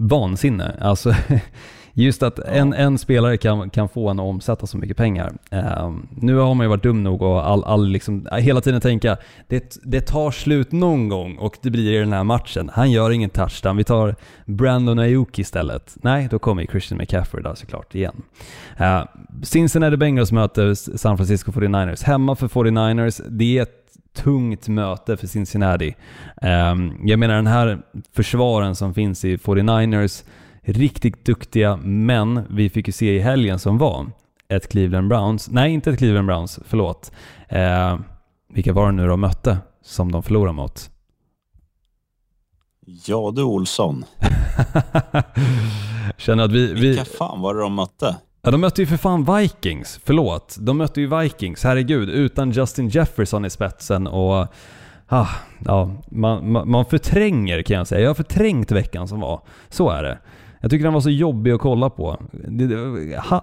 vansinne. 0.09 0.75
Alltså, 0.81 1.13
just 2.03 2.23
att 2.23 2.39
en, 2.39 2.73
en 2.73 2.97
spelare 2.97 3.37
kan, 3.37 3.69
kan 3.69 3.89
få 3.89 4.09
en 4.09 4.19
att 4.19 4.25
omsätta 4.25 4.67
så 4.67 4.77
mycket 4.77 4.97
pengar. 4.97 5.33
Eh, 5.51 5.91
nu 6.09 6.35
har 6.35 6.53
man 6.53 6.63
ju 6.63 6.69
varit 6.69 6.83
dum 6.83 7.03
nog 7.03 7.21
och 7.21 7.47
all, 7.47 7.63
all 7.63 7.87
liksom, 7.87 8.27
hela 8.31 8.61
tiden 8.61 8.81
tänka 8.81 9.17
det, 9.47 9.77
det 9.83 10.01
tar 10.01 10.31
slut 10.31 10.71
någon 10.71 11.09
gång 11.09 11.37
och 11.37 11.57
det 11.61 11.69
blir 11.69 11.91
i 11.91 11.97
den 11.97 12.13
här 12.13 12.23
matchen. 12.23 12.69
Han 12.73 12.91
gör 12.91 13.11
ingen 13.11 13.29
touchdown, 13.29 13.77
vi 13.77 13.83
tar 13.83 14.15
Brandon 14.45 14.99
Ayuk 14.99 15.39
istället. 15.39 15.97
Nej, 16.01 16.27
då 16.31 16.39
kommer 16.39 16.61
ju 16.61 16.67
Christian 16.67 16.97
McCaffrey 16.97 17.43
där 17.43 17.55
såklart 17.55 17.95
igen. 17.95 18.21
Uh, 18.81 19.03
Cincinnati 19.43 19.97
Bengals 19.97 20.31
möter 20.31 20.73
San 20.97 21.17
Francisco 21.17 21.51
49ers. 21.51 22.03
Hemma 22.03 22.35
för 22.35 22.47
49ers, 22.47 23.21
det 23.29 23.57
är 23.57 23.61
ett 23.61 23.87
tungt 24.13 24.67
möte 24.67 25.17
för 25.17 25.27
Cincinnati. 25.27 25.95
Um, 26.41 27.07
jag 27.07 27.19
menar 27.19 27.35
den 27.35 27.47
här 27.47 27.79
försvaren 28.13 28.75
som 28.75 28.93
finns 28.93 29.25
i 29.25 29.37
49ers, 29.37 30.23
riktigt 30.67 31.25
duktiga, 31.25 31.77
men 31.77 32.41
vi 32.49 32.69
fick 32.69 32.87
ju 32.87 32.93
se 32.93 33.15
i 33.15 33.19
helgen 33.19 33.59
som 33.59 33.77
var 33.77 34.05
ett 34.47 34.67
Cleveland 34.67 35.07
Browns, 35.07 35.49
nej 35.49 35.73
inte 35.73 35.89
ett 35.89 35.97
Cleveland 35.97 36.27
Browns, 36.27 36.59
förlåt. 36.65 37.11
Uh, 37.53 37.99
vilka 38.53 38.73
var 38.73 38.85
det 38.85 38.91
nu 38.91 39.07
de 39.07 39.21
mötte 39.21 39.57
som 39.81 40.11
de 40.11 40.23
förlorade 40.23 40.53
mot? 40.53 40.89
Ja 43.05 43.33
du 43.35 43.43
Olsson, 43.43 44.05
Känner 46.17 46.43
att 46.43 46.51
vi... 46.51 46.73
vi 46.73 46.79
vilka 46.81 47.05
fan 47.05 47.41
var 47.41 47.53
det 47.53 47.61
de 47.61 47.73
mötte? 47.73 48.15
Ja, 48.41 48.51
de 48.51 48.61
mötte 48.61 48.81
ju 48.81 48.87
för 48.87 48.97
fan 48.97 49.35
Vikings. 49.35 49.99
Förlåt. 50.05 50.57
De 50.59 50.77
mötte 50.77 51.01
ju 51.01 51.19
Vikings, 51.19 51.63
herregud. 51.63 52.09
Utan 52.09 52.51
Justin 52.51 52.89
Jefferson 52.89 53.45
i 53.45 53.49
spetsen 53.49 54.07
och... 54.07 54.47
Ah, 55.07 55.27
ja, 55.65 55.91
man, 56.11 56.51
man, 56.51 56.69
man 56.69 56.85
förtränger 56.85 57.61
kan 57.61 57.77
jag 57.77 57.87
säga. 57.87 58.01
Jag 58.01 58.09
har 58.09 58.15
förträngt 58.15 58.71
veckan 58.71 59.07
som 59.07 59.19
var. 59.19 59.41
Så 59.69 59.89
är 59.89 60.03
det. 60.03 60.19
Jag 60.61 60.71
tycker 60.71 60.83
den 60.83 60.93
var 60.93 61.01
så 61.01 61.09
jobbig 61.09 61.51
att 61.51 61.61
kolla 61.61 61.89
på. 61.89 62.17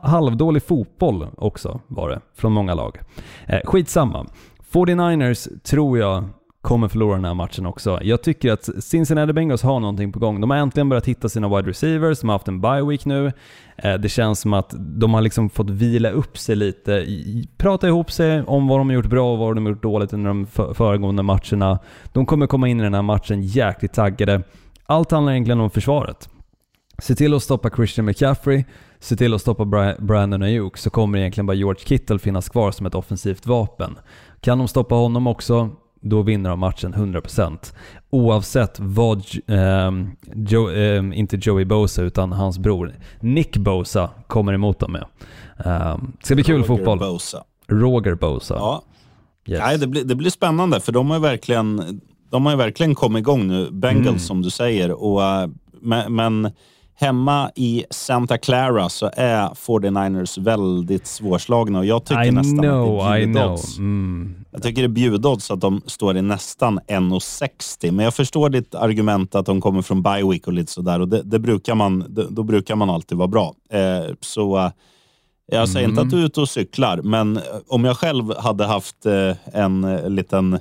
Halvdålig 0.03 0.63
fotboll 0.63 1.27
också 1.37 1.81
var 1.87 2.09
det, 2.09 2.21
från 2.35 2.53
många 2.53 2.75
lag. 2.75 2.99
Eh, 3.47 3.61
skitsamma. 3.65 4.27
49ers 4.73 5.61
tror 5.63 5.99
jag 5.99 6.25
kommer 6.65 6.89
förlora 6.89 7.15
den 7.15 7.25
här 7.25 7.35
matchen 7.35 7.67
också. 7.67 7.99
Jag 8.03 8.23
tycker 8.23 8.53
att 8.53 8.85
Cincinnati 8.85 9.33
Bengals 9.33 9.63
har 9.63 9.81
någonting 9.81 10.13
på 10.13 10.19
gång. 10.19 10.41
De 10.41 10.51
har 10.51 10.57
äntligen 10.57 10.89
börjat 10.89 11.07
hitta 11.07 11.29
sina 11.29 11.57
wide 11.57 11.71
receivers, 11.71 12.21
de 12.21 12.29
har 12.29 12.35
haft 12.35 12.49
en 12.49 12.61
bye 12.61 12.83
week 12.83 13.05
nu. 13.05 13.33
Eh, 13.77 13.95
det 13.95 14.09
känns 14.09 14.41
som 14.41 14.53
att 14.53 14.75
de 14.79 15.15
har 15.15 15.21
liksom 15.21 15.51
fått 15.51 15.71
vila 15.71 16.11
upp 16.11 16.39
sig 16.39 16.57
lite, 16.57 17.07
prata 17.57 17.89
ihop 17.89 18.11
sig 18.11 18.43
om 18.43 18.69
vad 18.69 18.81
de 18.81 18.89
har 18.89 18.95
gjort 18.95 19.07
bra 19.07 19.33
och 19.33 19.39
vad 19.39 19.55
de 19.55 19.67
har 19.67 19.73
gjort 19.73 19.83
dåligt 19.83 20.13
under 20.13 20.29
de 20.29 20.47
föregående 20.75 21.23
matcherna. 21.23 21.79
De 22.13 22.27
kommer 22.27 22.47
komma 22.47 22.69
in 22.69 22.81
i 22.81 22.83
den 22.83 22.95
här 22.95 23.03
matchen 23.03 23.43
jäkligt 23.43 23.93
taggade. 23.93 24.43
Allt 24.87 25.11
handlar 25.11 25.33
egentligen 25.33 25.61
om 25.61 25.71
försvaret. 25.71 26.29
Se 26.99 27.15
till 27.15 27.35
att 27.35 27.43
stoppa 27.43 27.71
Christian 27.71 28.05
McCaffrey, 28.07 28.65
se 29.01 29.17
till 29.17 29.35
att 29.35 29.41
stoppa 29.41 29.65
Bra- 29.65 29.95
Brandon 29.99 30.43
Ayuk 30.43 30.77
så 30.77 30.91
kommer 30.91 31.19
egentligen 31.19 31.47
bara 31.47 31.55
George 31.55 31.81
Kittle 31.85 32.19
finnas 32.19 32.49
kvar 32.49 32.71
som 32.73 32.87
ett 32.87 32.95
offensivt 32.95 33.47
vapen. 33.47 33.99
Kan 34.41 34.59
de 34.59 34.69
stoppa 34.69 34.95
honom 34.95 35.27
också, 35.27 35.71
då 36.01 36.23
vinner 36.23 36.51
de 36.51 36.59
matchen 36.59 36.95
100%. 36.95 37.75
Oavsett 38.11 38.81
vad, 38.81 39.25
ehm, 39.47 40.11
Joe, 40.35 40.71
ehm, 40.71 41.13
inte 41.13 41.39
Joey 41.41 41.65
Bosa 41.65 42.03
utan 42.03 42.33
hans 42.33 42.59
bror 42.59 42.93
Nick 43.21 43.57
Bosa 43.57 44.11
kommer 44.27 44.53
emot 44.53 44.79
dem 44.79 44.93
med. 44.93 45.05
Um, 45.95 46.13
ska 46.23 46.35
bli 46.35 46.45
kul 46.45 46.55
Roger 46.57 46.67
fotboll. 46.67 46.99
Bosa. 46.99 47.45
Roger 47.69 48.15
Bosa. 48.15 48.55
Ja. 48.55 48.83
Yes. 49.47 49.61
Nej, 49.61 49.79
det, 49.79 49.87
blir, 49.87 50.05
det 50.05 50.15
blir 50.15 50.31
spännande 50.31 50.81
för 50.81 50.93
de 50.93 51.11
har 51.11 51.17
ju 51.17 51.23
verkligen, 51.23 52.01
de 52.31 52.47
har 52.47 52.57
verkligen 52.57 52.95
kommit 52.95 53.21
igång 53.21 53.47
nu, 53.49 53.69
Bengals 53.71 54.07
Mm. 54.09 54.19
som 54.19 54.43
du 54.43 54.51
säger. 54.51 54.91
Och, 55.03 55.23
eh, 55.25 55.49
men, 55.81 56.15
men 56.15 56.51
hemma 56.97 57.51
i 57.55 57.85
Santa 57.91 58.39
Clara 58.39 58.89
så 58.89 59.11
är 59.17 59.49
49ers 59.49 60.41
väldigt 60.41 61.07
svårslagna 61.07 61.79
och 61.79 61.87
jag 61.87 62.05
tycker 62.05 62.25
I 62.25 62.31
nästan 62.31 62.59
know, 62.59 63.01
att 63.01 63.13
det 63.13 63.23
är 63.23 63.27
bjudodds. 63.27 63.79
Mm. 63.79 64.45
Jag 64.51 64.63
tycker 64.63 64.83
det 64.83 64.87
är 64.87 64.89
bjudodds 64.89 65.51
att 65.51 65.61
de 65.61 65.83
står 65.87 66.17
i 66.17 66.23
nästan 66.23 66.81
1,60. 66.81 67.93
Men 67.93 68.05
jag 68.05 68.15
förstår 68.15 68.49
ditt 68.49 68.75
argument 68.75 69.35
att 69.35 69.47
de 69.47 69.61
kommer 69.61 69.83
från 69.83 70.03
bye 70.03 70.31
week 70.31 70.47
och 70.47 70.53
lite 70.53 70.73
sådär. 70.73 71.01
Och 71.01 71.09
det, 71.09 71.23
det 71.23 71.39
brukar 71.39 71.75
man, 71.75 72.05
det, 72.09 72.27
då 72.31 72.43
brukar 72.43 72.77
man 72.77 72.91
alltid 72.91 73.19
vara 73.19 73.29
bra. 73.29 73.55
Eh, 73.71 74.15
så 74.21 74.59
eh, 74.59 74.71
jag 75.47 75.69
säger 75.69 75.89
inte 75.89 76.01
att 76.01 76.11
du 76.11 76.21
är 76.21 76.25
ute 76.25 76.41
och 76.41 76.49
cyklar, 76.49 77.03
men 77.03 77.41
om 77.69 77.85
jag 77.85 77.97
själv 77.97 78.37
hade 78.37 78.65
haft 78.65 79.07
eh, 79.07 79.37
en 79.45 79.85
eh, 79.85 80.11
liten 80.11 80.59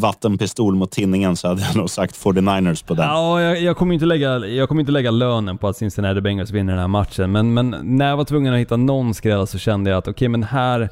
vattenpistol 0.00 0.74
mot 0.74 0.90
tinningen 0.90 1.36
så 1.36 1.48
hade 1.48 1.62
jag 1.62 1.76
nog 1.76 1.90
sagt 1.90 2.24
49ers 2.24 2.86
på 2.86 2.94
den. 2.94 3.04
Ja, 3.04 3.40
jag, 3.40 3.60
jag, 3.60 3.76
kommer 3.76 3.94
inte 3.94 4.06
lägga, 4.06 4.38
jag 4.38 4.68
kommer 4.68 4.80
inte 4.80 4.92
lägga 4.92 5.10
lönen 5.10 5.58
på 5.58 5.68
att 5.68 5.76
Cincinnati 5.76 6.20
Bengals 6.20 6.50
vinner 6.50 6.72
den 6.72 6.80
här 6.80 6.88
matchen, 6.88 7.32
men, 7.32 7.54
men 7.54 7.76
när 7.82 8.08
jag 8.08 8.16
var 8.16 8.24
tvungen 8.24 8.54
att 8.54 8.60
hitta 8.60 8.76
någon 8.76 9.14
skräll 9.14 9.46
så 9.46 9.58
kände 9.58 9.90
jag 9.90 9.98
att 9.98 10.08
okej, 10.08 10.28
men 10.28 10.42
här... 10.42 10.88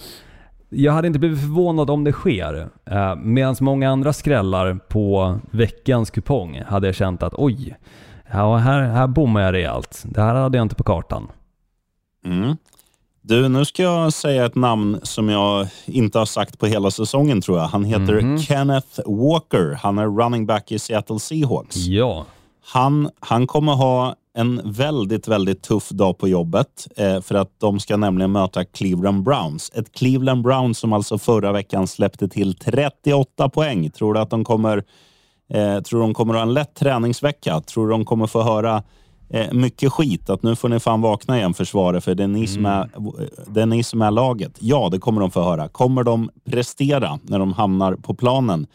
Jag 0.73 0.93
hade 0.93 1.07
inte 1.07 1.19
blivit 1.19 1.41
förvånad 1.41 1.91
om 1.91 2.05
det 2.05 2.13
sker. 2.13 2.69
Uh, 2.93 3.15
Medan 3.17 3.57
många 3.61 3.91
andra 3.91 4.13
skrällar 4.13 4.75
på 4.75 5.39
veckans 5.51 6.11
kupong 6.11 6.63
hade 6.67 6.89
jag 6.89 6.95
känt 6.95 7.23
att 7.23 7.35
oj, 7.37 7.77
här, 8.25 8.83
här 8.83 9.07
bommar 9.07 9.41
jag 9.41 9.53
rejält. 9.53 10.03
Det 10.05 10.21
här 10.21 10.35
hade 10.35 10.59
jag 10.59 10.65
inte 10.65 10.75
på 10.75 10.85
kartan. 10.85 11.29
Mm. 12.25 12.57
Du, 13.23 13.49
nu 13.49 13.65
ska 13.65 13.83
jag 13.83 14.13
säga 14.13 14.47
ett 14.47 14.55
namn 14.55 15.01
som 15.03 15.29
jag 15.29 15.67
inte 15.87 16.19
har 16.19 16.27
sagt 16.27 16.59
på 16.59 16.67
hela 16.67 16.91
säsongen 16.91 17.41
tror 17.41 17.59
jag. 17.59 17.67
Han 17.67 17.85
heter 17.85 18.21
Mhm. 18.21 18.39
Kenneth 18.39 19.01
Walker. 19.07 19.79
Han 19.83 19.99
är 19.99 20.07
running 20.07 20.47
back 20.47 20.73
i 20.73 20.79
Seattle 20.79 21.19
Seahawks. 21.19 21.77
Ja. 21.77 22.27
Han, 22.65 23.11
han 23.21 23.47
kommer 23.47 23.73
ha 23.75 24.15
en 24.35 24.61
väldigt, 24.65 25.29
väldigt 25.29 25.63
tuff 25.63 25.89
dag 25.89 26.19
på 26.19 26.29
jobbet 26.29 26.89
eh, 26.97 27.21
för 27.21 27.35
att 27.35 27.51
de 27.59 27.81
ska 27.81 27.97
nämligen 27.97 28.33
möta 28.33 28.65
Cleveland 28.65 29.23
Browns. 29.23 29.71
Ett 29.75 29.93
Cleveland 29.93 30.43
Browns 30.43 30.79
som 30.79 30.93
alltså 30.93 31.19
förra 31.19 31.53
veckan 31.53 31.87
släppte 31.87 32.29
till 32.29 32.55
38 32.55 33.49
poäng. 33.49 33.91
Tror 33.91 34.15
du 34.15 34.21
att 34.21 34.31
de 34.31 34.45
kommer, 34.45 34.85
eh, 35.53 35.81
tror 35.81 36.01
de 36.01 36.15
kommer 36.15 36.35
ha 36.35 36.43
en 36.43 36.55
lätt 36.55 36.75
träningsvecka? 36.75 37.61
Tror 37.61 37.87
du 37.87 37.91
de 37.93 38.05
kommer 38.05 38.27
få 38.27 38.43
höra 38.43 38.83
eh, 39.31 39.53
mycket 39.53 39.93
skit? 39.93 40.31
Att 40.31 40.43
nu 40.43 40.57
får 40.57 40.69
ni 40.69 40.81
fan 40.81 41.01
vakna 41.01 41.39
igen 41.39 41.55
försvaret 41.55 42.05
för 42.05 42.15
det 42.15 42.23
är, 42.23 42.29
ni 42.29 42.47
som 42.47 42.67
är, 42.67 42.91
det 43.47 43.63
är 43.63 43.83
som 43.83 44.03
är 44.03 44.11
laget. 44.11 44.53
Ja, 44.59 44.89
det 44.93 44.99
kommer 44.99 45.21
de 45.21 45.31
få 45.31 45.43
höra. 45.43 45.69
Kommer 45.69 46.03
de 46.03 46.31
prestera 46.51 47.19
när 47.23 47.39
de 47.39 47.53
hamnar 47.53 47.95
på 47.95 48.15
planen? 48.15 48.67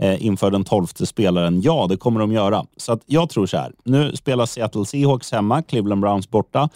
eh, 0.00 0.26
inför 0.26 0.50
den 0.50 0.64
tolfte 0.64 1.06
spelaren? 1.06 1.60
Ja, 1.60 1.86
det 1.88 1.96
kommer 1.96 2.20
de 2.20 2.32
göra. 2.32 2.64
Så 2.76 2.92
att 2.92 3.02
jag 3.06 3.30
tror 3.30 3.46
så 3.46 3.56
här. 3.56 3.72
Nu 3.84 4.16
spelar 4.16 4.46
Seattle 4.46 4.84
Seahawks 4.86 5.32
hemma, 5.32 5.62
Cleveland 5.62 6.00
Browns 6.00 6.30
borta. 6.30 6.68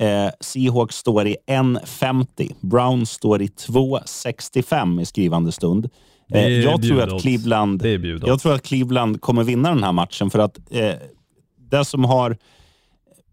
Eh, 0.00 0.28
Seahawks 0.40 0.96
står 0.96 1.26
i 1.26 1.36
1,50. 1.46 2.54
Browns 2.60 3.10
står 3.10 3.42
i 3.42 3.46
2,65 3.46 5.00
i 5.00 5.04
skrivande 5.04 5.52
stund. 5.52 5.88
Eh, 6.34 6.48
jag, 6.48 6.82
tror 6.82 7.02
att 7.02 7.22
Cleveland, 7.22 7.86
jag 8.26 8.40
tror 8.40 8.54
att 8.54 8.62
Cleveland 8.62 9.20
kommer 9.20 9.44
vinna 9.44 9.68
den 9.68 9.84
här 9.84 9.92
matchen 9.92 10.30
för 10.30 10.38
att 10.38 10.58
eh, 10.70 10.92
det 11.70 11.84
som 11.84 12.04
har 12.04 12.36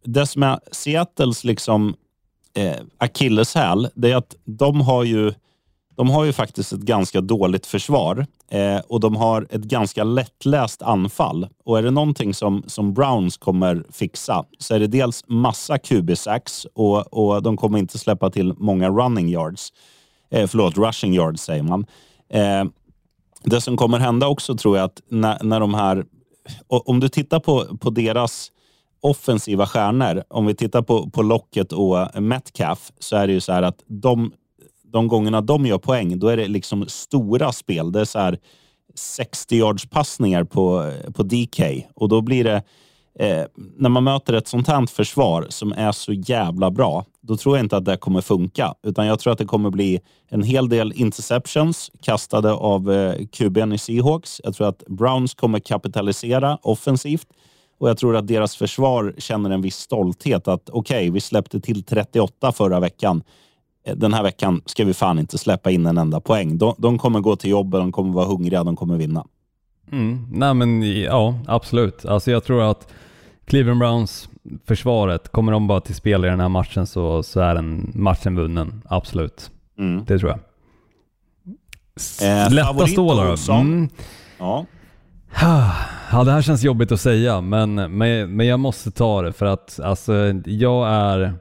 det 0.04 0.28
som 0.28 0.44
är 0.44 0.60
Seattles 0.72 1.44
liksom 1.44 1.96
eh, 2.54 2.78
akilleshäl, 2.98 3.90
det 3.96 4.12
är 4.12 4.16
att 4.16 4.36
de 4.46 4.82
har 4.82 5.04
ju 5.04 5.34
de 6.00 6.10
har 6.10 6.26
ju 6.26 6.34
faktiskt 6.34 6.74
ett 6.74 6.80
ganska 6.80 7.22
dåligt 7.22 7.66
försvar 7.66 8.28
eh, 8.52 8.80
och 8.88 9.00
de 9.00 9.16
har 9.16 9.48
ett 9.50 9.62
ganska 9.62 10.04
lättläst 10.04 10.82
anfall. 10.82 11.48
Och 11.66 11.78
är 11.78 11.84
det 11.84 11.92
någonting 11.92 12.34
som, 12.34 12.64
som 12.68 12.94
Browns 12.94 13.38
kommer 13.38 13.84
fixa 13.90 14.44
så 14.60 14.76
är 14.76 14.80
det 14.80 14.88
dels 14.88 15.24
massa 15.28 15.78
QB-sacks 15.78 16.68
och, 16.74 17.14
och 17.14 17.44
de 17.44 17.58
kommer 17.58 17.80
inte 17.80 17.98
släppa 17.98 18.30
till 18.30 18.54
många 18.58 18.90
running 18.90 19.30
yards. 19.30 19.74
Eh, 20.32 20.48
förlåt, 20.48 20.78
rushing 20.78 21.14
yards 21.14 21.42
säger 21.42 21.64
man. 21.64 21.86
Eh, 22.30 22.64
det 23.44 23.62
som 23.62 23.78
kommer 23.78 24.00
hända 24.00 24.28
också 24.28 24.58
tror 24.58 24.78
jag 24.78 24.86
att 24.86 25.02
när, 25.10 25.44
när 25.44 25.60
de 25.60 25.74
här... 25.74 26.06
Om 26.68 27.00
du 27.00 27.10
tittar 27.10 27.40
på, 27.40 27.78
på 27.78 27.90
deras 27.90 28.52
offensiva 29.02 29.68
stjärnor, 29.68 30.24
om 30.28 30.46
vi 30.46 30.56
tittar 30.56 30.82
på, 30.82 31.10
på 31.10 31.22
Locket 31.22 31.74
och 31.74 32.22
Metcalf, 32.22 32.92
så 33.00 33.16
är 33.16 33.28
det 33.28 33.34
ju 33.34 33.42
så 33.42 33.54
här 33.54 33.62
att 33.62 33.84
de, 33.88 34.32
de 34.84 35.08
gångerna 35.08 35.42
de 35.42 35.66
gör 35.66 35.78
poäng, 35.78 36.20
då 36.20 36.28
är 36.28 36.38
det 36.38 36.48
liksom 36.48 36.86
stora 36.88 37.52
spel. 37.52 37.92
Det 37.92 38.02
är 38.02 38.06
så 38.06 38.20
här 38.20 38.38
60 38.96 39.56
yards 39.56 39.90
passningar 39.90 40.44
på, 40.44 40.94
på 41.14 41.24
DK 41.24 41.88
och 41.96 42.10
då 42.10 42.22
blir 42.22 42.44
det 42.44 42.64
Eh, 43.20 43.46
när 43.78 43.90
man 43.90 44.04
möter 44.04 44.34
ett 44.34 44.48
sånt 44.48 44.68
här 44.68 44.86
försvar 44.86 45.46
som 45.50 45.72
är 45.72 45.92
så 45.92 46.14
jävla 46.14 46.72
bra, 46.72 47.06
då 47.22 47.38
tror 47.38 47.58
jag 47.58 47.66
inte 47.66 47.78
att 47.78 47.86
det 47.86 47.98
kommer 47.98 48.22
funka. 48.22 48.74
Utan 48.84 49.08
jag 49.08 49.20
tror 49.20 49.34
att 49.34 49.40
det 49.40 49.46
kommer 49.46 49.70
bli 49.70 50.00
en 50.30 50.44
hel 50.44 50.70
del 50.70 50.94
interceptions 50.96 51.92
kastade 52.02 52.52
av 52.52 52.92
eh, 52.92 53.26
QBn 53.26 53.74
i 53.74 53.78
Seahawks. 53.78 54.42
Jag 54.44 54.56
tror 54.56 54.68
att 54.68 54.84
Browns 54.88 55.34
kommer 55.34 55.60
kapitalisera 55.60 56.58
offensivt 56.62 57.28
och 57.80 57.89
jag 57.89 57.98
tror 57.98 58.15
att 58.15 58.28
deras 58.28 58.56
försvar 58.56 59.13
känner 59.18 59.50
en 59.50 59.62
viss 59.62 59.76
stolthet 59.76 60.48
att 60.48 60.70
okej, 60.70 61.10
vi 61.10 61.22
släppte 61.22 61.60
till 61.60 61.84
38 61.84 62.52
förra 62.52 62.80
veckan. 62.80 63.24
Eh, 63.86 63.96
Den 63.96 64.13
här 64.13 64.24
veckan 64.24 64.62
ska 64.65 64.86
vi 64.86 64.94
fan 64.94 65.20
inte 65.20 65.38
släppa 65.38 65.72
in 65.72 65.86
en 65.86 65.98
enda 65.98 66.20
poäng. 66.22 66.58
De, 66.58 66.76
de 66.78 66.98
kommer 66.98 67.20
gå 67.20 67.36
till 67.36 67.50
jobbet, 67.50 67.80
de 67.82 67.92
kommer 67.92 68.13
vara 68.13 68.26
hungriga, 68.26 68.63
de 68.63 68.76
kommer 68.76 68.98
vinna. 68.98 69.26
Mm. 69.92 70.28
Nej 70.32 70.54
men 70.54 71.02
ja, 71.02 71.39
absolut. 71.48 72.06
Alltså 72.06 72.32
jag 72.32 72.44
tror 72.44 72.62
att 72.62 72.88
Cleveland 73.46 73.80
Browns 73.80 74.30
försvaret, 74.65 75.30
kommer 75.32 75.52
de 75.52 75.68
bara 75.68 75.82
till 75.82 75.96
spel 75.96 76.26
i 76.26 76.28
den 76.28 76.39
här 76.39 76.50
matchen 76.50 76.88
så, 76.88 77.24
så 77.24 77.39
är 77.39 77.56
den 77.56 77.92
matchen 77.96 78.36
vunnen. 78.36 78.82
Absolut. 78.89 79.52
Mm. 79.78 80.06
Det 80.06 80.20
tror 80.20 80.32
jag. 80.32 80.39
S- 81.95 82.22
Eh, 82.22 82.53
Lätta 82.53 82.88
stålar 82.88 83.38
då. 83.47 83.53
Mm. 83.53 83.89
Ja. 84.39 84.66
Ja, 86.11 86.23
det 86.23 86.32
här 86.32 86.41
känns 86.41 86.63
jobbigt 86.63 86.91
att 86.91 87.01
säga, 87.01 87.41
men, 87.41 87.75
men, 87.75 88.36
men 88.36 88.47
jag 88.47 88.59
måste 88.59 88.91
ta 88.91 89.21
det 89.21 89.34
för 89.34 89.45
att 89.45 89.80
alltså, 89.80 90.13
jag 90.45 90.88
är 90.88 91.34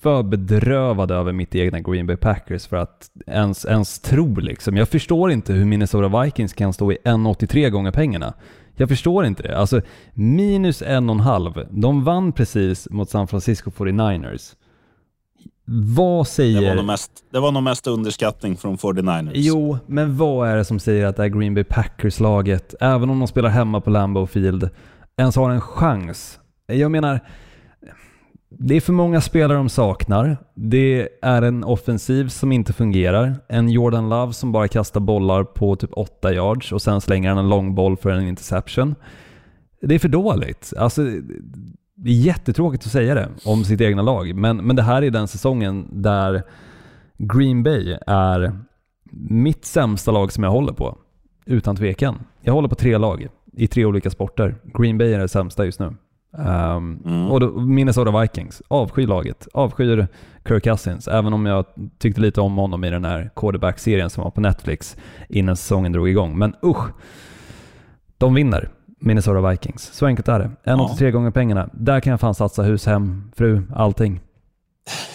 för 0.00 0.22
bedrövad 0.22 1.10
över 1.10 1.32
mitt 1.32 1.54
egna 1.54 1.80
Green 1.80 2.06
Bay 2.06 2.16
Packers 2.16 2.66
för 2.66 2.76
att 2.76 3.10
ens, 3.26 3.64
ens 3.64 4.00
tro 4.00 4.34
liksom. 4.36 4.76
Jag 4.76 4.88
förstår 4.88 5.30
inte 5.30 5.52
hur 5.52 5.64
Minnesota 5.64 6.22
Vikings 6.22 6.52
kan 6.52 6.72
stå 6.72 6.92
i 6.92 6.98
1,83 7.04 7.68
gånger 7.68 7.90
pengarna. 7.90 8.34
Jag 8.76 8.88
förstår 8.88 9.26
inte 9.26 9.42
det. 9.42 9.58
Alltså 9.58 9.80
minus 10.14 10.82
en 10.82 11.10
och 11.10 11.14
en 11.14 11.20
halv. 11.20 11.66
De 11.70 12.04
vann 12.04 12.32
precis 12.32 12.90
mot 12.90 13.10
San 13.10 13.28
Francisco 13.28 13.70
49ers. 13.70 14.54
Vad 15.70 16.26
Det 16.26 16.30
säger... 16.30 16.68
var, 16.68 16.76
nog 16.76 16.84
mest, 16.84 17.10
det 17.32 17.40
var 17.40 17.52
nog 17.52 17.62
mest 17.62 17.86
underskattning 17.86 18.56
från 18.56 18.76
49ers. 18.76 19.30
Jo, 19.34 19.78
men 19.86 20.16
vad 20.16 20.48
är 20.48 20.56
det 20.56 20.64
som 20.64 20.78
säger 20.78 21.06
att 21.06 21.16
det 21.16 21.22
här 21.22 21.28
Green 21.28 21.54
Bay 21.54 21.64
Packers-laget, 21.64 22.74
även 22.80 23.10
om 23.10 23.18
de 23.18 23.28
spelar 23.28 23.48
hemma 23.48 23.80
på 23.80 23.90
Lambeau 23.90 24.26
Field, 24.26 24.70
ens 25.16 25.36
har 25.36 25.50
en 25.50 25.60
chans? 25.60 26.40
Jag 26.66 26.90
menar, 26.90 27.20
Det 28.50 28.74
är 28.76 28.80
för 28.80 28.92
många 28.92 29.20
spelare 29.20 29.58
de 29.58 29.68
saknar. 29.68 30.36
Det 30.54 31.08
är 31.22 31.42
en 31.42 31.64
offensiv 31.64 32.28
som 32.28 32.52
inte 32.52 32.72
fungerar. 32.72 33.36
En 33.48 33.68
Jordan 33.68 34.08
Love 34.08 34.32
som 34.32 34.52
bara 34.52 34.68
kastar 34.68 35.00
bollar 35.00 35.44
på 35.44 35.76
typ 35.76 35.90
8 35.92 36.32
yards 36.34 36.72
och 36.72 36.82
sen 36.82 37.00
slänger 37.00 37.28
han 37.28 37.38
en 37.38 37.48
långboll 37.48 37.96
för 37.96 38.10
en 38.10 38.28
interception. 38.28 38.94
Det 39.80 39.94
är 39.94 39.98
för 39.98 40.08
dåligt. 40.08 40.72
Alltså, 40.78 41.02
det 42.00 42.10
är 42.10 42.14
jättetråkigt 42.14 42.86
att 42.86 42.92
säga 42.92 43.14
det 43.14 43.28
om 43.44 43.64
sitt 43.64 43.80
egna 43.80 44.02
lag, 44.02 44.34
men, 44.34 44.56
men 44.56 44.76
det 44.76 44.82
här 44.82 45.02
är 45.02 45.10
den 45.10 45.28
säsongen 45.28 45.88
där 45.90 46.42
Green 47.16 47.62
Bay 47.62 47.98
är 48.06 48.58
mitt 49.30 49.64
sämsta 49.64 50.10
lag 50.10 50.32
som 50.32 50.44
jag 50.44 50.50
håller 50.50 50.72
på. 50.72 50.98
Utan 51.46 51.76
tvekan. 51.76 52.18
Jag 52.40 52.52
håller 52.52 52.68
på 52.68 52.74
tre 52.74 52.98
lag 52.98 53.26
i 53.52 53.66
tre 53.66 53.84
olika 53.84 54.10
sporter. 54.10 54.56
Green 54.64 54.98
Bay 54.98 55.12
är 55.12 55.18
det 55.18 55.28
sämsta 55.28 55.64
just 55.64 55.80
nu. 55.80 55.86
Um, 55.86 57.02
Mm. 57.04 57.30
Och 57.30 57.40
då, 57.40 57.60
Minnesota 57.60 58.20
Vikings, 58.20 58.62
avskyr 58.68 59.06
laget. 59.06 59.48
Avskyr 59.54 60.06
Kirk 60.48 60.64
Cousins, 60.64 61.08
även 61.08 61.32
om 61.32 61.46
jag 61.46 61.64
tyckte 61.98 62.20
lite 62.20 62.40
om 62.40 62.56
honom 62.56 62.84
i 62.84 62.90
den 62.90 63.04
här 63.04 63.30
quarterback-serien 63.36 64.10
som 64.10 64.24
var 64.24 64.30
på 64.30 64.40
Netflix 64.40 64.96
innan 65.28 65.56
säsongen 65.56 65.92
drog 65.92 66.08
igång. 66.08 66.38
Men 66.38 66.54
usch, 66.64 66.90
de 68.18 68.34
vinner. 68.34 68.70
Minnesota 68.98 69.50
Vikings. 69.50 69.90
Så 69.92 70.06
enkelt 70.06 70.28
är 70.28 70.38
det. 70.38 70.50
1,83 70.64 71.10
gånger 71.10 71.30
pengarna. 71.30 71.68
Där 71.72 72.00
kan 72.00 72.10
jag 72.10 72.20
fan 72.20 72.34
satsa 72.34 72.62
hus, 72.62 72.86
hem, 72.86 73.30
fru, 73.36 73.62
allting. 73.74 74.20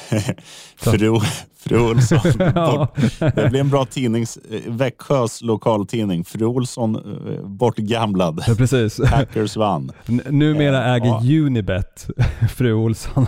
Fru, 0.78 1.20
fru 1.58 1.80
Olsson. 1.90 2.20
Ja. 2.56 2.88
Det 3.20 3.50
blir 3.50 3.60
en 3.60 3.70
bra 3.70 3.86
tidnings, 3.86 4.38
eh, 4.52 4.72
Växjös 4.74 5.42
lokaltidning. 5.42 6.24
Fru 6.26 6.46
Olsson 6.46 6.96
eh, 6.96 7.46
bortgamlad. 7.48 8.44
Ja, 8.48 8.56
precis. 8.56 8.98
Packers 9.12 9.58
vann. 9.58 9.92
N- 10.08 10.22
Numera 10.30 10.86
Eh, 10.86 10.94
äger 10.94 11.06
ja. 11.08 11.46
Unibet 11.46 12.08
fru 12.56 12.74
Olsson. 12.74 13.26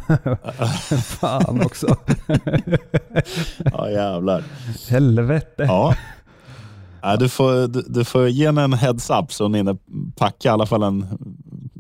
Fan 1.06 1.62
också. 1.66 1.98
Ja, 3.74 3.90
jävlar. 3.90 4.44
Helvete. 4.90 5.64
Ja. 5.64 5.96
Ja, 7.08 7.18
du, 7.18 7.30
får, 7.30 7.68
du, 7.68 7.82
du 7.88 8.04
får 8.04 8.28
ge 8.28 8.46
henne 8.46 8.64
en 8.64 8.74
heads 8.74 9.10
up 9.10 9.32
så 9.34 9.44
hon 9.44 9.54
hinner 9.54 9.78
packa 10.16 10.50
i 10.50 10.52
alla 10.52 10.66
fall 10.66 10.84
en 10.84 11.06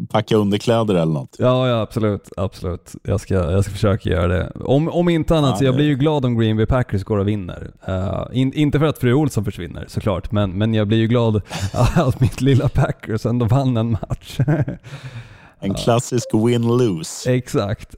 packa 0.09 0.35
underkläder 0.35 0.95
eller 0.95 1.13
något. 1.13 1.35
Ja, 1.39 1.67
ja 1.67 1.81
absolut. 1.81 2.29
absolut. 2.37 2.95
Jag, 3.03 3.19
ska, 3.21 3.33
jag 3.33 3.63
ska 3.63 3.73
försöka 3.73 4.09
göra 4.09 4.27
det. 4.27 4.51
Om, 4.65 4.89
om 4.89 5.09
inte 5.09 5.37
annat, 5.37 5.49
Ja, 5.51 5.57
så 5.57 5.63
jag 5.65 5.73
det- 5.73 5.75
blir 5.77 5.85
ju 5.85 5.95
glad 5.95 6.25
om 6.25 6.37
Green 6.37 6.57
Bay 6.57 6.65
Packers 6.65 7.03
går 7.03 7.17
och 7.17 7.27
vinner. 7.27 7.71
Eh, 7.87 8.23
in, 8.31 8.53
inte 8.53 8.79
för 8.79 8.85
att 8.85 8.97
fru 8.97 9.13
Olsson 9.13 9.45
försvinner 9.45 9.85
såklart, 9.87 10.31
men, 10.31 10.51
men 10.51 10.73
jag 10.73 10.87
blir 10.87 10.97
ju 10.97 11.07
glad 11.07 11.41
att 11.95 12.19
mitt 12.19 12.41
lilla 12.41 12.69
Packers 12.69 13.25
ändå 13.25 13.45
vann 13.45 13.77
en 13.77 13.91
match. 13.91 14.37
En 15.59 15.73
klassisk 15.73 16.29
win-lose. 16.33 17.29
Exakt. 17.31 17.95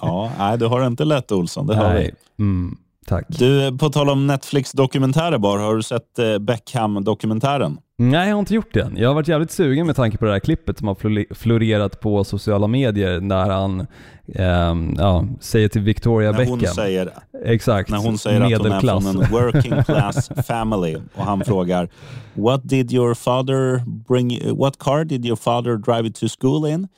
Ja, 0.00 0.30
nej, 0.38 0.58
du 0.58 0.66
har 0.66 0.80
det 0.80 0.86
inte 0.86 1.04
lätt 1.04 1.32
Olsson, 1.32 1.66
det 1.66 1.76
har 1.76 1.88
vi. 1.94 1.98
Nej. 2.00 2.14
Mm, 2.38 2.76
tack. 3.06 3.24
Du, 3.28 3.78
på 3.78 3.88
tal 3.90 4.08
om 4.10 4.26
Netflix-dokumentärer 4.26 5.38
bara, 5.38 5.62
har 5.62 5.76
du 5.76 5.82
sett 5.82 6.18
eh, 6.18 6.38
Beckham-dokumentären? 6.38 7.78
Nej, 7.98 8.28
jag 8.28 8.34
har 8.34 8.40
inte 8.40 8.54
gjort 8.54 8.74
det 8.74 8.80
än. 8.80 8.96
Jag 8.96 9.08
har 9.08 9.14
varit 9.14 9.28
jävligt 9.28 9.50
sugen 9.50 9.86
med 9.86 9.96
tanke 9.96 10.16
på 10.18 10.24
det 10.24 10.32
här 10.32 10.38
klippet 10.40 10.78
som 10.78 10.88
har 10.88 10.94
flore- 10.94 11.34
florerat 11.34 12.00
på 12.00 12.24
sociala 12.24 12.66
medier 12.66 13.20
när 13.20 13.50
han 13.50 13.86
ehm, 14.34 14.94
ja, 14.98 15.24
säger 15.40 15.68
till 15.68 15.80
Victoria 15.82 16.30
När 16.30 16.38
Beckham. 16.38 16.58
hon 16.58 16.66
säger, 16.68 17.10
Exakt. 17.44 17.90
när 17.90 17.98
hon 17.98 18.18
säger 18.18 18.40
att 18.40 18.52
hon 18.52 18.66
är 18.66 18.70
Medelklass. 18.70 19.04
från 19.04 19.22
en 19.22 19.30
working 19.30 19.82
class 19.84 20.30
family 20.46 20.96
och 21.14 21.24
han 21.24 21.44
frågar 21.44 21.88
What 22.34 22.60
did 22.68 22.92
your 22.92 23.14
father 23.14 23.82
bring, 24.08 24.56
what 24.58 24.78
car 24.78 25.04
did 25.04 25.26
your 25.26 25.36
father 25.36 25.76
drive 25.76 26.00
you 26.02 26.12
to 26.12 26.26
school 26.40 26.66
in? 26.66 26.88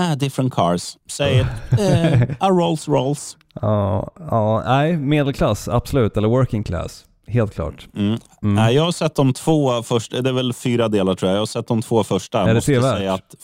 Ah, 0.00 0.14
different 0.14 0.54
cars. 0.54 0.96
Say 1.06 1.40
it. 1.40 1.46
Eh, 1.80 2.22
a 2.40 2.50
Rolls 2.50 2.88
Rolls. 2.88 3.36
Ja, 3.60 4.10
ja, 4.30 4.62
nej, 4.66 4.96
medelklass, 4.96 5.68
absolut. 5.68 6.16
Eller 6.16 6.28
working 6.28 6.64
class. 6.64 7.04
Helt 7.26 7.54
klart. 7.54 7.88
Mm. 7.96 8.18
Nej, 8.40 8.74
jag 8.74 8.82
har 8.84 8.92
sett 8.92 9.14
de 9.14 9.32
två 9.32 9.82
första, 9.82 10.20
det 10.22 10.28
är 10.28 10.32
väl 10.34 10.52
fyra 10.52 10.88
delar 10.88 11.14
tror 11.14 11.28
jag. 11.30 11.36
Jag 11.36 11.40
har 11.42 11.46
sett 11.46 11.66
de 11.66 11.82
två 11.82 12.04
första. 12.04 12.38
Jag 12.38 12.48
det 12.48 12.54
måste 12.54 12.82
säga 12.82 13.14
att 13.14 13.36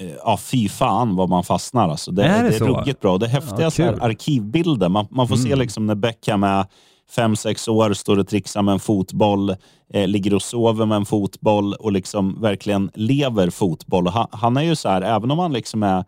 eh, 0.00 0.06
Ja, 0.24 0.36
fy 0.36 0.68
fan 0.68 1.16
vad 1.16 1.28
man 1.28 1.44
fastnar. 1.44 1.88
Alltså. 1.88 2.10
Det, 2.10 2.24
Är 2.24 2.42
det 2.42 2.48
det 2.50 2.56
är 2.56 2.60
ruggigt 2.60 3.00
bra. 3.00 3.18
Det 3.18 3.26
är 3.26 3.30
häftiga 3.30 3.70
Ja. 3.76 3.84
Mm. 3.84 4.02
arkivbilder. 4.02 4.88
Man, 4.88 5.06
man 5.10 5.28
får 5.28 5.36
se 5.36 5.56
liksom 5.56 5.86
när 5.86 5.94
Beckham 5.94 6.44
är 6.44 6.66
fem, 7.10 7.36
sex 7.36 7.68
år, 7.68 7.92
står 7.92 8.18
och 8.18 8.28
trixar 8.28 8.62
med 8.62 8.72
en 8.72 8.80
fotboll, 8.80 9.50
eh, 9.94 10.08
ligger 10.08 10.34
och 10.34 10.42
sover 10.42 10.86
med 10.86 10.96
en 10.96 11.06
fotboll 11.06 11.74
och 11.74 11.92
liksom 11.92 12.40
verkligen 12.40 12.90
lever 12.94 13.50
fotboll. 13.50 14.08
Han, 14.08 14.26
han 14.30 14.56
är 14.56 14.62
ju 14.62 14.76
så 14.76 14.88
här, 14.88 15.02
även 15.02 15.30
om 15.30 15.38
han 15.38 15.52
liksom 15.52 15.82
är 15.82 16.04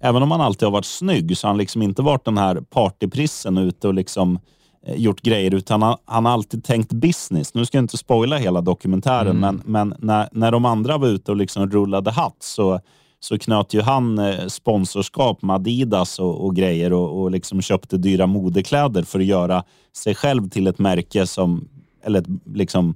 Även 0.00 0.22
om 0.22 0.30
han 0.30 0.40
alltid 0.40 0.66
har 0.66 0.72
varit 0.72 0.84
snygg 0.84 1.38
så 1.38 1.46
har 1.46 1.50
han 1.50 1.58
liksom 1.58 1.82
inte 1.82 2.02
varit 2.02 2.24
den 2.24 2.38
här 2.38 2.60
partyprissen 2.60 3.58
ute 3.58 3.88
och 3.88 3.94
liksom 3.94 4.38
eh, 4.86 4.94
gjort 4.96 5.20
grejer 5.20 5.54
utan 5.54 5.82
han, 5.82 5.96
han 6.04 6.24
har 6.24 6.32
alltid 6.32 6.64
tänkt 6.64 6.92
business. 6.92 7.54
Nu 7.54 7.66
ska 7.66 7.78
jag 7.78 7.84
inte 7.84 7.96
spoila 7.96 8.36
hela 8.36 8.60
dokumentären 8.60 9.36
men, 9.40 9.62
men 9.64 9.94
när, 9.98 10.28
när 10.32 10.52
de 10.52 10.64
andra 10.64 10.98
var 10.98 11.08
ute 11.08 11.30
och 11.30 11.36
liksom 11.36 11.70
rullade 11.70 12.10
hatt 12.10 12.36
så, 12.40 12.80
så 13.20 13.38
knöt 13.38 13.74
ju 13.74 13.80
han 13.80 14.18
eh, 14.18 14.46
sponsorskap 14.46 15.42
med 15.42 15.54
Adidas 15.54 16.18
och, 16.18 16.44
och 16.44 16.56
grejer 16.56 16.92
och, 16.92 17.22
och 17.22 17.30
liksom 17.30 17.62
köpte 17.62 17.96
dyra 17.96 18.26
modekläder 18.26 19.02
för 19.02 19.18
att 19.18 19.24
göra 19.26 19.64
sig 19.96 20.14
själv 20.14 20.48
till 20.50 20.66
ett 20.66 20.78
märke 20.78 21.26
som, 21.26 21.68
eller 22.04 22.24
liksom, 22.54 22.94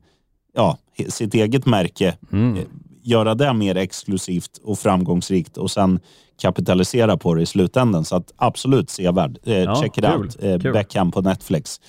ja, 0.55 0.79
sitt 1.09 1.35
eget 1.35 1.67
märke. 1.67 2.17
Mm. 2.33 2.57
Eh, 2.57 2.63
Göra 3.05 3.35
det 3.35 3.53
mer 3.53 3.77
exklusivt 3.77 4.61
och 4.65 4.79
framgångsrikt 4.79 5.57
och 5.57 5.71
sen 5.71 6.01
kapitalisera 6.43 7.17
på 7.17 7.35
det 7.35 7.43
i 7.43 7.47
slutändan. 7.47 8.05
Så 8.05 8.17
att 8.17 8.33
absolut 8.37 8.91
sevärd. 8.91 9.39
Eh, 9.45 9.53
Ja, 9.59 9.75
check 9.83 9.99
it 9.99 10.05
kul, 10.05 10.15
out. 10.21 10.37
Eh, 10.43 10.59
kul. 10.59 10.73
Beckham 10.73 11.11
på 11.13 11.21
Netflix. 11.21 11.81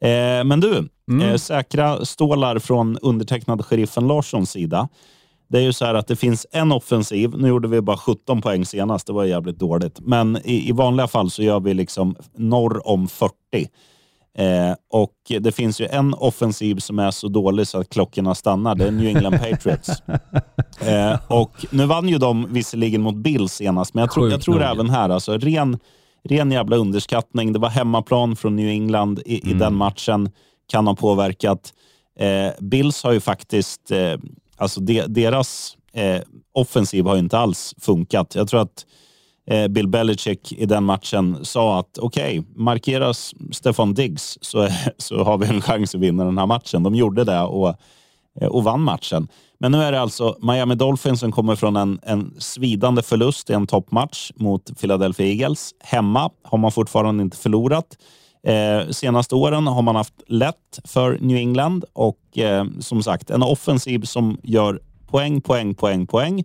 Eh, 0.00 0.44
men 0.44 0.60
du, 0.60 0.88
Mm. 1.10 1.28
eh, 1.28 1.36
säkra 1.36 2.04
stålar 2.04 2.58
från 2.58 2.98
undertecknad 3.02 3.64
sheriffen 3.64 4.06
Larssons 4.08 4.50
sida. 4.50 4.88
Det 5.48 5.58
är 5.58 5.62
ju 5.62 5.72
så 5.72 5.84
här 5.84 5.94
att 5.94 6.06
det 6.06 6.16
finns 6.16 6.46
en 6.52 6.72
offensiv. 6.72 7.30
Nu 7.38 7.48
gjorde 7.48 7.68
vi 7.68 7.80
bara 7.80 7.96
17 7.96 8.40
poäng 8.42 8.64
senast. 8.64 9.06
Det 9.06 9.12
var 9.12 9.24
jävligt 9.24 9.58
dåligt. 9.58 10.00
Men 10.00 10.36
i, 10.44 10.68
i 10.68 10.72
vanliga 10.72 11.06
fall 11.08 11.30
så 11.30 11.42
gör 11.42 11.60
vi 11.60 11.74
liksom 11.74 12.16
norr 12.36 12.88
om 12.88 13.08
40. 13.08 13.32
Eh, 14.38 14.74
och 14.92 15.12
det 15.40 15.52
finns 15.52 15.80
ju 15.80 15.86
en 15.86 16.14
offensiv 16.14 16.76
som 16.76 16.98
är 16.98 17.10
så 17.10 17.28
dålig 17.28 17.66
så 17.66 17.78
att 17.80 17.88
klockorna 17.88 18.34
stannar. 18.34 18.74
Det 18.74 18.86
är 18.86 18.90
New 18.90 19.06
England 19.16 19.32
Patriots. 19.50 19.90
Eh, 20.80 21.18
och 21.28 21.66
nu 21.70 21.86
vann 21.86 22.08
ju 22.08 22.18
de 22.18 22.46
visserligen 22.50 23.02
mot 23.02 23.14
Bills 23.16 23.52
senast, 23.52 23.94
men 23.94 24.00
jag 24.02 24.10
tror, 24.12 24.30
jag 24.30 24.42
tror 24.42 24.62
även 24.62 24.90
här, 24.90 25.08
alltså 25.08 25.38
ren, 25.38 25.78
ren 26.24 26.52
jävla 26.52 26.76
underskattning. 26.76 27.52
Det 27.52 27.58
var 27.58 27.68
hemmaplan 27.68 28.36
från 28.36 28.56
New 28.56 28.68
England 28.68 29.18
i, 29.26 29.34
i 29.34 29.46
Mm. 29.46 29.58
den 29.58 29.74
matchen. 29.74 30.30
Kan 30.70 30.86
ha 30.86 30.94
påverkat. 30.94 31.72
Eh, 32.18 32.52
Bills 32.64 33.02
har 33.04 33.12
ju 33.12 33.20
faktiskt, 33.20 33.90
eh, 33.90 34.14
alltså 34.56 34.80
de, 34.80 35.02
deras 35.06 35.76
eh, 35.92 36.20
offensiv 36.52 37.04
har 37.04 37.14
ju 37.14 37.20
inte 37.20 37.38
alls 37.38 37.74
funkat. 37.80 38.34
Jag 38.34 38.48
tror 38.48 38.60
att 38.60 38.86
eh, 39.50 39.68
Bill 39.68 39.88
Belichick 39.88 40.52
i 40.52 40.66
den 40.66 40.84
matchen 40.84 41.44
sa 41.44 41.78
att 41.78 41.98
okej, 41.98 42.42
markeras 42.56 43.34
Stefan 43.52 43.94
Diggs 43.94 44.38
så, 44.40 44.68
så 44.98 45.24
har 45.24 45.38
vi 45.38 45.46
en 45.46 45.60
chans 45.60 45.94
att 45.94 46.00
vinna 46.00 46.24
den 46.24 46.38
här 46.38 46.46
matchen. 46.46 46.82
De 46.82 46.94
gjorde 46.94 47.24
det 47.24 47.40
och, 47.40 47.68
eh, 48.40 48.48
och 48.48 48.64
vann 48.64 48.80
matchen. 48.80 49.28
Men 49.58 49.72
nu 49.72 49.82
är 49.82 49.92
det 49.92 50.00
alltså 50.00 50.36
Miami 50.40 50.74
Dolphins 50.74 51.20
som 51.20 51.32
kommer 51.32 51.56
från 51.56 51.76
en, 51.76 51.98
en 52.02 52.34
svidande 52.38 53.02
förlust 53.02 53.50
i 53.50 53.52
en 53.52 53.66
toppmatch 53.66 54.30
mot 54.34 54.80
Philadelphia 54.80 55.26
Eagles. 55.26 55.70
Hemma 55.80 56.30
har 56.42 56.58
man 56.58 56.72
fortfarande 56.72 57.22
inte 57.22 57.36
förlorat. 57.36 57.96
Eh, 58.46 58.88
senaste 58.90 59.34
åren 59.34 59.66
har 59.66 59.82
man 59.82 59.96
haft 59.96 60.14
lätt 60.26 60.80
för 60.84 61.18
New 61.20 61.36
England 61.36 61.84
och 61.92 62.38
eh, 62.38 62.64
som 62.80 63.02
sagt 63.02 63.30
en 63.30 63.42
offensiv 63.42 64.00
som 64.00 64.38
gör 64.42 64.80
poäng, 65.06 65.40
poäng, 65.40 65.74
poäng, 65.74 66.06
poäng 66.06 66.44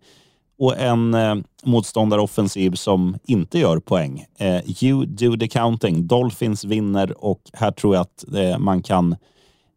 och 0.59 0.79
en 0.79 1.13
eh, 1.13 1.35
motståndaroffensiv 1.63 2.71
som 2.71 3.17
inte 3.23 3.59
gör 3.59 3.79
poäng. 3.79 4.25
Eh, 4.39 4.83
you 4.83 5.05
do 5.05 5.37
the 5.37 5.47
counting. 5.47 6.07
Dolphins 6.07 6.65
vinner 6.65 7.25
och 7.25 7.41
här 7.53 7.71
tror 7.71 7.95
jag 7.95 8.01
att 8.01 8.35
eh, 8.35 8.59
man 8.59 8.83
kan 8.83 9.15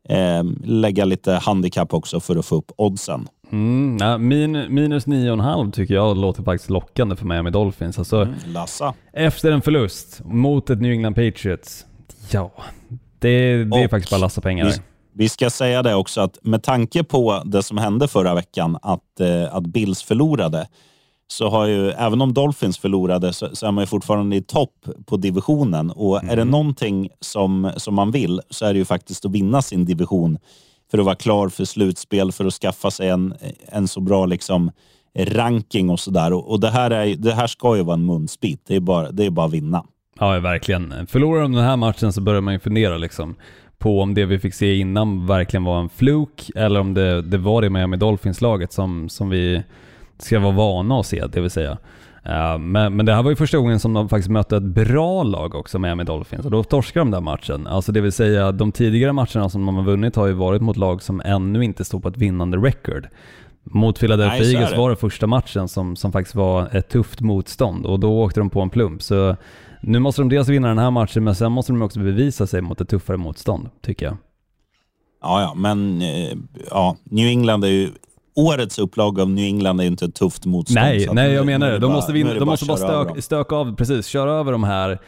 eh, 0.09 0.45
lägga 0.65 1.05
lite 1.05 1.33
handikapp 1.33 1.95
också 1.95 2.21
för 2.21 2.37
att 2.37 2.47
få 2.47 2.57
upp 2.57 2.73
oddsen. 2.77 3.29
Mm, 3.53 3.99
ja, 4.01 4.19
min, 4.19 4.75
minus 4.75 5.07
9,5 5.07 5.73
tycker 5.73 5.95
jag 5.95 6.17
låter 6.17 6.43
faktiskt 6.43 6.71
lockande 6.71 7.17
för 7.17 7.27
Miami 7.27 7.51
Dolphins. 7.51 7.99
Alltså, 7.99 8.29
Lassa. 8.47 8.95
Efter 9.13 9.53
en 9.53 9.63
förlust 9.63 10.23
mot 10.25 10.71
ett 10.71 10.81
New 10.81 10.93
England 10.93 11.15
Patriots. 11.15 11.87
Ja, 12.31 12.51
det, 13.19 13.65
det 13.65 13.83
är 13.83 13.89
faktiskt 13.89 14.11
bara 14.11 14.21
lassa 14.21 14.41
pengar. 14.41 14.65
Vi, 14.65 14.73
vi 15.13 15.29
ska 15.29 15.51
säga 15.51 15.83
det 15.83 15.95
också 15.95 16.21
att 16.21 16.39
med 16.43 16.63
tanke 16.63 17.05
på 17.05 17.43
det 17.45 17.63
som 17.63 17.79
hände 17.79 18.09
förra 18.09 18.35
veckan, 18.35 18.79
att, 18.83 19.21
eh, 19.21 19.55
att 19.55 19.67
Bills 19.67 20.03
förlorade, 20.03 20.69
så 21.27 21.49
har 21.49 21.67
ju, 21.67 21.91
även 21.91 22.21
om 22.21 22.35
Dolphins 22.35 22.79
förlorade, 22.79 23.33
så, 23.33 23.49
så 23.53 23.67
är 23.67 23.71
man 23.71 23.83
ju 23.83 23.87
fortfarande 23.87 24.37
i 24.37 24.43
topp 24.43 24.87
på 25.07 25.17
divisionen. 25.17 25.91
Och 25.91 26.25
är 26.25 26.37
det 26.37 26.45
någonting 26.45 27.11
som, 27.21 27.71
som 27.77 27.95
man 27.95 28.11
vill 28.11 28.41
så 28.51 28.67
är 28.67 28.73
det 28.73 28.79
ju 28.79 28.85
faktiskt 28.85 29.25
att 29.25 29.31
vinna 29.31 29.63
sin 29.63 29.85
division 29.85 30.39
för 30.91 30.99
att 30.99 31.05
vara 31.05 31.15
klar 31.15 31.49
för 31.49 31.65
slutspel, 31.65 32.33
för 32.33 32.45
att 32.45 32.55
skaffa 32.55 32.91
sig 32.91 33.09
en, 33.09 33.35
en 33.67 33.89
så 33.89 34.01
bra 34.01 34.27
liksom, 34.27 34.71
ranking 35.19 35.91
och 35.91 36.01
sådär. 36.01 36.33
Och, 36.33 36.51
och 36.51 36.61
det, 36.61 36.71
här 36.71 36.91
är, 36.91 37.17
det 37.17 37.35
här 37.35 37.47
ska 37.47 37.77
ju 37.77 37.83
vara 37.83 37.95
en 37.95 38.07
munsbit. 38.07 38.61
Det 38.67 38.77
är 38.77 38.81
bara, 38.81 39.11
det 39.11 39.25
är 39.25 39.31
bara 39.31 39.47
att 39.47 39.53
vinna. 39.53 39.85
Ja, 40.21 40.41
verkligen. 40.41 41.07
Förlorar 41.07 41.43
de 41.43 41.53
den 41.53 41.65
här 41.65 41.77
matchen 41.77 42.13
så 42.13 42.21
börjar 42.21 42.41
man 42.41 42.55
ju 42.55 42.61
fundera 42.61 42.97
liksom 42.97 43.35
på 43.79 44.01
om 44.01 44.15
det 44.15 44.25
vi 44.25 44.39
fick 44.39 44.55
se 44.55 44.77
innan 44.77 45.27
verkligen 45.27 45.65
var 45.65 45.81
en 45.81 45.89
fluk 45.89 46.51
eller 46.55 46.81
om 46.81 46.95
det, 46.95 47.23
det 47.23 47.39
var 47.39 47.63
det 47.63 47.71
Miami 47.71 47.97
Dolphins-laget 47.97 48.73
som, 48.73 49.09
som 49.09 49.31
vi 49.31 49.63
ska 50.19 50.39
vara 50.39 50.53
vana 50.53 51.01
att 51.01 51.07
se, 51.07 51.27
det 51.27 51.41
vill 51.41 51.51
säga. 51.51 51.79
Uh, 52.29 52.59
men, 52.59 52.97
men 52.97 53.07
det 53.07 53.15
här 53.15 53.23
var 53.23 53.31
ju 53.31 53.37
första 53.37 53.59
gången 53.59 53.81
som 53.81 53.93
de 53.93 54.09
faktiskt 54.09 54.31
mötte 54.31 54.57
ett 54.57 54.63
bra 54.63 55.23
lag 55.23 55.55
också, 55.55 55.79
Miami 55.79 56.05
Dolphins, 56.05 56.45
och 56.45 56.51
då 56.51 56.63
torskade 56.63 57.05
de 57.05 57.11
den 57.11 57.25
matchen. 57.25 57.67
Alltså 57.67 57.93
det 57.93 58.01
vill 58.01 58.13
säga, 58.13 58.53
de 58.53 58.73
tidigare 58.73 59.13
matcherna 59.13 59.49
som 59.49 59.67
de 59.67 59.77
har 59.77 59.85
vunnit 59.85 60.17
har 60.17 60.27
ju 60.27 60.33
varit 60.33 60.63
mot 60.63 60.77
lag 60.77 61.03
som 61.03 61.21
ännu 61.25 61.65
inte 61.65 61.85
står 61.85 62.01
på 62.01 62.09
ett 62.09 62.17
vinnande 62.17 62.57
record. 62.57 63.09
Mot 63.65 64.01
Philadelphia 64.01 64.47
Eagles 64.47 64.77
var 64.77 64.91
det 64.91 64.97
första 64.97 65.27
matchen 65.27 65.69
som, 65.69 65.97
som 65.97 66.13
faktiskt 66.13 66.35
var 66.35 66.77
ett 66.77 66.89
tufft 66.89 67.21
motstånd 67.21 67.87
och 67.87 68.01
då 68.01 68.23
åkte 68.23 68.41
de 68.41 68.51
på 68.51 68.61
en 68.61 68.71
plump. 68.71 69.03
Så 69.03 69.37
nu 69.87 69.99
måste 69.99 70.21
de 70.23 70.29
dels 70.29 70.49
vinna 70.49 70.69
den 70.69 70.79
här 70.79 70.91
matchen, 70.91 71.25
men 71.25 71.35
sen 71.35 71.53
måste 71.53 71.73
de 71.73 71.83
också 71.83 72.01
bevisa 72.01 72.47
sig 72.47 72.61
mot 72.61 72.81
ett 72.81 72.89
tuffare 72.89 73.17
motstånd, 73.17 73.69
tycker 73.83 74.07
jag. 74.07 74.17
Ja, 75.23 75.41
ja, 75.43 75.55
men 75.55 76.03
eh, 76.03 76.33
ja, 76.71 76.97
New 77.05 77.27
England 77.29 77.65
är 77.65 77.69
ju... 77.69 77.91
Årets 78.37 78.79
upplaga 78.79 79.23
av 79.23 79.31
New 79.31 79.45
England 79.45 79.81
är 79.81 79.85
ju 79.85 79.91
inte 79.91 80.05
ett 80.05 80.15
tufft 80.15 80.45
motstånd. 80.47 80.85
Nej, 80.85 81.09
nej 81.13 81.33
jag 81.33 81.47
nu 81.47 81.53
menar 81.53 81.67
det. 81.71 81.79
De 81.79 81.81
bara- 81.81 81.93
måste, 81.93 82.13
vinna, 82.13 82.35
de 82.35 82.45
måste 82.45 82.67
bara 82.67 82.75
att 82.75 82.81
köra 82.81 82.93
över 82.93 83.11
stök, 83.11 83.25
stöka 83.25 83.55
av, 83.57 83.77
precis, 83.77 84.07
köra 84.07 84.33
över 84.33 84.53
de 84.53 84.65
här, 84.65 84.99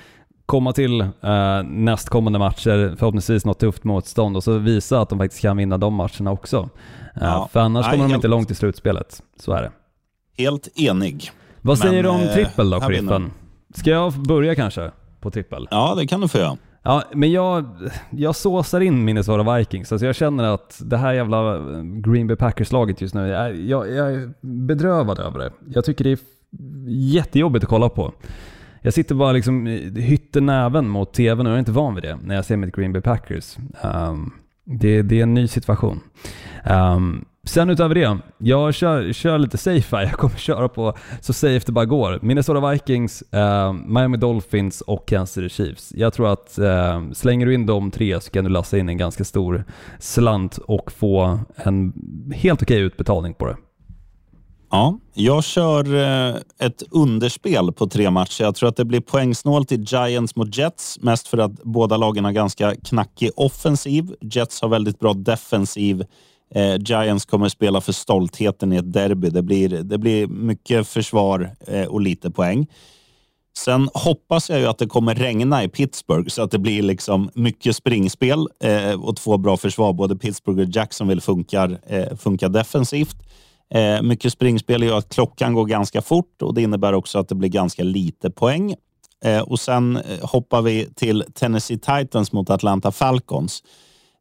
komma 0.47 0.73
till 0.73 1.01
eh, 1.01 1.63
nästkommande 1.65 2.39
matcher, 2.39 2.95
förhoppningsvis 2.99 3.45
något 3.45 3.59
tufft 3.59 3.85
motstånd 3.85 4.37
och 4.37 4.45
så 4.45 4.59
visa 4.59 5.01
att 5.01 5.09
de 5.09 5.19
faktiskt 5.19 5.43
kan 5.43 5.57
vinna 5.57 5.79
de 5.79 5.95
matcherna 5.95 6.31
också. 6.33 6.57
Eh, 6.57 7.23
Ja. 7.23 7.49
För 7.53 7.61
annars 7.61 7.87
Nej, 7.87 7.91
kommer 7.93 8.05
de 8.05 8.11
helt- 8.11 8.19
inte 8.19 8.29
långt 8.29 8.51
i 8.51 8.55
slutspelet. 8.55 9.23
Så 9.41 9.53
är 9.53 9.63
det. 9.63 9.73
Helt 10.43 10.69
enig. 10.81 11.31
Vad 11.63 11.79
Men, 11.79 11.89
säger 11.89 12.03
du 12.03 12.09
om 12.09 12.21
eh, 12.21 12.35
trippel 12.35 12.71
då, 12.71 12.81
Sheriffen? 12.81 13.31
Ska 13.77 13.91
jag 13.91 14.13
börja 14.13 14.55
kanske 14.55 14.91
på 15.21 15.31
trippel? 15.31 15.69
Ja, 15.71 15.95
det 15.95 16.07
kan 16.07 16.21
du 16.21 16.29
få 16.29 16.39
göra. 16.39 16.57
Ja, 16.83 17.03
men 17.13 17.33
jag, 17.33 17.65
jag 18.11 18.37
såsar 18.37 18.81
in 18.81 19.05
Minnesota 19.05 19.57
Vikings. 19.57 19.93
Alltså 19.93 20.07
jag 20.07 20.15
känner 20.15 20.45
att 20.45 20.83
det 20.85 20.97
här 20.97 21.13
jävla 21.13 21.59
Green 21.83 22.27
Bay 22.27 22.37
Packers-laget 22.37 23.01
just 23.01 23.15
nu, 23.15 23.29
jag, 23.29 23.57
jag, 23.57 23.93
jag 23.93 24.13
är 24.13 24.33
bedrövad 24.41 25.19
över 25.19 25.39
det. 25.39 25.53
Jag 25.67 25.85
tycker 25.85 26.05
det 26.05 26.11
är 26.11 26.19
jättejobbigt 26.89 27.65
att 27.65 27.69
kolla 27.71 27.89
på. 27.89 28.13
Jag 28.83 28.95
sitter 28.95 29.15
bara 29.15 29.33
liksom 29.33 29.67
hytter 29.97 30.41
näven 30.41 30.89
mot 30.89 31.13
tvn 31.13 31.47
och 31.47 31.51
jag 31.51 31.55
är 31.55 31.59
inte 31.59 31.73
van 31.73 31.95
vid 31.95 32.05
det 32.05 32.19
när 32.23 32.35
jag 32.35 32.45
ser 32.45 32.57
mitt 32.57 32.77
Green 32.77 32.93
Bay 32.93 33.03
Packers. 33.03 33.57
Um, 33.83 34.33
det, 34.65 35.03
det 35.03 35.19
är 35.19 35.23
en 35.23 35.35
ny 35.35 35.49
situation. 35.49 36.01
Um, 36.71 37.25
sen 37.49 37.71
utöver 37.71 37.95
det, 37.95 38.19
jag 38.39 38.75
kör, 38.75 39.13
kör 39.13 39.39
lite 39.39 39.59
safe 39.59 39.97
här. 39.97 40.03
Jag 40.07 40.13
kommer 40.13 40.37
köra 40.37 40.69
på 40.69 40.95
så 41.21 41.33
safe 41.33 41.67
det 41.67 41.73
bara 41.73 41.85
går. 41.85 42.19
Minnesota 42.23 42.71
Vikings, 42.71 43.23
eh, 43.23 43.73
Miami 43.73 44.17
Dolphins 44.17 44.81
och 44.81 45.09
Kansas 45.09 45.35
City 45.35 45.49
Chiefs. 45.49 45.93
Jag 45.97 46.13
tror 46.13 46.33
att 46.33 46.59
eh, 46.59 47.03
slänger 47.13 47.47
du 47.47 47.55
in 47.55 47.67
de 47.67 47.91
tre 47.91 48.21
så 48.21 48.31
kan 48.31 48.45
du 48.45 48.51
lassa 48.51 48.79
in 48.79 48.89
en 48.89 48.97
ganska 48.99 49.25
stor 49.25 49.65
slant 49.99 50.59
och 50.59 50.93
få 50.93 51.39
en 51.57 51.93
helt 52.35 52.63
okej 52.63 52.81
utbetalning 52.81 53.35
på 53.35 53.47
det. 53.47 53.57
Ja, 54.71 54.99
jag 55.15 55.45
kör 55.45 55.95
eh, 55.95 56.37
ett 56.59 56.83
underspel 56.91 57.73
på 57.73 57.87
tre 57.87 58.11
matcher. 58.11 58.45
Jag 58.45 58.55
tror 58.55 58.69
att 58.69 58.77
det 58.77 58.85
blir 58.85 59.01
poängsnålt 59.01 59.73
i 59.73 59.77
Giants 59.77 60.37
mot 60.37 60.59
Jets, 60.59 60.99
mest 61.01 61.29
för 61.29 61.39
att 61.39 61.63
båda 61.63 61.97
lagen 61.97 62.25
har 62.25 62.33
ganska 62.33 62.75
knackig 62.75 63.31
offensiv. 63.37 64.15
Jets 64.21 64.63
har 64.63 64.69
väldigt 64.69 64.99
bra 64.99 65.13
defensiv. 65.13 66.05
Eh, 66.55 66.77
Giants 66.79 67.25
kommer 67.25 67.49
spela 67.49 67.81
för 67.81 67.93
stoltheten 67.93 68.73
i 68.73 68.77
ett 68.77 68.93
derby. 68.93 69.31
Det 69.31 69.43
blir, 69.43 69.69
det 69.69 69.99
blir 69.99 70.27
mycket 70.27 70.89
försvar 70.89 71.51
eh, 71.67 71.87
och 71.87 72.01
lite 72.01 72.31
poäng. 72.31 72.67
Sen 73.59 73.89
hoppas 73.95 74.51
jag 74.51 74.61
ju 74.61 74.67
att 74.67 74.79
det 74.79 74.87
kommer 74.87 75.15
regna 75.15 75.65
i 75.65 75.69
Pittsburgh 75.69 76.29
så 76.29 76.43
att 76.43 76.51
det 76.51 76.59
blir 76.59 76.83
liksom 76.83 77.31
mycket 77.35 77.77
springspel 77.77 78.49
eh, 78.61 79.05
och 79.05 79.17
två 79.17 79.39
bra 79.39 79.57
försvar. 79.57 79.93
Både 79.93 80.17
Pittsburgh 80.17 80.61
och 80.61 80.69
Jacksonville 80.69 81.21
funkar, 81.21 81.79
eh, 81.87 82.17
funkar 82.17 82.49
defensivt. 82.49 83.17
Eh, 83.75 84.03
mycket 84.03 84.33
springspel 84.33 84.83
gör 84.83 84.99
att 84.99 85.09
klockan 85.09 85.55
går 85.55 85.67
ganska 85.67 86.03
fort 86.03 86.43
och 86.43 86.55
det 86.55 86.63
innebär 86.63 86.93
också 86.93 87.19
att 87.19 87.29
det 87.29 87.35
blir 87.35 87.49
ganska 87.49 87.83
lite 87.83 88.31
poäng. 88.31 88.75
Eh, 89.25 89.41
och 89.41 89.61
sen 89.61 89.97
eh, 89.97 90.03
hoppar 90.23 90.63
vi 90.63 90.89
till 90.95 91.25
Tennessee 91.35 91.79
Titans 91.79 92.33
mot 92.33 92.51
Atlanta 92.51 92.93
Falcons. 92.93 93.63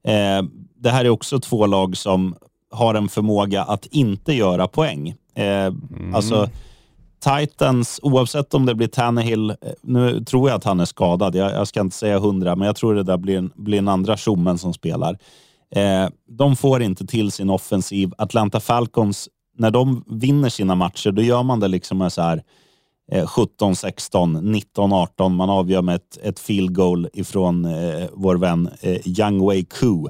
Eh, 0.06 0.43
det 0.78 0.89
här 0.89 1.06
är 1.06 1.10
också 1.10 1.39
två 1.39 1.66
lag 1.66 1.97
som 1.97 2.36
har 2.72 2.95
en 2.95 3.10
förmåga 3.10 3.64
att 3.64 3.86
inte 3.86 4.34
göra 4.34 4.68
poäng. 4.68 5.16
Eh, 5.36 5.74
Alltså 6.14 6.49
Titans, 7.20 7.99
oavsett 8.03 8.53
om 8.53 8.66
det 8.66 8.76
blir 8.76 8.88
Tannehill, 8.88 9.49
eh, 9.49 9.56
nu 9.82 10.24
tror 10.24 10.49
jag 10.49 10.58
att 10.58 10.64
han 10.64 10.80
är 10.80 10.86
skadad, 10.86 11.36
jag, 11.36 11.51
jag 11.51 11.68
ska 11.68 11.82
inte 11.82 11.95
säga 11.95 12.20
hundra, 12.20 12.56
men 12.56 12.66
jag 12.66 12.76
tror 12.76 12.95
det 12.95 13.03
där 13.03 13.18
blir 13.18 13.38
en, 13.38 13.51
blir 13.56 13.78
en 13.78 13.88
andra 13.88 14.18
tjommen 14.18 14.58
som 14.58 14.74
spelar. 14.74 15.18
Eh, 15.76 16.10
de 16.30 16.56
får 16.56 16.82
inte 16.82 17.06
till 17.08 17.32
sin 17.32 17.49
offensiv. 17.49 18.14
Atlanta 18.18 18.60
Falcons, 18.60 19.30
när 19.58 19.72
de 19.72 20.03
vinner 20.08 20.49
sina 20.49 20.76
matcher, 20.76 21.12
då 21.12 21.22
gör 21.22 21.43
man 21.43 21.60
det 21.60 21.68
liksom 21.68 22.10
så 22.12 22.22
här 22.22 22.43
17, 23.28 23.76
16, 23.76 24.34
19, 24.34 24.93
18. 24.93 25.36
Man 25.36 25.49
avgör 25.49 25.82
med 25.82 25.95
ett, 25.95 26.18
ett 26.24 26.39
field 26.39 26.76
goal 26.76 27.10
ifrån 27.14 27.66
eh, 27.66 28.08
vår 28.14 28.36
vän 28.36 28.70
eh, 28.82 29.20
Young 29.20 29.49
Wei 29.49 29.64
Koo. 29.64 30.10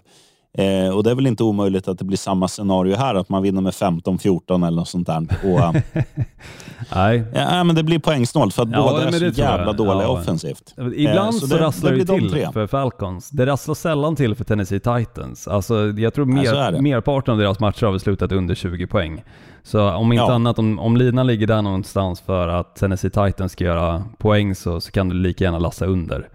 Eh, 0.57 0.89
och 0.95 1.03
det 1.03 1.11
är 1.11 1.15
väl 1.15 1.27
inte 1.27 1.43
omöjligt 1.43 1.87
att 1.87 1.99
det 1.99 2.05
blir 2.05 2.17
samma 2.17 2.47
scenario 2.47 2.95
här, 2.95 3.15
att 3.15 3.29
man 3.29 3.43
vinner 3.43 3.61
med 3.61 3.73
15-14 3.73 4.67
eller 4.67 4.77
något 4.77 4.87
sånt 4.87 5.07
där. 5.07 5.27
Och, 5.43 5.75
Nej. 6.95 7.23
ja, 7.33 7.63
men 7.63 7.75
det 7.75 7.83
blir 7.83 7.99
poängsnålt 7.99 8.53
för 8.53 8.63
att 8.63 8.69
Ja, 8.71 8.81
båda 8.91 9.07
är 9.07 9.11
så 9.11 9.19
det 9.19 9.37
jävla 9.37 9.73
dåliga 9.73 10.03
Ja. 10.03 10.07
offensivt. 10.19 10.73
Ibland 10.95 11.33
Eh, 11.35 11.39
så, 11.39 11.45
det- 11.45 11.61
rasslar 11.61 11.89
det, 11.91 11.95
blir 11.95 12.05
de 12.05 12.19
till 12.19 12.31
tre. 12.31 12.49
för 12.53 12.67
Falcons. 12.67 13.29
Det 13.29 13.45
rasslar 13.45 13.75
sällan 13.75 14.15
till 14.15 14.35
för 14.35 14.43
Tennessee 14.43 14.79
Titans. 14.79 15.47
Alltså, 15.47 15.87
jag 15.87 16.13
tror 16.13 16.29
Ja, 16.29 16.33
mer, 16.35 16.71
det. 16.71 16.81
merparten 16.81 17.31
av 17.31 17.37
deras 17.37 17.59
matcher 17.59 17.85
har 17.85 17.91
väl 17.91 17.99
slutat 17.99 18.31
under 18.31 18.55
20 18.55 18.87
poäng. 18.87 19.23
Så 19.63 19.91
om 19.91 20.11
inte 20.11 20.23
Ja. 20.23 20.33
annat, 20.33 20.59
om, 20.59 20.79
om 20.79 20.97
linan 20.97 21.27
ligger 21.27 21.47
där 21.47 21.61
någonstans 21.61 22.21
för 22.21 22.47
att 22.47 22.75
Tennessee 22.75 23.09
Titans 23.09 23.51
ska 23.51 23.63
göra 23.63 24.03
poäng 24.17 24.55
så, 24.55 24.81
så 24.81 24.91
kan 24.91 25.09
du 25.09 25.15
lika 25.15 25.43
gärna 25.43 25.59
lassa 25.59 25.85
under. 25.85 26.27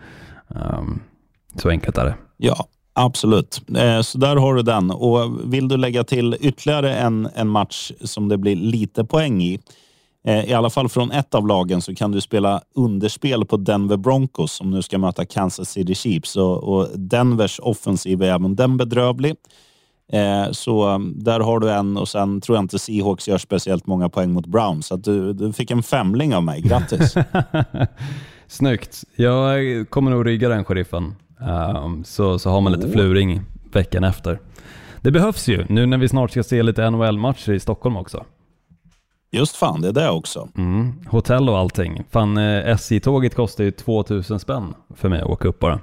Ehm, 0.55 1.01
så 1.57 1.69
enkelt 1.71 1.99
är 1.99 2.05
det. 2.05 2.15
Ja, 2.37 2.67
absolut. 3.05 3.63
Eh, 3.77 4.01
så 4.01 4.19
där 4.19 4.37
har 4.37 4.55
du 4.55 4.63
den. 4.63 4.91
Och 4.91 5.53
vill 5.55 5.69
du 5.69 5.77
lägga 5.77 6.05
till 6.05 6.37
ytterligare 6.41 6.95
en, 6.95 7.29
en 7.35 7.49
match 7.49 7.93
som 8.01 8.29
det 8.29 8.39
blir 8.39 8.57
lite 8.57 9.05
poäng 9.05 9.43
i, 9.43 9.61
eh, 10.25 10.45
i 10.45 10.53
alla 10.53 10.71
fall 10.71 10.89
från 10.89 11.11
ett 11.11 11.35
av 11.35 11.47
lagen, 11.47 11.83
så 11.83 11.95
kan 11.95 12.13
du 12.13 12.21
spela 12.21 12.61
underspel 12.75 13.45
på 13.45 13.57
Denver 13.57 13.97
Broncos 13.97 14.53
som 14.53 14.71
nu 14.71 14.83
ska 14.83 14.99
möta 14.99 15.25
Kansas 15.25 15.71
City 15.71 15.95
Chiefs. 15.95 16.37
Och, 16.37 16.65
och 16.65 16.89
Denvers 16.99 17.61
offensiv 17.63 18.23
är 18.23 18.35
även 18.35 18.57
den 18.57 18.77
bedrövlig. 18.77 19.37
Eh, 20.13 20.51
så 20.53 20.89
um, 20.89 21.15
där 21.19 21.41
har 21.41 21.61
du 21.61 21.71
en 21.71 21.97
och 21.97 22.09
sen 22.09 22.41
tror 22.41 22.57
jag 22.57 22.65
inte 22.65 22.79
Seahawks 22.79 23.29
gör 23.29 23.39
speciellt 23.39 23.87
många 23.87 24.09
poäng 24.09 24.33
mot 24.33 24.47
Browns. 24.47 24.87
Så 24.87 24.95
att 24.95 25.05
du, 25.05 25.33
du 25.33 25.53
fick 25.53 25.71
en 25.71 25.83
femling 25.83 26.35
av 26.35 26.43
mig. 26.43 26.61
Grattis! 26.61 27.15
Snyggt. 28.47 29.05
Jag 29.17 29.91
kommer 29.91 30.11
nog 30.11 30.27
rygga 30.27 30.49
den 30.49 30.65
sheriffen. 30.65 31.15
Ehm, 31.43 32.05
så, 32.05 32.39
så 32.39 32.51
har 32.51 32.61
man 32.61 32.73
lite 32.73 32.89
fluring 32.89 33.41
veckan 33.73 34.05
efter. 34.05 34.41
Det 35.01 35.11
behövs 35.11 35.49
ju 35.49 35.67
nu 35.69 35.87
när 35.87 35.99
vi 35.99 36.09
snart 36.09 36.31
ska 36.31 36.43
se 36.43 36.63
lite 36.63 36.91
NHL-matcher 36.91 37.53
i 37.53 37.61
Stockholm 37.61 37.97
också. 37.97 38.25
Just 39.33 39.57
fan, 39.57 39.81
det 39.81 39.89
är 39.89 39.93
det 39.93 40.11
också. 40.11 40.49
Mm. 40.57 40.93
Hotell 41.09 41.49
och 41.49 41.59
allting. 41.59 42.03
Fan, 42.11 42.37
eh, 42.37 42.69
SJ-tåget 42.69 43.35
kostar 43.35 43.65
ju 43.65 43.71
2000 43.71 44.39
spänn 44.41 44.75
för 44.97 45.09
mig 45.09 45.21
att 45.21 45.27
åka 45.27 45.49
upp 45.49 45.59
bara. 45.59 45.81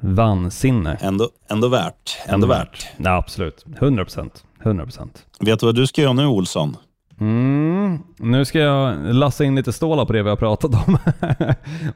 Vansinne. 0.00 0.96
Ändå, 1.00 1.28
ändå 1.50 1.68
värt. 1.68 2.18
Ändå 2.26 2.46
värt. 2.46 2.86
Ja, 2.96 3.16
absolut. 3.16 3.64
100 3.80 4.04
procent. 4.04 4.44
100 4.62 4.84
procent. 4.84 5.26
Vet 5.40 5.60
du 5.60 5.66
vad 5.66 5.74
du 5.74 5.86
ska 5.86 6.02
göra 6.02 6.12
nu, 6.12 6.26
Olsson? 6.26 6.76
Mm. 7.20 7.98
Nu 8.18 8.44
ska 8.44 8.58
jag 8.58 9.14
lassa 9.14 9.44
in 9.44 9.54
lite 9.54 9.72
stålar 9.72 10.04
på 10.04 10.12
det 10.12 10.22
vi 10.22 10.28
har 10.28 10.36
pratat 10.36 10.88
om. 10.88 10.94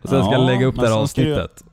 och 0.02 0.08
sen 0.08 0.22
ska 0.24 0.32
jag 0.32 0.42
Ja, 0.42 0.46
lägga 0.46 0.66
upp 0.66 0.76
det 0.76 0.88
här 0.88 0.98
avsnittet. 0.98 1.64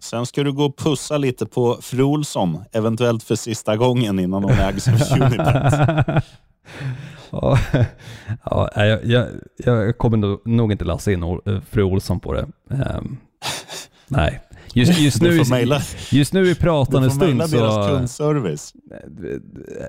Sen 0.00 0.26
ska 0.26 0.42
du 0.44 0.52
gå 0.52 0.64
och 0.64 0.76
pussa 0.76 1.18
lite 1.18 1.46
på 1.46 1.78
fru 1.82 2.02
Olsson, 2.02 2.64
eventuellt 2.72 3.22
för 3.22 3.34
sista 3.36 3.76
gången 3.76 4.18
innan 4.18 4.44
hon 4.44 4.52
ägs 4.52 4.88
av 4.88 4.94
Unibet. 5.22 5.74
Ja, 7.30 7.58
ja, 8.44 8.70
jag, 8.76 9.04
jag, 9.04 9.28
jag 9.56 9.98
kommer 9.98 10.38
nog- 10.48 10.72
inte 10.72 10.84
lassa 10.84 11.12
in 11.12 11.22
eh, 11.22 11.60
fru 11.70 11.82
Olsson 11.82 12.20
på 12.20 12.32
det. 12.32 12.46
Ehm, 12.70 13.16
nej. 14.08 14.40
Just, 14.74 14.98
just, 15.00 15.22
nu, 15.22 15.42
mejla- 15.50 15.80
just 16.12 16.32
nu 16.32 16.50
i 16.50 16.54
pratande 16.54 17.10
stund 17.10 17.38
deras 17.38 17.50
så... 17.50 17.88
kundservice. 17.88 18.72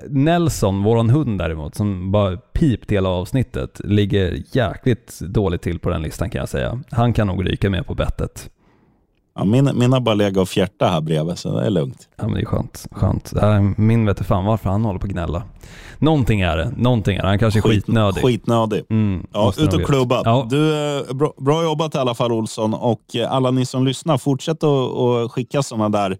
Nelson, 0.08 0.82
våran 0.82 1.10
hund 1.10 1.38
däremot, 1.38 1.74
som 1.74 2.12
bara 2.12 2.36
pipt 2.36 2.90
hela 2.92 3.08
avsnittet, 3.08 3.80
ligger 3.84 4.42
jäkligt 4.52 5.18
dåligt 5.20 5.62
till 5.62 5.78
på 5.78 5.90
den 5.90 6.02
listan 6.02 6.30
kan 6.30 6.38
jag 6.38 6.48
säga. 6.48 6.82
Han 6.90 7.12
kan 7.12 7.26
nog 7.26 7.46
ryka 7.50 7.70
med 7.70 7.86
på 7.86 7.94
bettet. 7.94 8.50
Ja, 9.40 9.44
min, 9.44 9.70
min 9.74 9.92
har 9.92 10.00
bara 10.00 10.14
legat 10.14 10.36
och 10.36 10.48
fjärta 10.48 10.86
här 10.88 11.00
bredvid, 11.00 11.38
så 11.38 11.60
det 11.60 11.66
är 11.66 11.70
lugnt. 11.70 12.08
Ja, 12.16 12.24
men 12.24 12.34
det 12.34 12.40
är 12.40 12.44
skönt. 12.44 12.86
skönt. 12.90 13.32
Min 13.76 14.06
vet 14.06 14.26
fan 14.26 14.44
varför 14.44 14.70
han 14.70 14.84
håller 14.84 14.98
på 14.98 15.06
att 15.06 15.12
gnälla. 15.12 15.42
Någonting 15.98 16.40
är 16.40 16.56
det. 16.56 16.72
Någonting 16.76 17.16
är 17.16 17.22
det. 17.22 17.28
Han 17.28 17.38
kanske 17.38 17.60
är 17.60 17.62
skitnödig. 17.62 18.24
Skitnödig. 18.24 18.82
Mm, 18.90 19.26
Ja, 19.32 19.52
ut 19.58 19.74
och 19.74 19.84
klubba. 19.86 20.22
Ja, 20.24 20.46
Du, 20.50 20.74
eh, 20.98 21.14
bra, 21.14 21.32
bra 21.38 21.62
jobbat 21.62 21.94
i 21.94 21.98
alla 21.98 22.14
fall 22.14 22.32
Olsson 22.32 22.74
och 22.74 23.16
eh, 23.16 23.32
alla 23.32 23.50
ni 23.50 23.66
som 23.66 23.86
lyssnar, 23.86 24.18
fortsätt 24.18 24.64
att 24.64 24.96
att 24.98 25.32
skicka 25.32 25.62
sådana 25.62 25.88
där 25.88 26.18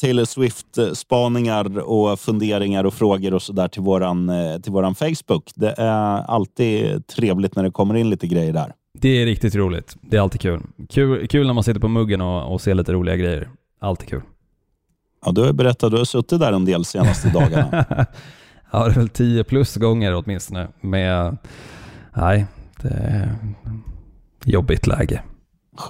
Taylor 0.00 0.24
Swift-spaningar 0.24 1.78
och 1.78 2.20
funderingar 2.20 2.84
och 2.84 2.94
frågor 2.94 3.34
och 3.34 3.42
sådär 3.42 3.68
till 3.68 3.82
våran, 3.82 4.28
eh, 4.28 4.58
till 4.60 4.72
våran 4.72 4.94
Facebook. 4.94 5.50
Det 5.54 5.74
är 5.78 6.22
alltid 6.30 7.06
trevligt 7.06 7.56
när 7.56 7.62
det 7.62 7.70
kommer 7.70 7.94
in 7.94 8.10
lite 8.10 8.26
grejer 8.26 8.52
där. 8.52 8.72
Det 8.92 9.08
är 9.08 9.26
riktigt 9.26 9.54
roligt. 9.54 9.96
Det 10.00 10.16
är 10.16 10.20
alltid 10.20 10.40
kul. 10.40 10.62
Kul, 10.88 11.28
kul 11.28 11.46
när 11.46 11.54
man 11.54 11.64
sitter 11.64 11.80
på 11.80 11.88
muggen 11.88 12.20
och, 12.20 12.52
och 12.52 12.60
ser 12.60 12.74
lite 12.74 12.92
roliga 12.92 13.16
grejer. 13.16 13.48
Alltid 13.80 14.08
kul. 14.08 14.22
Ja, 15.24 15.32
du 15.32 15.40
har 15.40 15.52
berättat 15.52 15.90
du 15.90 15.96
har 15.96 16.04
suttit 16.04 16.40
där 16.40 16.52
en 16.52 16.64
del 16.64 16.84
senaste 16.84 17.30
dagarna. 17.30 17.84
ja, 18.70 18.84
det 18.84 18.90
är 18.90 18.94
väl 18.94 19.08
10 19.08 19.44
plus 19.44 19.76
gånger 19.76 20.14
åtminstone. 20.14 20.68
Med, 20.80 21.36
nej, 22.14 22.46
det 22.82 22.88
är 22.88 23.36
jobbigt 24.44 24.86
läge. 24.86 25.22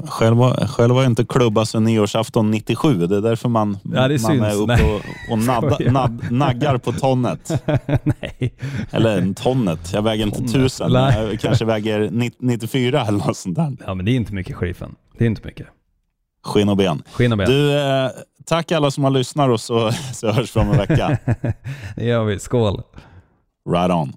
Själv 0.08 0.36
har, 0.36 0.66
själv 0.66 0.94
har 0.94 1.02
jag 1.02 1.10
inte 1.10 1.24
klubbat 1.24 1.68
sedan 1.68 1.84
nyårsafton 1.84 2.50
97. 2.50 3.06
Det 3.06 3.16
är 3.16 3.20
därför 3.20 3.48
man, 3.48 3.78
Ja, 3.82 4.08
man 4.08 4.18
syns. 4.18 4.30
är 4.30 4.54
uppe 4.62 4.84
och, 4.94 5.32
och 5.32 5.38
nadda, 5.38 5.78
nad, 5.92 6.26
naggar 6.30 6.78
på 6.78 6.92
tonnet. 6.92 7.62
nej. 8.02 8.54
Eller 8.90 9.34
tonnet. 9.34 9.92
Jag 9.92 10.02
väger 10.02 10.24
inte 10.24 10.36
Tonnet. 10.36 10.52
tusen. 10.52 10.92
Nej. 10.92 11.26
Jag 11.30 11.40
kanske 11.40 11.64
väger 11.64 12.08
90 12.10 12.36
94 12.40 13.06
eller 13.06 13.18
något 13.26 13.36
sånt 13.36 13.56
där. 13.56 13.76
Ja, 13.86 13.94
men 13.94 14.04
det 14.04 14.12
är 14.12 14.16
inte 14.16 14.34
mycket 14.34 14.56
sheriffen. 14.56 14.94
Det 15.18 15.24
är 15.24 15.28
inte 15.28 15.42
mycket. 15.46 15.66
Skinn 16.44 16.68
och 16.68 16.76
ben. 16.76 17.02
Skinn 17.12 17.32
och 17.32 17.38
ben. 17.38 17.50
Du, 17.50 17.78
eh, 17.78 18.10
tack 18.46 18.72
alla 18.72 18.90
som 18.90 19.04
har 19.04 19.10
lyssnat 19.10 19.48
och 19.50 19.60
så, 19.60 19.92
så 20.14 20.32
hörs 20.32 20.56
vi 20.56 20.60
om 20.60 20.70
en 20.70 20.76
vecka. 20.78 21.18
det 21.96 22.04
gör 22.04 22.24
vi. 22.24 22.38
Skål. 22.38 22.82
Right 23.70 23.90
on. 23.90 24.12